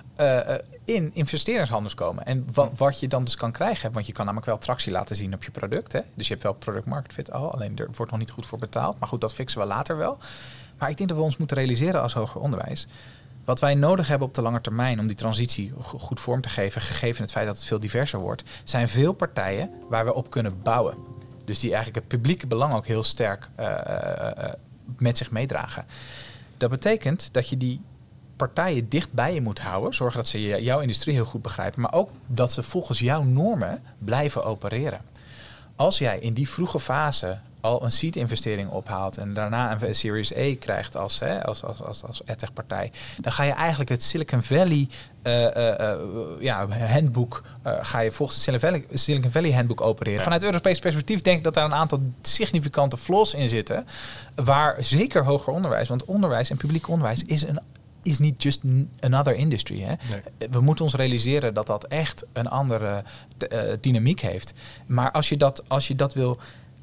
in 0.84 1.10
investeringshandels 1.14 1.94
komen. 1.94 2.26
En 2.26 2.46
wa- 2.52 2.70
wat 2.76 3.00
je 3.00 3.08
dan 3.08 3.24
dus 3.24 3.36
kan 3.36 3.52
krijgen, 3.52 3.92
want 3.92 4.06
je 4.06 4.12
kan 4.12 4.24
namelijk 4.24 4.50
wel 4.50 4.58
tractie 4.58 4.92
laten 4.92 5.16
zien 5.16 5.34
op 5.34 5.44
je 5.44 5.50
product. 5.50 5.92
Hè? 5.92 6.00
Dus 6.14 6.26
je 6.26 6.32
hebt 6.32 6.44
wel 6.44 6.54
product 6.54 6.86
market 6.86 7.12
fit 7.12 7.32
al, 7.32 7.52
alleen 7.52 7.76
er 7.78 7.88
wordt 7.94 8.10
nog 8.10 8.20
niet 8.20 8.30
goed 8.30 8.46
voor 8.46 8.58
betaald. 8.58 8.98
Maar 8.98 9.08
goed, 9.08 9.20
dat 9.20 9.34
fixen 9.34 9.60
we 9.60 9.66
later 9.66 9.96
wel. 9.96 10.18
Maar 10.78 10.90
ik 10.90 10.96
denk 10.96 11.08
dat 11.08 11.18
we 11.18 11.24
ons 11.24 11.36
moeten 11.36 11.56
realiseren 11.56 12.02
als 12.02 12.12
hoger 12.14 12.40
onderwijs. 12.40 12.86
Wat 13.48 13.61
wij 13.61 13.74
nodig 13.74 14.08
hebben 14.08 14.28
op 14.28 14.34
de 14.34 14.42
lange 14.42 14.61
termijn 14.61 15.00
om 15.00 15.06
die 15.06 15.16
transitie 15.16 15.72
go- 15.80 15.98
goed 15.98 16.20
vorm 16.20 16.40
te 16.40 16.48
geven, 16.48 16.80
gegeven 16.80 17.22
het 17.22 17.32
feit 17.32 17.46
dat 17.46 17.56
het 17.56 17.64
veel 17.64 17.78
diverser 17.78 18.18
wordt, 18.18 18.42
zijn 18.64 18.88
veel 18.88 19.12
partijen 19.12 19.70
waar 19.88 20.04
we 20.04 20.14
op 20.14 20.30
kunnen 20.30 20.62
bouwen. 20.62 20.96
Dus 21.44 21.61
die 21.61 21.72
eigenlijk 21.72 22.04
het 22.04 22.08
publieke 22.08 22.46
belang 22.46 22.74
ook 22.74 22.87
heel 22.87 23.02
sterk 23.02 23.48
eh, 23.54 23.66
eh, 23.66 24.44
eh, 24.44 24.52
met 24.98 25.18
zich 25.18 25.30
meedragen. 25.30 25.87
Dat 26.56 26.70
betekent 26.70 27.28
dat 27.32 27.48
je 27.48 27.56
die 27.56 27.80
partijen 28.37 28.88
dicht 28.88 29.12
bij 29.12 29.34
je 29.34 29.40
moet 29.40 29.61
houden. 29.61 29.94
Zorgen 29.94 30.18
dat 30.18 30.28
ze 30.28 30.40
jouw 30.40 30.80
industrie 30.80 31.14
heel 31.14 31.24
goed 31.24 31.42
begrijpen. 31.42 31.80
Maar 31.80 31.92
ook 31.92 32.11
dat 32.26 32.52
ze 32.52 32.62
volgens 32.62 32.98
jouw 32.98 33.22
normen 33.22 33.82
blijven 33.98 34.44
opereren. 34.44 35.00
Als 35.76 35.98
jij 35.98 36.18
in 36.18 36.32
die 36.32 36.48
vroege 36.48 36.80
fase 36.80 37.38
al 37.61 37.85
een 37.85 37.92
seed-investering 37.92 38.71
ophaalt 38.71 39.16
en 39.16 39.35
daarna 39.35 39.83
een 39.83 39.94
Series 39.94 40.37
A 40.37 40.55
krijgt 40.59 40.97
als, 40.97 41.18
hè, 41.18 41.44
als, 41.44 41.64
als, 41.64 41.83
als, 41.83 42.05
als 42.05 42.21
edtech-partij, 42.25 42.92
dan 43.21 43.33
ga 43.33 43.42
je 43.42 43.53
eigenlijk 43.53 43.90
het 43.90 44.03
Silicon 44.03 44.42
Valley 44.42 44.88
eh, 45.23 45.57
eh, 45.57 45.92
eh, 45.92 45.99
ja, 46.40 46.68
handboek, 46.68 47.42
ga 47.62 48.01
je 48.01 48.12
volgens 48.12 48.38
het 48.38 48.47
Silicon 48.47 48.71
Valley, 48.71 48.99
Silicon 48.99 49.31
Valley 49.31 49.53
handboek 49.53 49.81
opereren. 49.81 50.23
Vanuit 50.23 50.42
Europees 50.42 50.79
perspectief 50.79 51.21
denk 51.21 51.38
ik 51.38 51.44
dat 51.44 51.55
daar 51.55 51.64
een 51.64 51.75
aantal 51.75 52.01
significante 52.23 52.97
flaws 52.97 53.35
in 53.35 53.49
zitten, 53.49 53.87
waar 54.35 54.77
zeker 54.79 55.25
hoger 55.25 55.53
onderwijs, 55.53 55.88
want 55.88 56.05
onderwijs 56.05 56.51
en 56.51 56.57
publiek 56.57 56.88
onderwijs 56.88 57.23
is 57.23 57.42
een 57.42 57.61
is 58.03 58.18
niet 58.18 58.42
just 58.42 58.61
another 59.01 59.35
industry. 59.35 59.81
Hè? 59.81 59.94
Nee. 60.11 60.49
We 60.51 60.61
moeten 60.61 60.85
ons 60.85 60.94
realiseren 60.94 61.55
dat 61.55 61.66
dat 61.66 61.85
echt 61.85 62.25
een 62.33 62.49
andere 62.49 63.03
dynamiek 63.81 64.21
heeft. 64.21 64.53
Maar 64.87 65.11
als 65.11 65.29
je 65.29 65.37
dat, 65.37 65.62
als 65.68 65.88
je 65.88 65.94
dat 65.94 66.14
wil. 66.14 66.38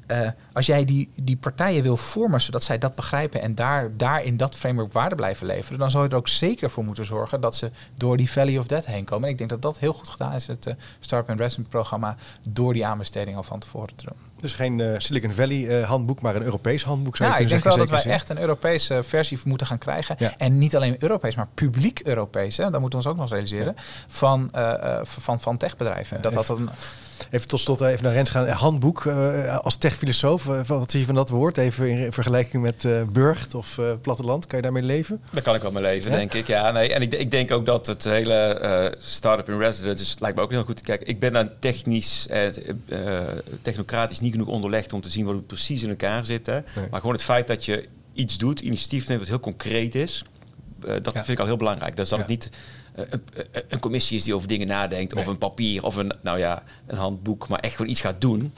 Eh, 0.06 0.28
als 0.52 0.66
jij 0.66 0.84
die, 0.84 1.10
die 1.14 1.36
partijen 1.36 1.82
wil 1.82 1.96
vormen 1.96 2.40
zodat 2.40 2.62
zij 2.62 2.78
dat 2.78 2.94
begrijpen 2.94 3.42
en 3.42 3.54
daar, 3.54 3.96
daar 3.96 4.24
in 4.24 4.36
dat 4.36 4.56
framework 4.56 4.92
waarde 4.92 5.14
blijven 5.14 5.46
leveren, 5.46 5.78
dan 5.78 5.90
zal 5.90 6.02
je 6.02 6.08
er 6.08 6.16
ook 6.16 6.28
zeker 6.28 6.70
voor 6.70 6.84
moeten 6.84 7.06
zorgen 7.06 7.40
dat 7.40 7.56
ze 7.56 7.70
door 7.94 8.16
die 8.16 8.30
Valley 8.30 8.58
of 8.58 8.66
Death 8.66 8.86
heen 8.86 9.04
komen. 9.04 9.24
En 9.24 9.30
ik 9.30 9.38
denk 9.38 9.50
dat 9.50 9.62
dat 9.62 9.78
heel 9.78 9.92
goed 9.92 10.08
gedaan 10.08 10.32
is, 10.32 10.46
het 10.46 10.66
eh, 10.66 10.74
Startup 11.00 11.30
Investment 11.30 11.68
programma, 11.68 12.16
door 12.48 12.72
die 12.72 12.86
aanbesteding 12.86 13.36
al 13.36 13.42
van 13.42 13.58
tevoren 13.58 13.94
te 13.96 14.04
doen. 14.04 14.16
Dus 14.36 14.52
geen 14.52 14.80
eh, 14.80 14.94
Silicon 14.98 15.32
Valley 15.32 15.82
handboek, 15.82 16.20
maar 16.20 16.36
een 16.36 16.42
Europees 16.42 16.84
handboek 16.84 17.16
zou 17.16 17.30
Ja, 17.30 17.36
je 17.36 17.42
ik 17.42 17.48
denk 17.48 17.62
kunnen 17.62 17.78
wel 17.78 17.88
zeggen. 17.88 18.04
dat 18.08 18.20
wij 18.20 18.22
echt 18.22 18.38
een 18.38 18.48
Europese 18.48 19.02
versie 19.02 19.38
moeten 19.44 19.66
gaan 19.66 19.78
krijgen. 19.78 20.16
Ja. 20.18 20.34
En 20.38 20.58
niet 20.58 20.76
alleen 20.76 20.96
Europees, 20.98 21.34
maar 21.34 21.48
publiek 21.54 22.00
Europees. 22.00 22.56
Hè. 22.56 22.70
Dat 22.70 22.80
moeten 22.80 22.98
we 22.98 23.04
ons 23.04 23.14
ook 23.14 23.20
nog 23.20 23.30
realiseren. 23.30 23.74
Van, 24.06 24.50
van, 25.02 25.40
van 25.40 25.56
techbedrijven. 25.56 26.22
Dat 26.22 26.32
dat 26.32 26.48
een. 26.48 26.68
Even 27.30 27.48
tot 27.48 27.60
slot 27.60 27.80
even 27.80 28.04
naar 28.04 28.12
Rens 28.12 28.30
gaan. 28.30 28.46
Eh, 28.46 28.56
Handboek 28.60 29.06
eh, 29.06 29.56
als 29.58 29.76
techfilosoof. 29.76 30.48
eh, 30.48 30.64
wat 30.66 30.90
zie 30.90 31.00
je 31.00 31.06
van 31.06 31.14
dat 31.14 31.28
woord? 31.30 31.58
Even 31.58 31.88
in 31.90 32.12
vergelijking 32.12 32.62
met 32.62 32.84
eh 32.84 33.02
Burgt 33.12 33.54
of 33.54 33.78
Platteland. 34.00 34.46
Kan 34.46 34.56
je 34.56 34.62
daarmee 34.64 34.82
leven? 34.82 35.20
Daar 35.30 35.42
kan 35.42 35.54
ik 35.54 35.62
wel 35.62 35.72
mee 35.72 35.82
leven, 35.82 36.10
Ja? 36.10 36.16
denk 36.16 36.34
ik. 36.34 36.46
Ja, 36.46 36.70
nee. 36.70 36.92
En 36.94 37.02
ik, 37.02 37.14
ik 37.14 37.30
denk 37.30 37.50
ook 37.50 37.66
dat 37.66 37.86
het 37.86 38.04
hele 38.04 38.94
start-up 38.98 39.48
in 39.48 39.58
residence 39.58 40.02
is, 40.02 40.16
lijkt 40.18 40.36
me 40.36 40.42
ook 40.42 40.50
heel 40.50 40.64
goed. 40.64 40.80
Kijk, 40.80 41.02
ik 41.02 41.20
ben 41.20 41.32
dan 41.32 41.50
technisch, 41.60 42.26
technocratisch 43.62 44.20
niet 44.20 44.32
genoeg 44.32 44.48
onderlegd 44.48 44.92
om 44.92 45.00
te 45.00 45.10
zien 45.10 45.24
wat 45.24 45.34
het 45.34 45.46
precies 45.46 45.82
in 45.82 45.88
elkaar 45.88 46.26
zit. 46.26 46.46
Hè. 46.46 46.52
Nee. 46.52 46.86
Maar 46.90 47.00
gewoon 47.00 47.14
het 47.14 47.24
feit 47.24 47.46
dat 47.46 47.64
je 47.64 47.88
iets 48.12 48.38
doet, 48.38 48.60
initiatief 48.60 49.08
neemt 49.08 49.20
wat 49.20 49.28
heel 49.28 49.40
concreet 49.40 49.94
is, 49.94 50.24
dat 50.80 51.04
Ja. 51.04 51.12
vind 51.12 51.28
ik 51.28 51.38
al 51.38 51.46
heel 51.46 51.56
belangrijk. 51.56 51.96
Dus 51.96 52.08
dat 52.08 52.18
Ja. 52.18 52.24
het 52.24 52.32
niet 52.34 52.50
een, 52.96 53.22
een- 53.34 53.62
een 53.68 53.78
commissie 53.80 54.16
is 54.16 54.24
die 54.24 54.34
over 54.34 54.48
dingen 54.48 54.66
nadenkt, 54.66 55.14
of 55.14 55.26
een 55.26 55.38
papier, 55.38 55.84
of 55.84 55.96
een, 55.96 56.12
nou 56.22 56.38
ja, 56.38 56.62
een 56.86 56.96
handboek, 56.98 57.48
maar 57.48 57.58
echt 57.60 57.76
gewoon 57.76 57.90
iets 57.90 58.00
gaat 58.00 58.20
doen. 58.20 58.52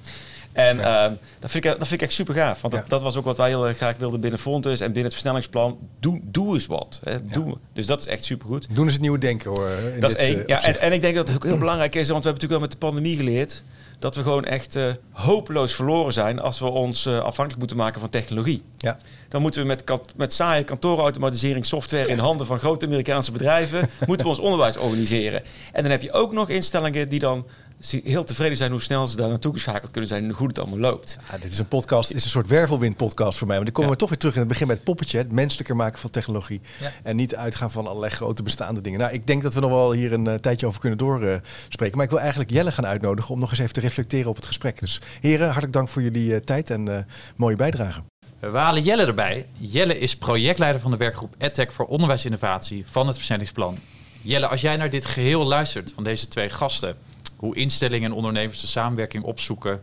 En 0.52 0.80
ehm, 0.80 1.12
dat, 1.38 1.50
vind 1.50 1.64
ik, 1.64 1.70
dat 1.78 1.88
vind 1.88 2.00
ik 2.00 2.06
echt 2.06 2.16
super 2.16 2.34
gaaf. 2.34 2.60
Want 2.60 2.74
Ja. 2.74 2.80
dat, 2.80 2.88
dat 2.90 3.02
was 3.02 3.16
ook 3.16 3.24
wat 3.24 3.36
wij 3.36 3.48
heel 3.48 3.66
erg 3.68 3.76
graag 3.76 3.96
wilden 3.96 4.20
binnen 4.20 4.38
Fontes 4.40 4.80
en 4.80 4.86
binnen 4.86 5.04
het 5.04 5.12
versnellingsplan. 5.12 5.78
Doe, 6.00 6.20
doe 6.24 6.54
eens 6.54 6.66
wat. 6.66 7.00
Hè. 7.04 7.26
Doe. 7.26 7.56
Dus 7.72 7.86
dat 7.86 8.00
is 8.00 8.06
echt 8.06 8.24
supergoed. 8.24 8.66
Doen 8.74 8.86
is 8.86 8.92
het 8.92 9.00
nieuwe 9.00 9.18
denken 9.18 9.50
hoor. 9.50 9.68
in 9.94 10.00
Dat 10.00 10.10
is 10.10 10.16
één. 10.16 10.38
eh, 10.40 10.46
Ja, 10.46 10.62
en, 10.64 10.80
en 10.80 10.92
ik 10.92 11.02
denk 11.02 11.14
dat 11.14 11.26
het 11.28 11.36
ook 11.36 11.44
heel 11.44 11.58
belangrijk 11.58 11.94
is, 11.94 12.08
want 12.08 12.24
we 12.24 12.28
hebben 12.30 12.48
natuurlijk 12.48 12.50
wel 12.50 12.60
met 12.60 12.70
de 12.70 12.76
pandemie 13.02 13.16
geleerd 13.16 13.64
dat 13.98 14.14
we 14.16 14.22
gewoon 14.22 14.44
echt 14.44 14.76
eh, 14.76 14.84
hopeloos 15.12 15.74
verloren 15.74 16.12
zijn 16.12 16.40
als 16.40 16.58
we 16.58 16.66
ons 16.70 17.06
eh, 17.06 17.18
afhankelijk 17.18 17.58
moeten 17.58 17.76
maken 17.76 18.00
van 18.00 18.08
technologie. 18.10 18.62
ja. 18.76 18.96
Dan 19.28 19.42
moeten 19.42 19.60
we 19.60 19.66
met, 19.66 19.84
kat- 19.84 20.12
met 20.16 20.32
saaie 20.32 20.64
kantoorautomatisering 20.64 21.66
software 21.66 22.08
in 22.08 22.18
handen 22.18 22.46
van 22.46 22.58
grote 22.58 22.86
Amerikaanse 22.86 23.32
bedrijven, 23.32 23.88
moeten 24.06 24.26
we 24.26 24.32
ons 24.32 24.40
onderwijs 24.40 24.76
organiseren. 24.76 25.42
En 25.72 25.82
dan 25.82 25.90
heb 25.90 26.02
je 26.02 26.12
ook 26.12 26.32
nog 26.32 26.48
instellingen 26.48 27.08
die 27.08 27.18
dan 27.18 27.46
heel 27.80 28.24
tevreden 28.24 28.56
zijn 28.56 28.70
hoe 28.70 28.80
snel 28.80 29.06
ze 29.06 29.16
daar 29.16 29.28
naartoe 29.28 29.52
geschakeld 29.52 29.90
kunnen 29.90 30.08
zijn 30.10 30.22
en 30.22 30.28
hoe 30.28 30.36
goed 30.38 30.48
het 30.48 30.58
allemaal 30.58 30.78
loopt. 30.78 31.18
Ja, 31.30 31.38
dit 31.38 31.52
is 31.52 31.58
een 31.58 31.68
podcast, 31.68 32.08
dit 32.08 32.16
is 32.16 32.24
een 32.24 32.30
soort 32.30 32.46
wervelwind-podcast 32.48 33.38
voor 33.38 33.46
mij. 33.46 33.56
Maar 33.56 33.64
dan 33.64 33.74
komen 33.74 33.90
Ja. 33.90 33.96
we 33.96 34.00
toch 34.00 34.08
weer 34.08 34.18
terug 34.18 34.34
in 34.34 34.40
het 34.40 34.48
begin 34.48 34.66
bij 34.66 34.76
het 34.76 34.84
poppetje. 34.84 35.18
Het 35.18 35.32
menselijker 35.32 35.76
maken 35.76 35.98
van 35.98 36.10
technologie. 36.10 36.60
Ja. 36.80 36.90
En 37.02 37.16
niet 37.16 37.36
uitgaan 37.36 37.70
van 37.70 37.86
allerlei 37.86 38.12
grote 38.12 38.42
bestaande 38.42 38.80
dingen. 38.80 38.98
Nou, 38.98 39.12
ik 39.12 39.26
denk 39.26 39.42
dat 39.42 39.54
we 39.54 39.60
nog 39.60 39.70
wel 39.70 39.92
hier 39.92 40.12
een 40.12 40.26
eh, 40.26 40.34
tijdje 40.34 40.66
over 40.66 40.80
kunnen 40.80 40.98
doorspreken. 40.98 41.96
maar 41.96 42.04
ik 42.04 42.10
wil 42.10 42.20
eigenlijk 42.20 42.50
Jelle 42.50 42.72
gaan 42.72 42.86
uitnodigen 42.86 43.34
om 43.34 43.40
nog 43.40 43.50
eens 43.50 43.58
even 43.58 43.72
te 43.72 43.80
reflecteren 43.80 44.28
op 44.30 44.36
het 44.36 44.46
gesprek. 44.46 44.80
Dus 44.80 45.00
heren, 45.20 45.44
hartelijk 45.46 45.72
dank 45.72 45.88
voor 45.88 46.02
jullie 46.02 46.34
eh, 46.34 46.40
tijd 46.40 46.70
en 46.70 46.88
eh, 46.88 46.98
mooie 47.36 47.56
bijdrage. 47.56 48.00
We 48.40 48.58
halen 48.58 48.82
Jelle 48.82 49.06
erbij. 49.06 49.46
Jelle 49.58 49.98
is 49.98 50.16
projectleider 50.16 50.80
van 50.80 50.90
de 50.90 50.96
werkgroep 50.96 51.34
EdTech 51.38 51.72
voor 51.72 51.86
onderwijsinnovatie 51.86 52.84
van 52.90 53.06
het 53.06 53.16
versnellingsplan. 53.16 53.78
Jelle, 54.22 54.46
als 54.48 54.60
jij 54.60 54.76
naar 54.76 54.90
dit 54.90 55.06
geheel 55.06 55.44
luistert 55.46 55.92
van 55.94 56.04
deze 56.04 56.28
twee 56.28 56.50
gasten, 56.50 56.96
hoe 57.38 57.56
instellingen 57.56 58.10
en 58.10 58.16
ondernemers 58.16 58.60
de 58.60 58.66
samenwerking 58.66 59.24
opzoeken, 59.24 59.82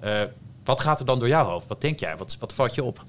eh, 0.00 0.22
wat 0.64 0.80
gaat 0.80 1.00
er 1.00 1.06
dan 1.06 1.18
door 1.18 1.28
jouw 1.28 1.44
hoofd? 1.44 1.66
Wat 1.66 1.80
denk 1.80 2.00
jij? 2.00 2.16
Wat, 2.16 2.36
wat 2.40 2.52
valt 2.52 2.74
je 2.74 2.82
op? 2.82 3.04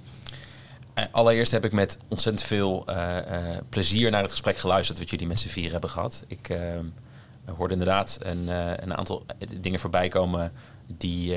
Eh, 0.93 1.05
Allereerst 1.12 1.51
heb 1.51 1.65
ik 1.65 1.71
met 1.71 1.97
ontzettend 2.07 2.45
veel 2.47 2.86
eh, 2.86 3.57
plezier 3.69 4.12
naar 4.12 4.21
het 4.21 4.31
gesprek 4.31 4.57
geluisterd 4.57 4.99
wat 4.99 5.10
jullie 5.10 5.27
met 5.27 5.39
z'n 5.39 5.47
vier 5.47 5.71
hebben 5.71 5.89
gehad. 5.89 6.23
Ik 6.27 6.57
hoorde 7.57 7.73
inderdaad 7.73 8.17
een, 8.21 8.47
een 8.83 8.97
aantal 8.97 9.25
dingen 9.62 9.79
voorbij 9.79 10.07
komen 10.07 10.51
die, 10.88 11.36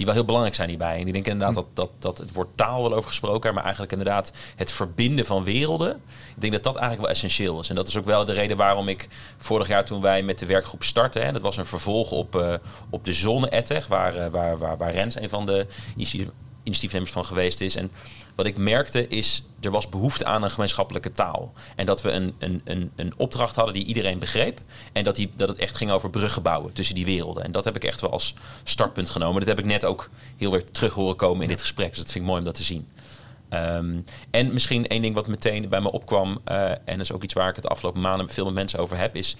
die 0.00 0.08
wel 0.08 0.18
heel 0.18 0.24
belangrijk 0.24 0.56
zijn 0.56 0.68
hierbij. 0.68 1.00
En 1.00 1.06
ik 1.06 1.12
denk 1.12 1.26
inderdaad 1.26 1.54
dat, 1.54 1.66
dat, 1.74 1.90
dat 1.98 2.18
het 2.18 2.32
woord 2.32 2.48
taal 2.54 2.82
wel 2.82 2.94
over 2.94 3.08
gesproken, 3.08 3.54
maar 3.54 3.62
eigenlijk 3.62 3.92
inderdaad 3.92 4.32
het 4.56 4.72
verbinden 4.72 5.26
van 5.26 5.44
werelden. 5.44 5.90
Ik 6.34 6.40
denk 6.40 6.52
dat 6.52 6.62
dat 6.62 6.74
eigenlijk 6.76 7.02
wel 7.02 7.10
essentieel 7.10 7.60
is. 7.60 7.68
En 7.68 7.74
dat 7.74 7.88
is 7.88 7.96
ook 7.96 8.04
wel 8.04 8.24
de 8.24 8.32
reden 8.32 8.56
waarom 8.56 8.88
ik 8.88 9.08
vorig 9.38 9.68
jaar 9.68 9.84
toen 9.84 10.00
wij 10.00 10.22
met 10.22 10.38
de 10.38 10.46
werkgroep 10.46 10.82
startten, 10.82 11.24
hè, 11.24 11.32
dat 11.32 11.42
was 11.42 11.56
een 11.56 11.66
vervolg 11.66 12.10
op, 12.10 12.36
eh, 12.36 12.54
op 12.90 13.04
de 13.04 13.12
Zone 13.12 13.48
EdTech, 13.48 13.86
waar, 13.86 14.16
eh, 14.16 14.30
waar, 14.30 14.58
waar, 14.58 14.76
waar 14.76 14.92
Rens 14.92 15.14
een 15.14 15.28
van 15.28 15.46
de 15.46 15.66
initiatief- 15.96 16.32
initiatiefnemers 16.62 17.12
van 17.12 17.24
geweest 17.24 17.60
is. 17.60 17.76
En 17.76 17.90
wat 18.42 18.48
ik 18.48 18.56
merkte 18.56 19.08
is, 19.08 19.42
er 19.60 19.70
was 19.70 19.88
behoefte 19.88 20.24
aan 20.24 20.42
een 20.42 20.50
gemeenschappelijke 20.50 21.12
taal. 21.12 21.52
En 21.76 21.86
dat 21.86 22.02
we 22.02 22.10
een, 22.10 22.34
een, 22.38 22.60
een, 22.64 22.90
een 22.96 23.12
opdracht 23.16 23.56
hadden 23.56 23.74
die 23.74 23.84
iedereen 23.84 24.18
begreep. 24.18 24.60
En 24.92 25.04
dat, 25.04 25.16
die, 25.16 25.30
dat 25.36 25.48
het 25.48 25.58
echt 25.58 25.76
ging 25.76 25.90
over 25.90 26.10
bruggen 26.10 26.42
bouwen 26.42 26.72
tussen 26.72 26.94
die 26.94 27.04
werelden. 27.04 27.44
En 27.44 27.52
dat 27.52 27.64
heb 27.64 27.76
ik 27.76 27.84
echt 27.84 28.00
wel 28.00 28.10
als 28.10 28.34
startpunt 28.62 29.10
genomen. 29.10 29.38
Dat 29.38 29.48
heb 29.48 29.58
ik 29.58 29.64
net 29.64 29.84
ook 29.84 30.10
heel 30.36 30.50
weer 30.50 30.64
terug 30.64 30.94
horen 30.94 31.16
komen 31.16 31.42
in 31.42 31.48
dit 31.48 31.60
gesprek. 31.60 31.88
Dus 31.88 31.98
dat 31.98 32.10
vind 32.10 32.24
ik 32.24 32.30
mooi 32.30 32.38
om 32.38 32.44
dat 32.44 32.54
te 32.54 32.62
zien. 32.62 32.88
Ehm, 33.48 34.00
en 34.30 34.52
misschien 34.52 34.86
één 34.86 35.02
ding 35.02 35.14
wat 35.14 35.26
meteen 35.26 35.68
bij 35.68 35.80
me 35.80 35.92
opkwam, 35.92 36.40
eh, 36.44 36.70
en 36.70 36.80
dat 36.84 37.00
is 37.00 37.12
ook 37.12 37.22
iets 37.22 37.34
waar 37.34 37.48
ik 37.48 37.54
het 37.54 37.64
de 37.64 37.70
afgelopen 37.70 38.00
maanden 38.00 38.28
veel 38.28 38.44
met 38.44 38.54
mensen 38.54 38.78
over 38.78 38.96
heb, 38.96 39.16
is 39.16 39.36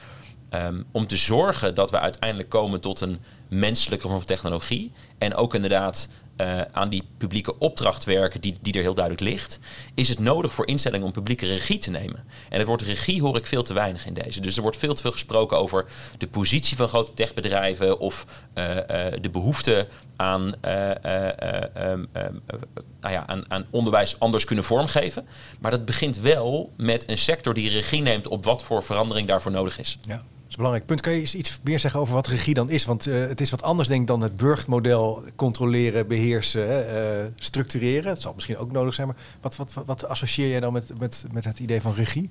ehm, 0.48 0.82
om 0.92 1.06
te 1.06 1.16
zorgen 1.16 1.74
dat 1.74 1.90
we 1.90 1.98
uiteindelijk 1.98 2.48
komen 2.48 2.80
tot 2.80 3.00
een 3.00 3.20
menselijke 3.48 4.06
vorm 4.06 4.18
van 4.18 4.26
technologie. 4.26 4.92
En 5.18 5.34
ook 5.34 5.54
inderdaad 5.54 6.08
eh, 6.40 6.60
aan 6.72 6.88
die 6.88 7.02
publieke 7.18 7.58
opdracht 7.58 8.04
werken 8.04 8.40
die, 8.40 8.56
die 8.60 8.72
er 8.72 8.82
heel 8.82 8.94
duidelijk 8.94 9.24
ligt, 9.24 9.58
is 9.94 10.08
het 10.08 10.18
nodig 10.18 10.52
voor 10.52 10.66
instellingen 10.66 11.06
om 11.06 11.12
publieke 11.12 11.46
regie 11.46 11.78
te 11.78 11.90
nemen. 11.90 12.24
En 12.48 12.58
het 12.58 12.66
woord 12.66 12.82
regie 12.82 13.22
hoor 13.22 13.36
ik 13.36 13.46
veel 13.46 13.62
te 13.62 13.72
weinig 13.72 14.06
in 14.06 14.14
deze. 14.14 14.40
Dus 14.40 14.56
er 14.56 14.62
wordt 14.62 14.76
veel 14.76 14.94
te 14.94 15.02
veel 15.02 15.12
gesproken 15.12 15.58
over 15.58 15.86
de 16.18 16.26
positie 16.26 16.76
van 16.76 16.88
grote 16.88 17.12
techbedrijven 17.12 17.98
of 17.98 18.26
eh, 18.52 19.06
eh, 19.06 19.14
de 19.20 19.30
behoefte 19.30 19.86
aan, 20.16 20.54
eh, 20.60 20.90
eh, 20.90 21.28
eh, 21.38 21.62
ehm, 21.74 22.04
ehm, 22.12 22.34
eh, 22.46 22.54
nou 23.00 23.14
ja, 23.14 23.26
aan, 23.26 23.44
aan 23.48 23.66
onderwijs 23.70 24.18
anders 24.18 24.44
kunnen 24.44 24.64
vormgeven. 24.64 25.26
Maar 25.58 25.70
dat 25.70 25.84
begint 25.84 26.20
wel 26.20 26.72
met 26.76 27.08
een 27.08 27.18
sector 27.18 27.54
die 27.54 27.70
regie 27.70 28.02
neemt 28.02 28.28
op 28.28 28.44
wat 28.44 28.62
voor 28.62 28.82
verandering 28.82 29.28
daarvoor 29.28 29.52
nodig 29.52 29.78
is. 29.78 29.98
Ja. 30.08 30.22
Is 30.50 30.56
een 30.56 30.64
belangrijk 30.64 30.86
punt. 30.86 31.00
Kan 31.00 31.12
je 31.12 31.38
iets 31.38 31.60
meer 31.62 31.78
zeggen 31.78 32.00
over 32.00 32.14
wat 32.14 32.26
regie 32.26 32.54
dan 32.54 32.70
is? 32.70 32.84
Want 32.84 33.06
uh, 33.06 33.26
het 33.26 33.40
is 33.40 33.50
wat 33.50 33.62
anders 33.62 33.88
denk 33.88 34.00
ik 34.00 34.06
dan 34.06 34.20
het 34.20 34.36
burgmodel 34.36 35.24
controleren, 35.36 36.06
beheersen, 36.06 36.68
uh, 36.68 37.24
structureren. 37.36 38.10
Het 38.10 38.22
zal 38.22 38.32
misschien 38.34 38.56
ook 38.56 38.72
nodig 38.72 38.94
zijn, 38.94 39.06
maar 39.06 39.16
wat, 39.40 39.56
wat, 39.56 39.72
wat, 39.72 39.86
wat 39.86 40.06
associeer 40.06 40.48
jij 40.48 40.60
dan 40.60 40.72
met, 40.72 40.98
met, 40.98 41.24
met 41.32 41.44
het 41.44 41.58
idee 41.58 41.80
van 41.80 41.92
regie? 41.92 42.30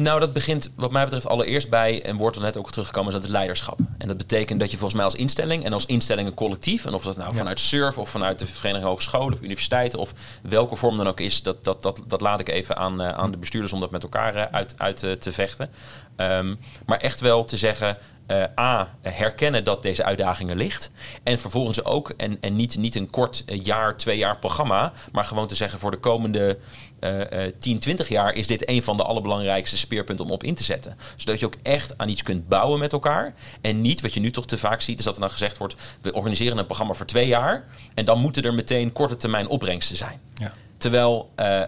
Nou, 0.00 0.20
dat 0.20 0.32
begint 0.32 0.70
wat 0.74 0.90
mij 0.90 1.04
betreft 1.04 1.28
allereerst 1.28 1.68
bij, 1.68 2.02
en 2.02 2.16
wordt 2.16 2.36
er 2.36 2.42
net 2.42 2.56
ook 2.56 2.70
teruggekomen, 2.70 3.08
is 3.08 3.14
dat 3.14 3.22
het 3.22 3.32
leiderschap. 3.32 3.78
En 3.98 4.08
dat 4.08 4.16
betekent 4.16 4.60
dat 4.60 4.70
je 4.70 4.76
volgens 4.76 4.94
mij 4.94 5.04
als 5.04 5.14
instelling 5.14 5.64
en 5.64 5.72
als 5.72 5.86
instellingen 5.86 6.34
collectief, 6.34 6.84
en 6.84 6.94
of 6.94 7.02
dat 7.02 7.16
nou 7.16 7.34
vanuit 7.34 7.60
SURF 7.60 7.98
of 7.98 8.10
vanuit 8.10 8.38
de 8.38 8.46
Vereniging 8.46 8.88
Hogescholen 8.88 9.32
of 9.32 9.40
universiteiten 9.40 9.98
of 9.98 10.12
welke 10.42 10.76
vorm 10.76 10.96
dan 10.96 11.06
ook 11.08 11.20
is, 11.20 11.42
dat, 11.42 11.64
dat, 11.64 11.82
dat, 11.82 12.02
dat 12.06 12.20
laat 12.20 12.40
ik 12.40 12.48
even 12.48 12.76
aan, 12.76 13.00
uh, 13.00 13.08
aan 13.08 13.30
de 13.30 13.38
bestuurders 13.38 13.72
om 13.72 13.80
dat 13.80 13.90
met 13.90 14.02
elkaar 14.02 14.34
uh, 14.34 14.42
uit, 14.50 14.74
uit 14.76 15.02
uh, 15.02 15.12
te 15.12 15.32
vechten. 15.32 15.70
Um, 16.16 16.58
maar 16.86 16.98
echt 16.98 17.20
wel 17.20 17.44
te 17.44 17.56
zeggen, 17.56 17.98
uh, 18.28 18.44
A, 18.58 18.94
herkennen 19.00 19.64
dat 19.64 19.82
deze 19.82 20.04
uitdagingen 20.04 20.56
ligt. 20.56 20.90
En 21.22 21.38
vervolgens 21.38 21.84
ook, 21.84 22.10
en, 22.16 22.38
en 22.40 22.56
niet, 22.56 22.76
niet 22.76 22.94
een 22.94 23.10
kort 23.10 23.44
jaar, 23.46 23.96
twee 23.96 24.18
jaar 24.18 24.38
programma, 24.38 24.92
maar 25.12 25.24
gewoon 25.24 25.46
te 25.46 25.54
zeggen 25.54 25.78
voor 25.78 25.90
de 25.90 25.96
komende 25.96 26.58
uh, 27.00 27.18
uh, 27.18 27.52
10, 27.58 27.78
20 27.78 28.08
jaar 28.08 28.34
is 28.34 28.46
dit 28.46 28.68
een 28.68 28.82
van 28.82 28.96
de 28.96 29.02
allerbelangrijkste 29.02 29.76
speerpunten 29.76 30.24
om 30.24 30.30
op 30.30 30.42
in 30.42 30.54
te 30.54 30.64
zetten. 30.64 30.96
Zodat 31.16 31.40
je 31.40 31.46
ook 31.46 31.56
echt 31.62 31.98
aan 31.98 32.08
iets 32.08 32.22
kunt 32.22 32.48
bouwen 32.48 32.78
met 32.78 32.92
elkaar. 32.92 33.34
En 33.60 33.80
niet, 33.80 34.00
wat 34.00 34.14
je 34.14 34.20
nu 34.20 34.30
toch 34.30 34.46
te 34.46 34.58
vaak 34.58 34.80
ziet, 34.80 34.98
is 34.98 35.04
dat 35.04 35.14
er 35.14 35.20
dan 35.20 35.30
gezegd 35.30 35.58
wordt, 35.58 35.74
we 36.00 36.12
organiseren 36.12 36.58
een 36.58 36.66
programma 36.66 36.94
voor 36.94 37.06
twee 37.06 37.26
jaar. 37.26 37.66
En 37.94 38.04
dan 38.04 38.20
moeten 38.20 38.42
er 38.42 38.54
meteen 38.54 38.92
korte 38.92 39.16
termijn 39.16 39.48
opbrengsten 39.48 39.96
zijn. 39.96 40.20
Ja. 40.34 40.52
Terwijl 40.78 41.30
uh, 41.36 41.62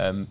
um, 0.00 0.28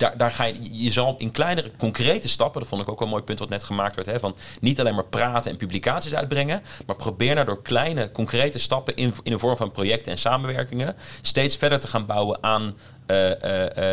daar, 0.00 0.16
daar 0.16 0.32
ga 0.32 0.44
je, 0.44 0.82
je 0.84 0.90
zal 0.90 1.14
in 1.18 1.30
kleinere, 1.30 1.70
concrete 1.76 2.28
stappen, 2.28 2.60
dat 2.60 2.68
vond 2.68 2.82
ik 2.82 2.88
ook 2.88 2.98
wel 2.98 3.06
een 3.06 3.12
mooi 3.12 3.24
punt 3.24 3.38
wat 3.38 3.48
net 3.48 3.62
gemaakt 3.62 3.94
werd, 3.94 4.08
hè, 4.08 4.18
van 4.18 4.36
niet 4.60 4.80
alleen 4.80 4.94
maar 4.94 5.04
praten 5.04 5.50
en 5.50 5.56
publicaties 5.56 6.14
uitbrengen, 6.14 6.62
maar 6.86 6.96
probeer 6.96 7.34
nou 7.34 7.46
door 7.46 7.62
kleine, 7.62 8.12
concrete 8.12 8.58
stappen 8.58 8.96
in, 8.96 9.14
in 9.22 9.32
de 9.32 9.38
vorm 9.38 9.56
van 9.56 9.70
projecten 9.70 10.12
en 10.12 10.18
samenwerkingen 10.18 10.96
steeds 11.20 11.56
verder 11.56 11.80
te 11.80 11.88
gaan 11.88 12.06
bouwen 12.06 12.38
aan 12.42 12.76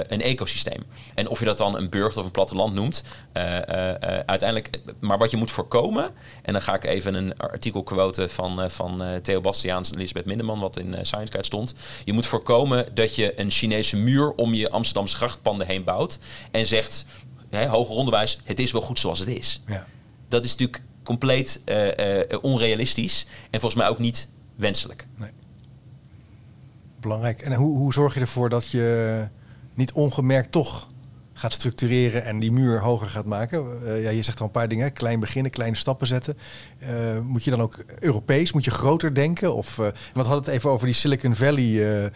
een 0.07 0.21
ecosysteem. 0.21 0.83
En 1.15 1.27
of 1.27 1.39
je 1.39 1.45
dat 1.45 1.57
dan 1.57 1.77
een 1.77 1.89
burger 1.89 2.19
of 2.19 2.25
een 2.25 2.31
platteland 2.31 2.73
noemt, 2.73 3.03
uiteindelijk, 4.25 4.79
maar 4.99 5.17
wat 5.17 5.31
je 5.31 5.37
moet 5.37 5.51
voorkomen, 5.51 6.11
en 6.41 6.53
dan 6.53 6.61
ga 6.61 6.75
ik 6.75 6.83
even 6.83 7.13
een 7.13 7.37
artikel 7.37 7.83
quoten 7.83 8.29
van, 8.29 8.71
van 8.71 9.03
Theo 9.21 9.41
Bastiaans 9.41 9.91
en 9.91 9.97
Elisabeth 9.97 10.25
Minderman, 10.25 10.59
wat 10.59 10.77
in 10.77 10.93
Science 10.93 11.31
Guide 11.31 11.45
stond. 11.45 11.73
Je 12.03 12.13
moet 12.13 12.25
voorkomen 12.25 12.85
dat 12.93 13.15
je 13.15 13.39
een 13.39 13.51
Chinese 13.51 13.97
muur 13.97 14.31
om 14.31 14.53
je 14.53 14.69
Amsterdamse 14.69 15.15
grachtpanden 15.15 15.67
heen 15.67 15.83
bouwt 15.83 16.19
en 16.51 16.65
zegt, 16.65 17.05
hè, 17.49 17.67
hoger 17.67 17.95
onderwijs, 17.95 18.39
het 18.43 18.59
is 18.59 18.71
wel 18.71 18.81
goed 18.81 18.99
zoals 18.99 19.19
het 19.19 19.27
is. 19.27 19.61
Ja. 19.67 19.87
Dat 20.27 20.45
is 20.45 20.51
natuurlijk 20.51 20.83
compleet 21.03 21.61
onrealistisch 22.41 23.25
en 23.49 23.59
volgens 23.59 23.81
mij 23.81 23.89
ook 23.89 23.99
niet 23.99 24.27
wenselijk. 24.55 25.05
Nee 25.15 25.29
belangrijk. 27.07 27.41
En 27.41 27.53
hoe, 27.53 27.77
hoe 27.77 27.93
zorg 27.93 28.13
je 28.13 28.19
ervoor 28.19 28.49
dat 28.49 28.69
je 28.69 29.27
niet 29.73 29.91
ongemerkt 29.91 30.51
toch 30.51 30.89
gaat 31.33 31.53
structureren 31.53 32.23
en 32.23 32.39
die 32.39 32.51
muur 32.51 32.81
hoger 32.81 33.07
gaat 33.07 33.25
maken. 33.25 33.65
Uh, 33.83 34.03
ja, 34.03 34.09
je 34.09 34.23
zegt 34.23 34.39
al 34.39 34.45
een 34.45 34.51
paar 34.51 34.67
dingen. 34.67 34.93
Klein 34.93 35.19
beginnen, 35.19 35.51
kleine 35.51 35.75
stappen 35.75 36.07
zetten. 36.07 36.37
Uh, 36.81 36.87
moet 37.19 37.43
je 37.43 37.49
dan 37.49 37.61
ook 37.61 37.77
Europees, 37.99 38.53
moet 38.53 38.65
je 38.65 38.71
groter 38.71 39.13
denken? 39.13 39.53
Of, 39.53 39.77
uh, 39.77 39.87
we 40.13 40.19
hadden 40.19 40.37
het 40.37 40.47
even 40.47 40.69
over 40.69 40.85
die 40.85 40.95
Silicon 40.95 41.35
Valley 41.35 42.11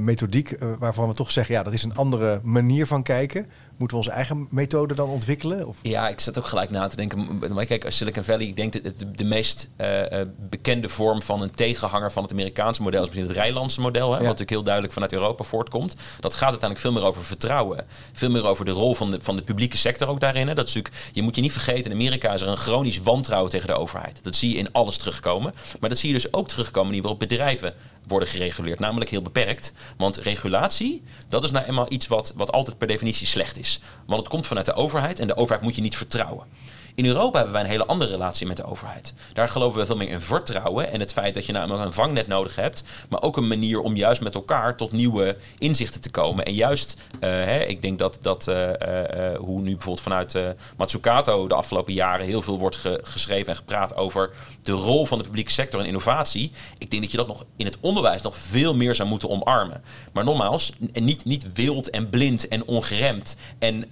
methodiek, 0.00 0.56
waarvan 0.78 1.08
we 1.08 1.14
toch 1.14 1.30
zeggen, 1.30 1.54
ja, 1.54 1.62
dat 1.62 1.72
is 1.72 1.82
een 1.82 1.96
andere 1.96 2.40
manier 2.42 2.86
van 2.86 3.02
kijken. 3.02 3.46
Moeten 3.76 3.96
we 3.96 4.04
onze 4.04 4.16
eigen 4.16 4.46
methode 4.50 4.94
dan 4.94 5.08
ontwikkelen? 5.08 5.68
Of? 5.68 5.76
Ja, 5.82 6.08
ik 6.08 6.20
zat 6.20 6.38
ook 6.38 6.46
gelijk 6.46 6.70
na 6.70 6.86
te 6.86 6.96
denken. 6.96 7.38
Maar 7.54 7.66
kijk, 7.66 7.84
Silicon 7.88 8.22
Valley, 8.22 8.46
ik 8.46 8.56
denk 8.56 8.72
dat 8.72 8.98
de, 8.98 9.10
de, 9.10 9.24
meest 9.24 9.68
uh, 9.80 10.20
bekende 10.50 10.88
vorm 10.88 11.22
van 11.22 11.42
een 11.42 11.50
tegenhanger 11.50 12.12
van 12.12 12.22
het 12.22 12.32
Amerikaanse 12.32 12.82
model 12.82 13.00
is 13.00 13.06
misschien 13.06 13.28
het 13.28 13.36
Rijnlandse 13.36 13.80
model. 13.80 14.06
Hè, 14.06 14.10
ja. 14.10 14.12
Wat 14.12 14.22
natuurlijk 14.22 14.50
heel 14.50 14.62
duidelijk 14.62 14.92
vanuit 14.92 15.12
Europa 15.12 15.44
voortkomt. 15.44 15.96
Dat 16.20 16.34
gaat 16.34 16.50
uiteindelijk 16.50 16.80
veel 16.80 16.92
meer 16.92 17.04
over 17.04 17.24
vertrouwen. 17.24 17.86
Veel 18.12 18.30
meer 18.30 18.46
over 18.46 18.64
de 18.64 18.70
rol 18.70 18.94
van 18.94 19.10
de, 19.10 19.18
van 19.20 19.36
de 19.36 19.42
publieke 19.42 19.76
sector 19.76 20.08
ook 20.08 20.20
daarin. 20.20 20.48
Hè. 20.48 20.54
Dat 20.54 20.68
is 20.68 20.74
natuurlijk, 20.74 21.04
je 21.12 21.22
moet 21.22 21.34
je 21.36 21.42
niet 21.42 21.52
vergeten, 21.52 21.90
in 21.90 21.96
Amerika 21.96 22.32
is 22.32 22.40
er 22.40 22.48
een 22.48 22.56
chronisch 22.56 22.98
wantrouwen 22.98 23.50
tegen 23.50 23.66
de 23.66 23.74
overheid. 23.74 24.24
Dat 24.24 24.36
zie 24.36 24.52
je 24.52 24.58
in 24.58 24.72
alles 24.72 24.96
terugkomen. 24.96 25.54
Maar 25.80 25.88
dat 25.88 25.98
zie 25.98 26.08
je 26.08 26.14
dus 26.14 26.32
ook 26.32 26.48
terugkomen 26.48 26.94
in 26.94 27.00
waarop 27.00 27.18
bedrijven 27.18 27.74
worden 28.06 28.28
gereguleerd. 28.28 28.78
Namelijk 28.78 29.10
heel 29.10 29.22
beperkt. 29.22 29.72
Want 29.96 30.16
regulatie, 30.16 31.02
dat 31.28 31.44
is 31.44 31.50
nou 31.50 31.66
eenmaal 31.66 31.92
iets 31.92 32.06
wat, 32.06 32.32
wat 32.36 32.52
altijd 32.52 32.78
per 32.78 32.86
definitie 32.86 33.26
slecht 33.26 33.58
is. 33.58 33.80
Want 34.06 34.20
het 34.20 34.28
komt 34.28 34.46
vanuit 34.46 34.66
de 34.66 34.74
overheid 34.74 35.18
en 35.18 35.26
de 35.26 35.36
overheid 35.36 35.62
moet 35.62 35.76
je 35.76 35.82
niet 35.82 35.96
vertrouwen. 35.96 36.46
In 36.94 37.06
Europa 37.06 37.36
hebben 37.36 37.54
wij 37.54 37.64
een 37.64 37.70
hele 37.70 37.86
andere 37.86 38.10
relatie 38.10 38.46
met 38.46 38.56
de 38.56 38.64
overheid. 38.64 39.14
Daar 39.32 39.48
geloven 39.48 39.80
we 39.80 39.86
veel 39.86 39.96
meer 39.96 40.08
in 40.08 40.20
vertrouwen 40.20 40.92
en 40.92 41.00
het 41.00 41.12
feit 41.12 41.34
dat 41.34 41.46
je 41.46 41.52
namelijk 41.52 41.84
een 41.84 41.92
vangnet 41.92 42.26
nodig 42.26 42.56
hebt, 42.56 42.84
maar 43.08 43.22
ook 43.22 43.36
een 43.36 43.48
manier 43.48 43.80
om 43.80 43.96
juist 43.96 44.20
met 44.20 44.34
elkaar 44.34 44.76
tot 44.76 44.92
nieuwe 44.92 45.36
inzichten 45.58 46.00
te 46.00 46.10
komen. 46.10 46.44
En 46.44 46.54
juist, 46.54 46.96
uh, 47.14 47.20
hè, 47.20 47.60
ik 47.64 47.82
denk 47.82 47.98
dat, 47.98 48.18
dat 48.20 48.46
uh, 48.48 48.68
uh, 48.68 48.74
hoe 49.38 49.60
nu 49.60 49.70
bijvoorbeeld 49.70 50.00
vanuit 50.00 50.36
Matsukato 50.76 51.48
de 51.48 51.54
afgelopen 51.54 51.92
jaren 51.92 52.26
heel 52.26 52.42
veel 52.42 52.58
wordt 52.58 52.76
ge 52.76 53.00
geschreven 53.02 53.48
en 53.48 53.56
gepraat 53.56 53.96
over 53.96 54.30
de 54.62 54.72
rol 54.72 55.06
van 55.06 55.18
de 55.18 55.24
publieke 55.24 55.50
sector 55.50 55.80
en 55.80 55.86
innovatie. 55.86 56.52
Ik 56.78 56.90
denk 56.90 57.02
dat 57.02 57.10
je 57.10 57.16
dat 57.16 57.26
nog 57.26 57.44
in 57.56 57.66
het 57.66 57.76
onderwijs 57.80 58.22
nog 58.22 58.36
veel 58.36 58.74
meer 58.74 58.94
zou 58.94 59.08
moeten 59.08 59.30
omarmen. 59.30 59.82
Maar 60.12 60.24
nogmaals, 60.24 60.72
niet, 60.92 61.24
niet 61.24 61.52
wild 61.52 61.90
en 61.90 62.08
blind 62.08 62.48
en 62.48 62.66
ongeremd 62.66 63.36
en 63.58 63.88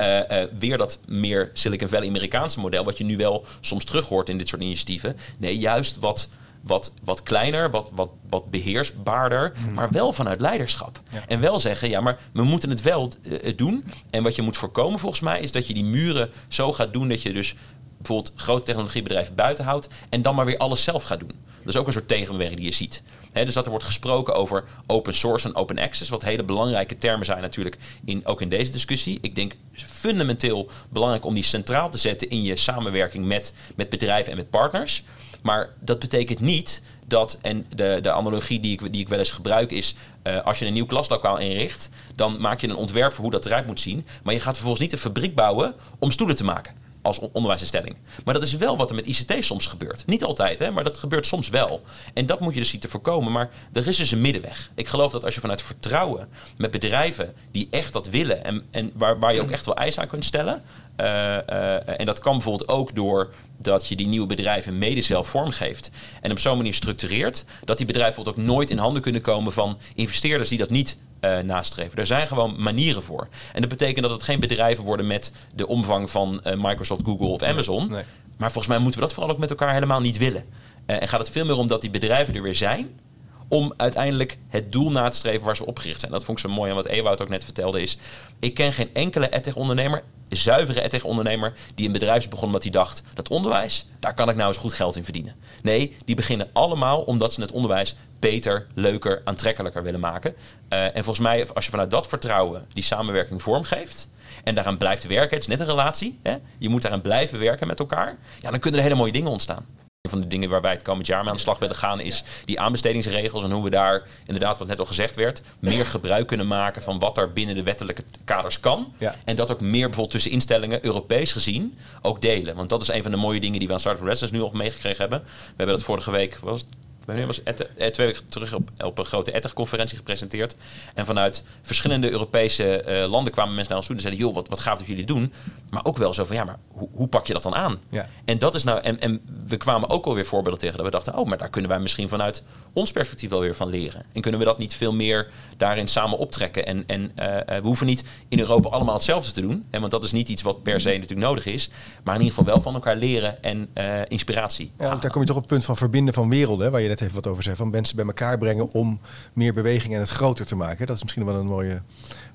weer 0.59 0.79
dat 0.79 1.01
meer 1.07 1.51
Silicon 1.53 1.89
Valley 1.89 2.09
Amerikaanse 2.09 2.61
model 2.61 2.85
wat 2.91 2.99
je 2.99 3.05
nu 3.05 3.17
wel 3.17 3.45
soms 3.61 3.85
terug 3.85 4.07
hoort 4.07 4.29
in 4.29 4.39
dit 4.39 4.49
soort 4.49 4.63
initiatieven. 4.63 5.17
Nee, 5.39 5.59
juist 5.59 5.99
wat, 5.99 6.29
wat, 6.61 6.93
wat 7.05 7.23
kleiner, 7.23 7.71
wat, 7.71 7.91
wat, 7.95 8.11
wat 8.29 8.51
beheersbaarder, 8.51 9.53
mm. 9.57 9.75
maar 9.75 9.91
wel 9.91 10.13
vanuit 10.13 10.41
leiderschap. 10.41 11.01
Ja. 11.13 11.25
En 11.29 11.41
wel 11.41 11.61
zeggen, 11.61 11.89
ja, 11.89 12.01
maar 12.01 12.19
we 12.33 12.43
moeten 12.43 12.71
het 12.71 12.83
wel 12.83 13.13
uh, 13.23 13.57
doen. 13.57 13.85
En 14.11 14.23
wat 14.23 14.37
je 14.37 14.43
moet 14.43 14.57
voorkomen 14.57 14.99
volgens 14.99 15.21
mij, 15.21 15.41
is 15.41 15.53
dat 15.53 15.67
je 15.67 15.75
die 15.75 15.85
muren 15.85 16.31
zo 16.49 16.73
gaat 16.73 16.93
doen 16.93 17.09
dat 17.09 17.23
je 17.23 17.33
dus 17.33 17.55
bijvoorbeeld 17.97 18.33
grote 18.37 18.65
technologiebedrijven 18.65 19.35
buiten 19.35 19.65
houdt 19.65 19.89
en 20.09 20.23
dan 20.23 20.35
maar 20.35 20.45
weer 20.45 20.59
alles 20.59 20.85
zelf 20.85 21.03
gaat 21.03 21.21
doen. 21.21 21.33
Dat 21.59 21.75
is 21.75 21.77
ook 21.77 21.87
een 21.87 21.93
soort 21.93 22.09
tegenwerking 22.09 22.57
die 22.59 22.69
je 22.69 22.75
ziet. 22.75 23.03
Dus 23.33 23.55
dat 23.55 23.65
er 23.65 23.71
wordt 23.71 23.85
gesproken 23.85 24.35
over 24.35 24.65
open 24.87 25.15
source 25.15 25.49
en 25.49 25.55
open 25.55 25.79
access, 25.79 26.11
wat 26.11 26.23
hele 26.23 26.43
belangrijke 26.43 26.97
termen 26.97 27.27
zijn 27.27 27.41
natuurlijk, 27.41 27.77
in, 28.05 28.27
ook 28.27 28.41
in 28.41 28.49
deze 28.49 28.73
discussie. 28.73 29.19
Ik 29.21 29.35
denk 29.35 29.53
fundamenteel 29.73 30.71
belangrijk 30.89 31.25
om 31.25 31.35
die 31.35 31.43
centraal 31.43 31.91
te 31.91 31.99
zetten 31.99 32.31
in 32.31 32.43
je 32.43 32.57
samenwerking 32.57 33.27
met, 33.27 33.53
met 33.75 33.89
bedrijven 33.89 34.31
en 34.31 34.39
met 34.39 34.51
partners. 34.51 35.03
Maar 35.43 35.71
dat 35.81 35.99
betekent 35.99 36.41
niet 36.41 36.83
dat, 37.07 37.39
en 37.43 37.67
de, 37.75 37.99
de 38.03 38.13
analogie 38.13 38.61
die 38.61 38.73
ik, 38.73 38.93
die 38.93 39.01
ik 39.01 39.09
wel 39.09 39.19
eens 39.19 39.31
gebruik 39.31 39.71
is, 39.71 39.95
uh, 40.23 40.41
als 40.41 40.59
je 40.59 40.67
een 40.67 40.73
nieuw 40.73 40.87
klaslokaal 40.87 41.39
inricht, 41.39 41.91
dan 42.15 42.41
maak 42.41 42.61
je 42.61 42.69
een 42.69 42.77
ontwerp 42.77 43.13
voor 43.13 43.23
hoe 43.23 43.33
dat 43.33 43.47
eruit 43.47 43.67
moet 43.67 43.81
zien. 43.81 44.07
Maar 44.23 44.35
je 44.35 44.41
gaat 44.41 44.55
vervolgens 44.55 44.83
niet 44.83 44.93
een 44.93 44.99
fabriek 44.99 45.35
bouwen 45.35 45.75
om 45.99 46.11
stoelen 46.11 46.37
te 46.37 46.45
maken 46.45 46.81
als 47.03 47.19
onderwijsinstelling. 47.19 47.97
Maar 48.25 48.35
dat 48.35 48.43
is 48.43 48.53
wel 48.53 48.77
wat 48.77 48.89
er 48.89 48.95
met 48.95 49.07
ICT 49.07 49.45
soms 49.45 49.67
gebeurt. 49.67 50.07
Niet 50.07 50.25
altijd, 50.25 50.59
hè, 50.59 50.71
maar 50.71 50.85
dat 50.85 50.97
gebeurt 50.97 51.27
soms 51.27 51.49
wel. 51.49 51.83
En 52.15 52.27
dat 52.27 52.41
moet 52.41 52.55
je 52.55 52.61
dus 52.61 52.69
zien 52.69 52.81
te 52.81 52.89
voorkomen. 52.89 53.33
Maar 53.33 53.51
er 53.73 53.89
is 53.89 53.97
dus 53.97 54.11
een 54.11 54.21
middenweg. 54.21 54.71
Ik 54.75 54.89
geloof 54.89 55.13
dat 55.13 55.25
als 55.25 55.35
je 55.35 55.41
vanuit 55.41 55.63
vertrouwen 55.63 56.29
met 56.57 56.71
bedrijven 56.71 57.35
die 57.51 57.69
echt 57.71 57.93
dat 57.93 58.09
willen 58.09 58.45
en, 58.45 58.67
en 58.71 58.91
waar, 58.95 59.19
waar 59.19 59.35
je 59.35 59.41
ook 59.41 59.51
echt 59.51 59.67
wel 59.67 59.77
eisen 59.77 60.03
aan 60.03 60.09
kunt 60.09 60.25
stellen. 60.25 60.63
Uh, 61.01 61.07
uh, 61.07 62.01
en 62.01 62.07
dat 62.07 62.19
kan 62.19 62.33
bijvoorbeeld 62.33 62.69
ook 62.69 62.95
door 62.95 63.35
dat 63.57 63.87
je 63.87 63.97
die 63.97 64.07
nieuwe 64.07 64.27
bedrijven 64.27 64.79
mede 64.79 65.03
zelf 65.03 65.29
vormgeeft. 65.29 65.91
En 66.21 66.31
op 66.31 66.39
zo'n 66.39 66.57
manier 66.57 66.75
structureert 66.75 67.45
dat 67.65 67.77
die 67.77 67.87
bedrijven 67.87 68.27
ook 68.27 68.37
nooit 68.37 68.71
in 68.71 68.79
handen 68.79 69.03
kunnen 69.03 69.21
komen 69.21 69.53
van 69.53 69.79
investeerders 69.95 70.49
die 70.49 70.59
dat 70.59 70.71
niet 70.71 70.97
uh, 71.21 71.39
nastreven. 71.39 71.99
Er 71.99 72.07
zijn 72.07 72.27
gewoon 72.27 72.63
manieren 72.63 73.03
voor. 73.03 73.29
En 73.53 73.61
dat 73.61 73.71
betekent 73.71 74.03
dat 74.03 74.11
het 74.11 74.23
geen 74.23 74.41
bedrijven 74.41 74.85
worden 74.85 75.07
met 75.07 75.33
de 75.55 75.67
omvang 75.67 76.11
van 76.11 76.41
uh, 76.47 76.53
Microsoft, 76.57 77.03
Google 77.05 77.27
of 77.27 77.43
Amazon. 77.43 77.91
Nee. 77.91 78.03
Maar 78.37 78.53
volgens 78.53 78.75
mij 78.75 78.79
moeten 78.79 79.01
we 79.01 79.07
dat 79.07 79.15
vooral 79.15 79.33
ook 79.33 79.41
met 79.41 79.51
elkaar 79.51 79.73
helemaal 79.73 80.01
niet 80.01 80.19
willen. 80.19 80.45
Uh, 80.87 81.03
en 81.03 81.09
gaat 81.09 81.21
het 81.21 81.31
veel 81.31 81.45
meer 81.45 81.57
om 81.57 81.67
dat 81.67 81.81
die 81.81 81.91
bedrijven 81.91 82.35
er 82.35 82.43
weer 82.43 82.57
zijn 82.57 83.01
om 83.49 83.75
uiteindelijk 83.77 84.39
het 84.49 84.73
doel 84.73 84.91
na 84.91 85.09
te 85.09 85.17
streven 85.17 85.45
waar 85.45 85.57
ze 85.57 85.67
opgericht 85.67 86.01
zijn. 86.01 86.13
Dat 86.13 86.25
vond 86.25 86.39
ik 86.39 86.45
zo 86.45 86.53
mooi 86.53 86.71
en 86.71 86.77
wat 86.77 86.87
Ewout 86.87 87.23
ook 87.23 87.29
net 87.29 87.45
vertelde 87.45 87.83
is... 87.83 87.99
ik 88.39 88.55
ken 88.55 88.73
geen 88.73 88.91
enkele 88.93 89.29
edtech-ondernemer, 89.29 90.03
zuivere 90.37 90.83
edtech-ondernemer... 90.83 91.53
die 91.75 91.87
een 91.87 91.93
bedrijf 91.93 92.19
is 92.19 92.29
begonnen 92.29 92.57
omdat 92.57 92.63
hij 92.63 92.73
dacht... 92.73 93.03
dat 93.15 93.29
onderwijs, 93.29 93.87
daar 94.01 94.15
kan 94.15 94.29
ik 94.29 94.37
nou 94.37 94.49
eens 94.49 94.57
goed 94.57 94.73
geld 94.73 94.97
in 94.97 95.05
verdienen. 95.05 95.35
Nee, 95.63 95.97
die 96.05 96.15
beginnen 96.15 96.49
allemaal 96.53 97.01
omdat 97.01 97.33
ze 97.33 97.41
het 97.41 97.53
onderwijs 97.53 97.95
beter, 98.19 98.67
leuker, 98.75 99.21
aantrekkelijker 99.25 99.83
willen 99.83 100.01
maken. 100.01 100.35
Uh, 100.73 100.85
en 100.85 101.05
volgens 101.05 101.19
mij, 101.19 101.49
als 101.49 101.65
je 101.65 101.71
vanuit 101.71 101.91
dat 101.91 102.09
vertrouwen 102.09 102.67
die 102.73 102.83
samenwerking 102.83 103.43
vormgeeft 103.43 104.09
en 104.45 104.55
daaraan 104.55 104.79
blijft 104.79 105.07
werken, 105.07 105.35
het 105.35 105.43
is 105.43 105.47
net 105.47 105.61
een 105.61 105.67
relatie, 105.67 106.19
hè? 106.23 106.37
je 106.59 106.69
moet 106.69 106.83
daaraan 106.83 107.01
blijven 107.01 107.39
werken 107.39 107.67
met 107.67 107.79
elkaar, 107.79 108.19
ja, 108.41 108.51
dan 108.51 108.61
kunnen 108.61 108.81
er 108.81 108.87
hele 108.87 108.99
mooie 108.99 109.13
dingen 109.13 109.31
ontstaan. 109.31 109.67
Een 110.01 110.11
van 110.11 110.21
de 110.21 110.27
dingen 110.27 110.49
waar 110.49 110.61
wij 110.61 110.73
het 110.73 110.83
komend 110.83 111.07
jaar 111.07 111.21
mee 111.21 111.29
aan 111.29 111.35
de 111.35 111.43
slag 111.43 111.59
willen 111.59 111.77
gaan 111.77 112.01
is 112.01 112.25
die 112.45 112.61
aanbestedingsregels 112.61 113.45
en 113.45 113.51
hoe 113.51 113.65
we 113.65 113.71
daar 113.71 114.09
inderdaad, 114.27 114.59
wat 114.59 114.69
net 114.69 114.79
al 114.79 114.87
gezegd 114.87 115.17
werd, 115.17 115.43
meer 115.59 115.87
gebruik 115.87 116.27
kunnen 116.27 116.47
maken 116.47 116.83
van 116.83 116.99
wat 116.99 117.19
er 117.19 117.33
binnen 117.33 117.55
de 117.55 117.63
wettelijke 117.63 118.03
kaders 118.25 118.61
kan. 118.61 118.93
Ja. 118.99 119.15
En 119.25 119.37
dat 119.37 119.51
ook 119.51 119.61
meer 119.61 119.71
bijvoorbeeld 119.87 120.11
tussen 120.11 120.31
instellingen, 120.31 120.85
Europees 120.85 121.33
gezien, 121.33 121.79
ook 122.03 122.21
delen. 122.21 122.57
Want 122.57 122.69
dat 122.69 122.83
is 122.83 122.89
een 122.89 123.03
van 123.03 123.11
de 123.11 123.17
mooie 123.17 123.41
dingen 123.41 123.59
die 123.59 123.69
we 123.69 123.75
aan 123.75 123.81
Startup 123.81 124.05
Residence 124.05 124.35
nu 124.35 124.43
al 124.43 124.51
meegekregen 124.53 125.01
hebben. 125.01 125.23
We 125.23 125.55
hebben 125.57 125.77
dat 125.77 125.85
vorige 125.85 126.11
week, 126.11 126.39
was 126.39 126.61
het, 126.61 126.69
wanneer 127.05 127.27
was 127.27 127.41
het? 127.45 127.75
Eh, 127.77 127.91
twee 127.91 128.07
weken 128.07 128.27
terug 128.27 128.55
op, 128.55 128.71
op 128.85 128.99
een 128.99 129.05
grote 129.05 129.33
ETHEG-conferentie 129.33 129.97
gepresenteerd. 129.97 130.57
En 130.95 131.07
vanuit 131.07 131.45
verschillende 131.63 132.11
Europese 132.11 132.81
eh, 132.81 133.11
landen 133.11 133.33
kwamen 133.33 133.55
mensen 133.55 133.69
naar 133.69 133.79
ons 133.79 133.87
toe 133.87 133.97
en 133.97 134.03
zeiden, 134.03 134.23
joh, 134.23 134.35
wat, 134.35 134.49
wat 134.49 134.61
gaaf 134.61 134.79
dat 134.79 134.87
jullie 134.87 135.07
doen. 135.07 135.33
Maar 135.71 135.85
ook 135.85 135.97
wel 135.97 136.15
zo 136.15 136.25
van, 136.25 136.37
ja, 136.37 136.45
maar 136.45 136.59
hoe, 136.69 136.89
hoe 136.93 137.09
pak 137.09 137.27
je 137.27 137.33
dat 137.33 137.43
dan 137.43 137.55
aan? 137.55 137.79
Ja. 137.89 138.09
En 138.25 138.39
dat 138.39 138.55
is 138.55 138.65
nou, 138.65 138.81
en, 138.81 139.01
en 139.01 139.21
we 139.47 139.57
kwamen 139.57 139.89
ook 139.89 140.07
alweer 140.07 140.27
voorbeelden 140.27 140.61
tegen 140.61 140.77
dat 140.77 140.85
we 140.85 140.91
dachten, 140.91 141.17
oh, 141.17 141.27
maar 141.27 141.39
daar 141.39 141.51
kunnen 141.51 141.71
wij 141.71 141.81
misschien 141.81 142.09
vanuit 142.09 142.43
ons 142.73 142.93
perspectief 142.93 143.31
wel 143.31 143.41
weer 143.41 143.55
van 143.55 143.69
leren. 143.69 144.05
En 144.13 144.21
kunnen 144.21 144.41
we 144.41 144.47
dat 144.47 144.59
niet 144.59 144.75
veel 144.75 144.93
meer 144.93 145.29
daarin 145.57 145.89
samen 145.89 146.19
optrekken? 146.19 146.67
En, 146.67 146.85
en 146.87 147.13
eh, 147.15 147.57
we 147.57 147.67
hoeven 147.67 147.87
niet 147.87 148.05
in 148.29 148.39
Europa 148.39 148.69
allemaal 148.69 148.95
hetzelfde 148.95 149.33
te 149.33 149.41
doen, 149.41 149.65
hè, 149.71 149.81
want 149.81 149.91
dat 149.91 150.05
is 150.05 150.13
niet 150.13 150.29
iets 150.29 150.43
wat 150.43 150.63
per 150.63 150.81
se 150.81 150.89
natuurlijk 150.89 151.21
nodig 151.21 151.47
is. 151.47 151.71
Maar 152.03 152.15
in 152.15 152.21
ieder 152.21 152.37
geval 152.37 152.53
wel 152.53 152.63
van 152.63 152.75
elkaar 152.75 152.97
leren 152.97 153.43
en 153.43 153.69
inspiratie. 154.09 154.71
Ja, 154.79 154.97
daar 154.97 155.11
kom 155.11 155.21
je 155.21 155.27
toch 155.27 155.37
op 155.37 155.43
het 155.43 155.51
punt 155.51 155.65
van 155.65 155.77
verbinden 155.77 156.15
van 156.15 156.31
werelden, 156.31 156.65
hè, 156.65 156.73
waar 156.73 156.81
je 156.81 156.89
net 156.91 157.01
even 157.01 157.15
wat 157.15 157.27
over 157.27 157.43
zei. 157.43 157.57
Van 157.57 157.71
mensen 157.71 157.97
bij 157.97 158.05
elkaar 158.05 158.39
brengen 158.39 158.73
om 158.73 159.01
meer 159.33 159.55
beweging 159.55 159.95
en 159.95 160.01
het 160.01 160.11
groter 160.11 160.47
te 160.47 160.57
maken. 160.57 160.87
Dat 160.87 160.97
is 160.97 161.03
misschien 161.03 161.25
wel 161.25 161.35
een 161.35 161.47
mooie, 161.47 161.69
mooie 161.69 161.81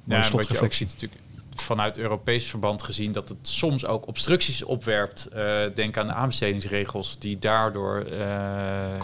Ja, 0.04 0.16
en 0.16 0.22
wat 0.22 0.28
je 0.28 0.34
ook 0.34 0.42
slotreflectie. 0.42 0.88
ziet 0.88 0.94
natuurlijk 0.94 1.22
vanuit 1.62 1.98
Europees 1.98 2.50
verband 2.50 2.84
gezien 2.84 3.12
dat 3.12 3.30
het 3.30 3.38
soms 3.42 3.86
ook 3.86 4.08
obstructies 4.08 4.64
opwerpt. 4.64 5.26
Eh, 5.26 5.62
denk 5.74 5.98
aan 5.98 6.08
de 6.08 6.14
aanbestedingsregels 6.14 7.20
die 7.20 7.40
daardoor 7.40 8.00
eh, 8.00 8.18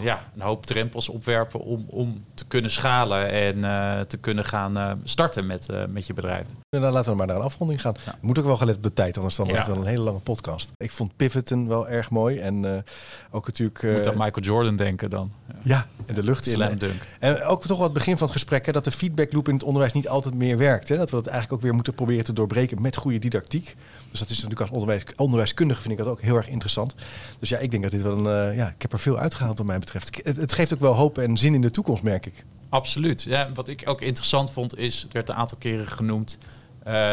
ja, 0.02 0.30
een 0.34 0.42
hoop 0.42 0.66
drempels 0.66 1.08
opwerpen 1.08 1.60
om, 1.60 1.84
om 1.88 2.24
te 2.34 2.46
kunnen 2.46 2.70
schalen 2.70 3.30
en 3.30 3.64
eh, 3.64 4.00
te 4.00 4.16
kunnen 4.16 4.44
gaan 4.44 5.00
starten 5.04 5.46
met, 5.46 5.68
met 5.88 6.06
je 6.06 6.12
bedrijf. 6.12 6.46
En 6.72 6.80
dan 6.80 6.92
laten 6.92 7.10
we 7.10 7.16
maar 7.16 7.26
naar 7.26 7.36
een 7.36 7.42
afronding 7.42 7.80
gaan. 7.80 7.94
Moet 8.20 8.38
ook 8.38 8.44
wel 8.44 8.56
gelet 8.56 8.76
op 8.76 8.82
de 8.82 8.92
tijd, 8.92 9.16
anders 9.16 9.36
dan 9.36 9.46
Ja. 9.46 9.52
wordt 9.52 9.66
het 9.66 9.76
wel 9.76 9.84
een 9.84 9.90
hele 9.90 10.02
lange 10.04 10.18
podcast. 10.18 10.72
Ik 10.76 10.90
vond 10.90 11.16
Pivoten 11.16 11.68
wel 11.68 11.88
erg 11.88 12.10
mooi. 12.10 12.38
En 12.38 12.64
eh, 12.64 12.82
ook 13.30 13.46
natuurlijk... 13.46 13.80
Je 13.82 13.90
moet 13.92 14.06
eh, 14.06 14.12
aan 14.12 14.18
Michael 14.18 14.44
Jordan 14.46 14.76
denken 14.76 15.10
dan. 15.10 15.32
Ja. 15.46 15.54
ja, 15.62 15.86
en 16.06 16.14
de 16.14 16.22
lucht 16.22 16.46
in. 16.46 16.52
Slam 16.52 16.78
dunk. 16.78 17.02
En 17.18 17.42
ook 17.42 17.62
toch 17.62 17.76
wel 17.76 17.86
het 17.86 17.94
begin 17.94 18.12
van 18.16 18.22
het 18.26 18.32
gesprek, 18.36 18.66
hè, 18.66 18.72
dat 18.72 18.84
de 18.84 18.90
feedbackloop 18.90 19.48
in 19.48 19.54
het 19.54 19.62
onderwijs 19.62 19.92
niet 19.92 20.08
altijd 20.08 20.34
meer 20.34 20.58
werkt. 20.58 20.88
Hè? 20.88 20.96
Dat 20.96 21.10
we 21.10 21.16
dat 21.16 21.26
eigenlijk 21.26 21.54
ook 21.54 21.62
weer 21.62 21.74
moeten 21.74 21.94
proberen 21.94 22.24
te 22.24 22.32
doorbreken 22.32 22.82
met 22.82 22.96
goede 22.96 23.18
didactiek. 23.18 23.76
Dus 24.10 24.18
dat 24.18 24.28
is 24.28 24.34
natuurlijk 24.34 24.60
als 24.60 24.70
onderwijs, 24.70 25.02
onderwijskundige 25.16 25.80
vind 25.80 25.92
ik 25.92 25.98
dat 25.98 26.08
ook 26.08 26.20
heel 26.20 26.36
erg 26.36 26.48
interessant. 26.48 26.94
Dus 27.38 27.48
ja, 27.48 27.58
ik 27.58 27.70
denk 27.70 27.82
dat 27.82 27.92
dit 27.92 28.02
wel 28.02 28.18
een, 28.26 28.50
eh, 28.50 28.56
ja, 28.56 28.68
ik 28.68 28.82
heb 28.82 28.92
er 28.92 28.98
veel 28.98 29.18
uitgehaald 29.18 29.58
wat 29.58 29.66
mij 29.66 29.78
betreft. 29.78 30.20
Het, 30.24 30.36
het 30.36 30.52
geeft 30.52 30.74
ook 30.74 30.80
wel 30.80 30.94
hoop 30.94 31.18
en 31.18 31.36
zin 31.38 31.54
in 31.54 31.60
de 31.60 31.70
toekomst, 31.70 32.02
merk 32.02 32.26
ik. 32.26 32.44
Absoluut. 32.68 33.22
Ja, 33.22 33.50
wat 33.54 33.68
ik 33.68 33.82
ook 33.84 34.00
interessant 34.00 34.50
vond 34.50 34.78
is, 34.78 35.02
het 35.02 35.12
werd 35.12 35.28
een 35.28 35.34
aantal 35.34 35.58
keren 35.58 35.86
genoemd, 35.86 36.38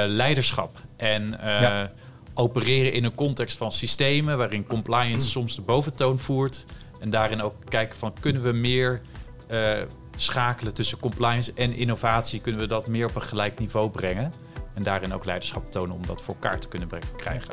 leiderschap. 0.08 0.78
En 0.98 1.40
eh, 1.40 1.62
Ja. 1.62 1.92
opereren 2.34 2.94
in 2.94 3.04
een 3.04 3.16
context 3.16 3.58
van 3.58 3.72
systemen 3.72 4.38
waarin 4.38 4.66
compliance 4.66 5.28
soms 5.28 5.56
de 5.56 5.62
boventoon 5.62 6.20
voert. 6.20 6.66
En 7.00 7.10
daarin 7.10 7.42
ook 7.42 7.56
kijken 7.70 7.98
van 7.98 8.14
kunnen 8.20 8.42
we 8.42 8.52
meer 8.52 9.02
eh, 9.48 9.72
schakelen 10.18 10.74
tussen 10.74 11.00
compliance 11.00 11.54
en 11.56 11.74
innovatie. 11.74 12.42
Kunnen 12.42 12.62
we 12.62 12.68
dat 12.68 12.88
meer 12.88 13.08
op 13.08 13.16
een 13.16 13.22
gelijk 13.22 13.60
niveau 13.60 13.90
brengen. 13.90 14.32
En 14.74 14.84
daarin 14.84 15.14
ook 15.14 15.26
leiderschap 15.26 15.72
tonen 15.72 15.96
om 15.96 16.06
dat 16.06 16.22
voor 16.22 16.34
elkaar 16.34 16.60
te 16.60 16.68
kunnen 16.68 16.88
brengen, 16.88 17.16
krijgen. 17.16 17.50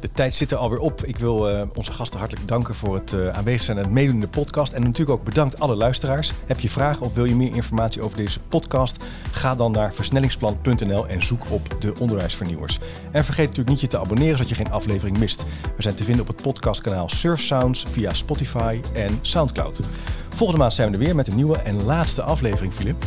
De 0.00 0.12
tijd 0.12 0.34
zit 0.34 0.50
er 0.50 0.56
alweer 0.56 0.78
op. 0.78 1.04
Ik 1.04 1.18
wil 1.18 1.48
eh, 1.48 1.62
onze 1.74 1.92
gasten 1.92 2.18
hartelijk 2.18 2.48
danken 2.48 2.74
voor 2.74 2.94
het 2.94 3.12
eh, 3.12 3.28
aanwezig 3.28 3.62
zijn 3.62 3.76
en 3.76 3.82
het 3.82 3.92
meedoen 3.92 4.14
in 4.14 4.20
de 4.20 4.28
podcast. 4.28 4.72
En 4.72 4.82
natuurlijk 4.82 5.18
ook 5.18 5.24
bedankt 5.24 5.60
alle 5.60 5.74
luisteraars. 5.74 6.32
Heb 6.46 6.60
je 6.60 6.70
vragen 6.70 7.06
of 7.06 7.14
wil 7.14 7.24
je 7.24 7.34
meer 7.34 7.54
informatie 7.54 8.02
over 8.02 8.16
deze 8.16 8.40
podcast? 8.40 9.04
Ga 9.32 9.54
dan 9.54 9.72
naar 9.72 9.94
versnellingsplan.nl 9.94 11.08
en 11.08 11.22
zoek 11.22 11.50
op 11.50 11.76
de 11.78 11.92
onderwijsvernieuwers. 12.00 12.78
En 13.10 13.24
vergeet 13.24 13.46
natuurlijk 13.46 13.68
niet 13.68 13.80
je 13.80 13.86
te 13.86 13.98
abonneren 13.98 14.32
zodat 14.32 14.48
je 14.48 14.54
geen 14.54 14.70
aflevering 14.70 15.18
mist. 15.18 15.46
We 15.76 15.82
zijn 15.82 15.94
te 15.94 16.04
vinden 16.04 16.22
op 16.22 16.28
het 16.28 16.42
podcastkanaal 16.42 17.08
Surf 17.08 17.40
Sounds 17.40 17.84
via 17.88 18.12
Spotify 18.12 18.80
en 18.94 19.18
Soundcloud. 19.20 19.80
Volgende 20.28 20.62
maand 20.62 20.74
zijn 20.74 20.88
we 20.90 20.98
er 20.98 21.04
weer 21.04 21.14
met 21.14 21.28
een 21.28 21.36
nieuwe 21.36 21.56
en 21.56 21.84
laatste 21.84 22.22
aflevering, 22.22 22.72
Filip. 22.72 23.04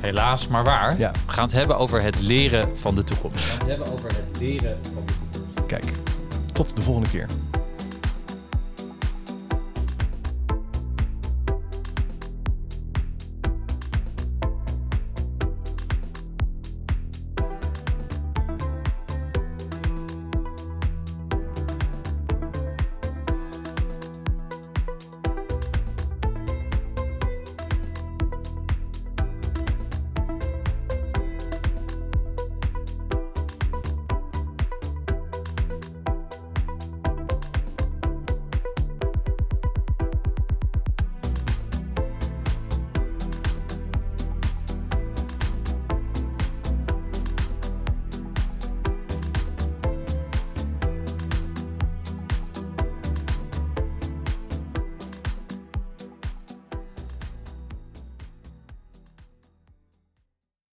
Helaas, 0.00 0.48
maar 0.48 0.64
waar. 0.64 0.98
Ja. 0.98 1.10
We 1.26 1.32
gaan 1.32 1.44
het 1.44 1.52
hebben 1.52 1.78
over 1.78 2.02
het 2.02 2.20
leren 2.20 2.76
van 2.76 2.94
de 2.94 3.04
toekomst. 3.04 3.44
We 3.44 3.58
gaan 3.58 3.68
het 3.68 3.78
hebben 3.78 3.92
over 3.92 4.08
het 4.08 4.40
leren 4.40 4.78
van 4.82 4.94
de 4.94 4.94
toekomst. 4.94 5.15
Kijk, 5.66 5.84
tot 6.52 6.76
de 6.76 6.82
volgende 6.82 7.08
keer. 7.08 7.26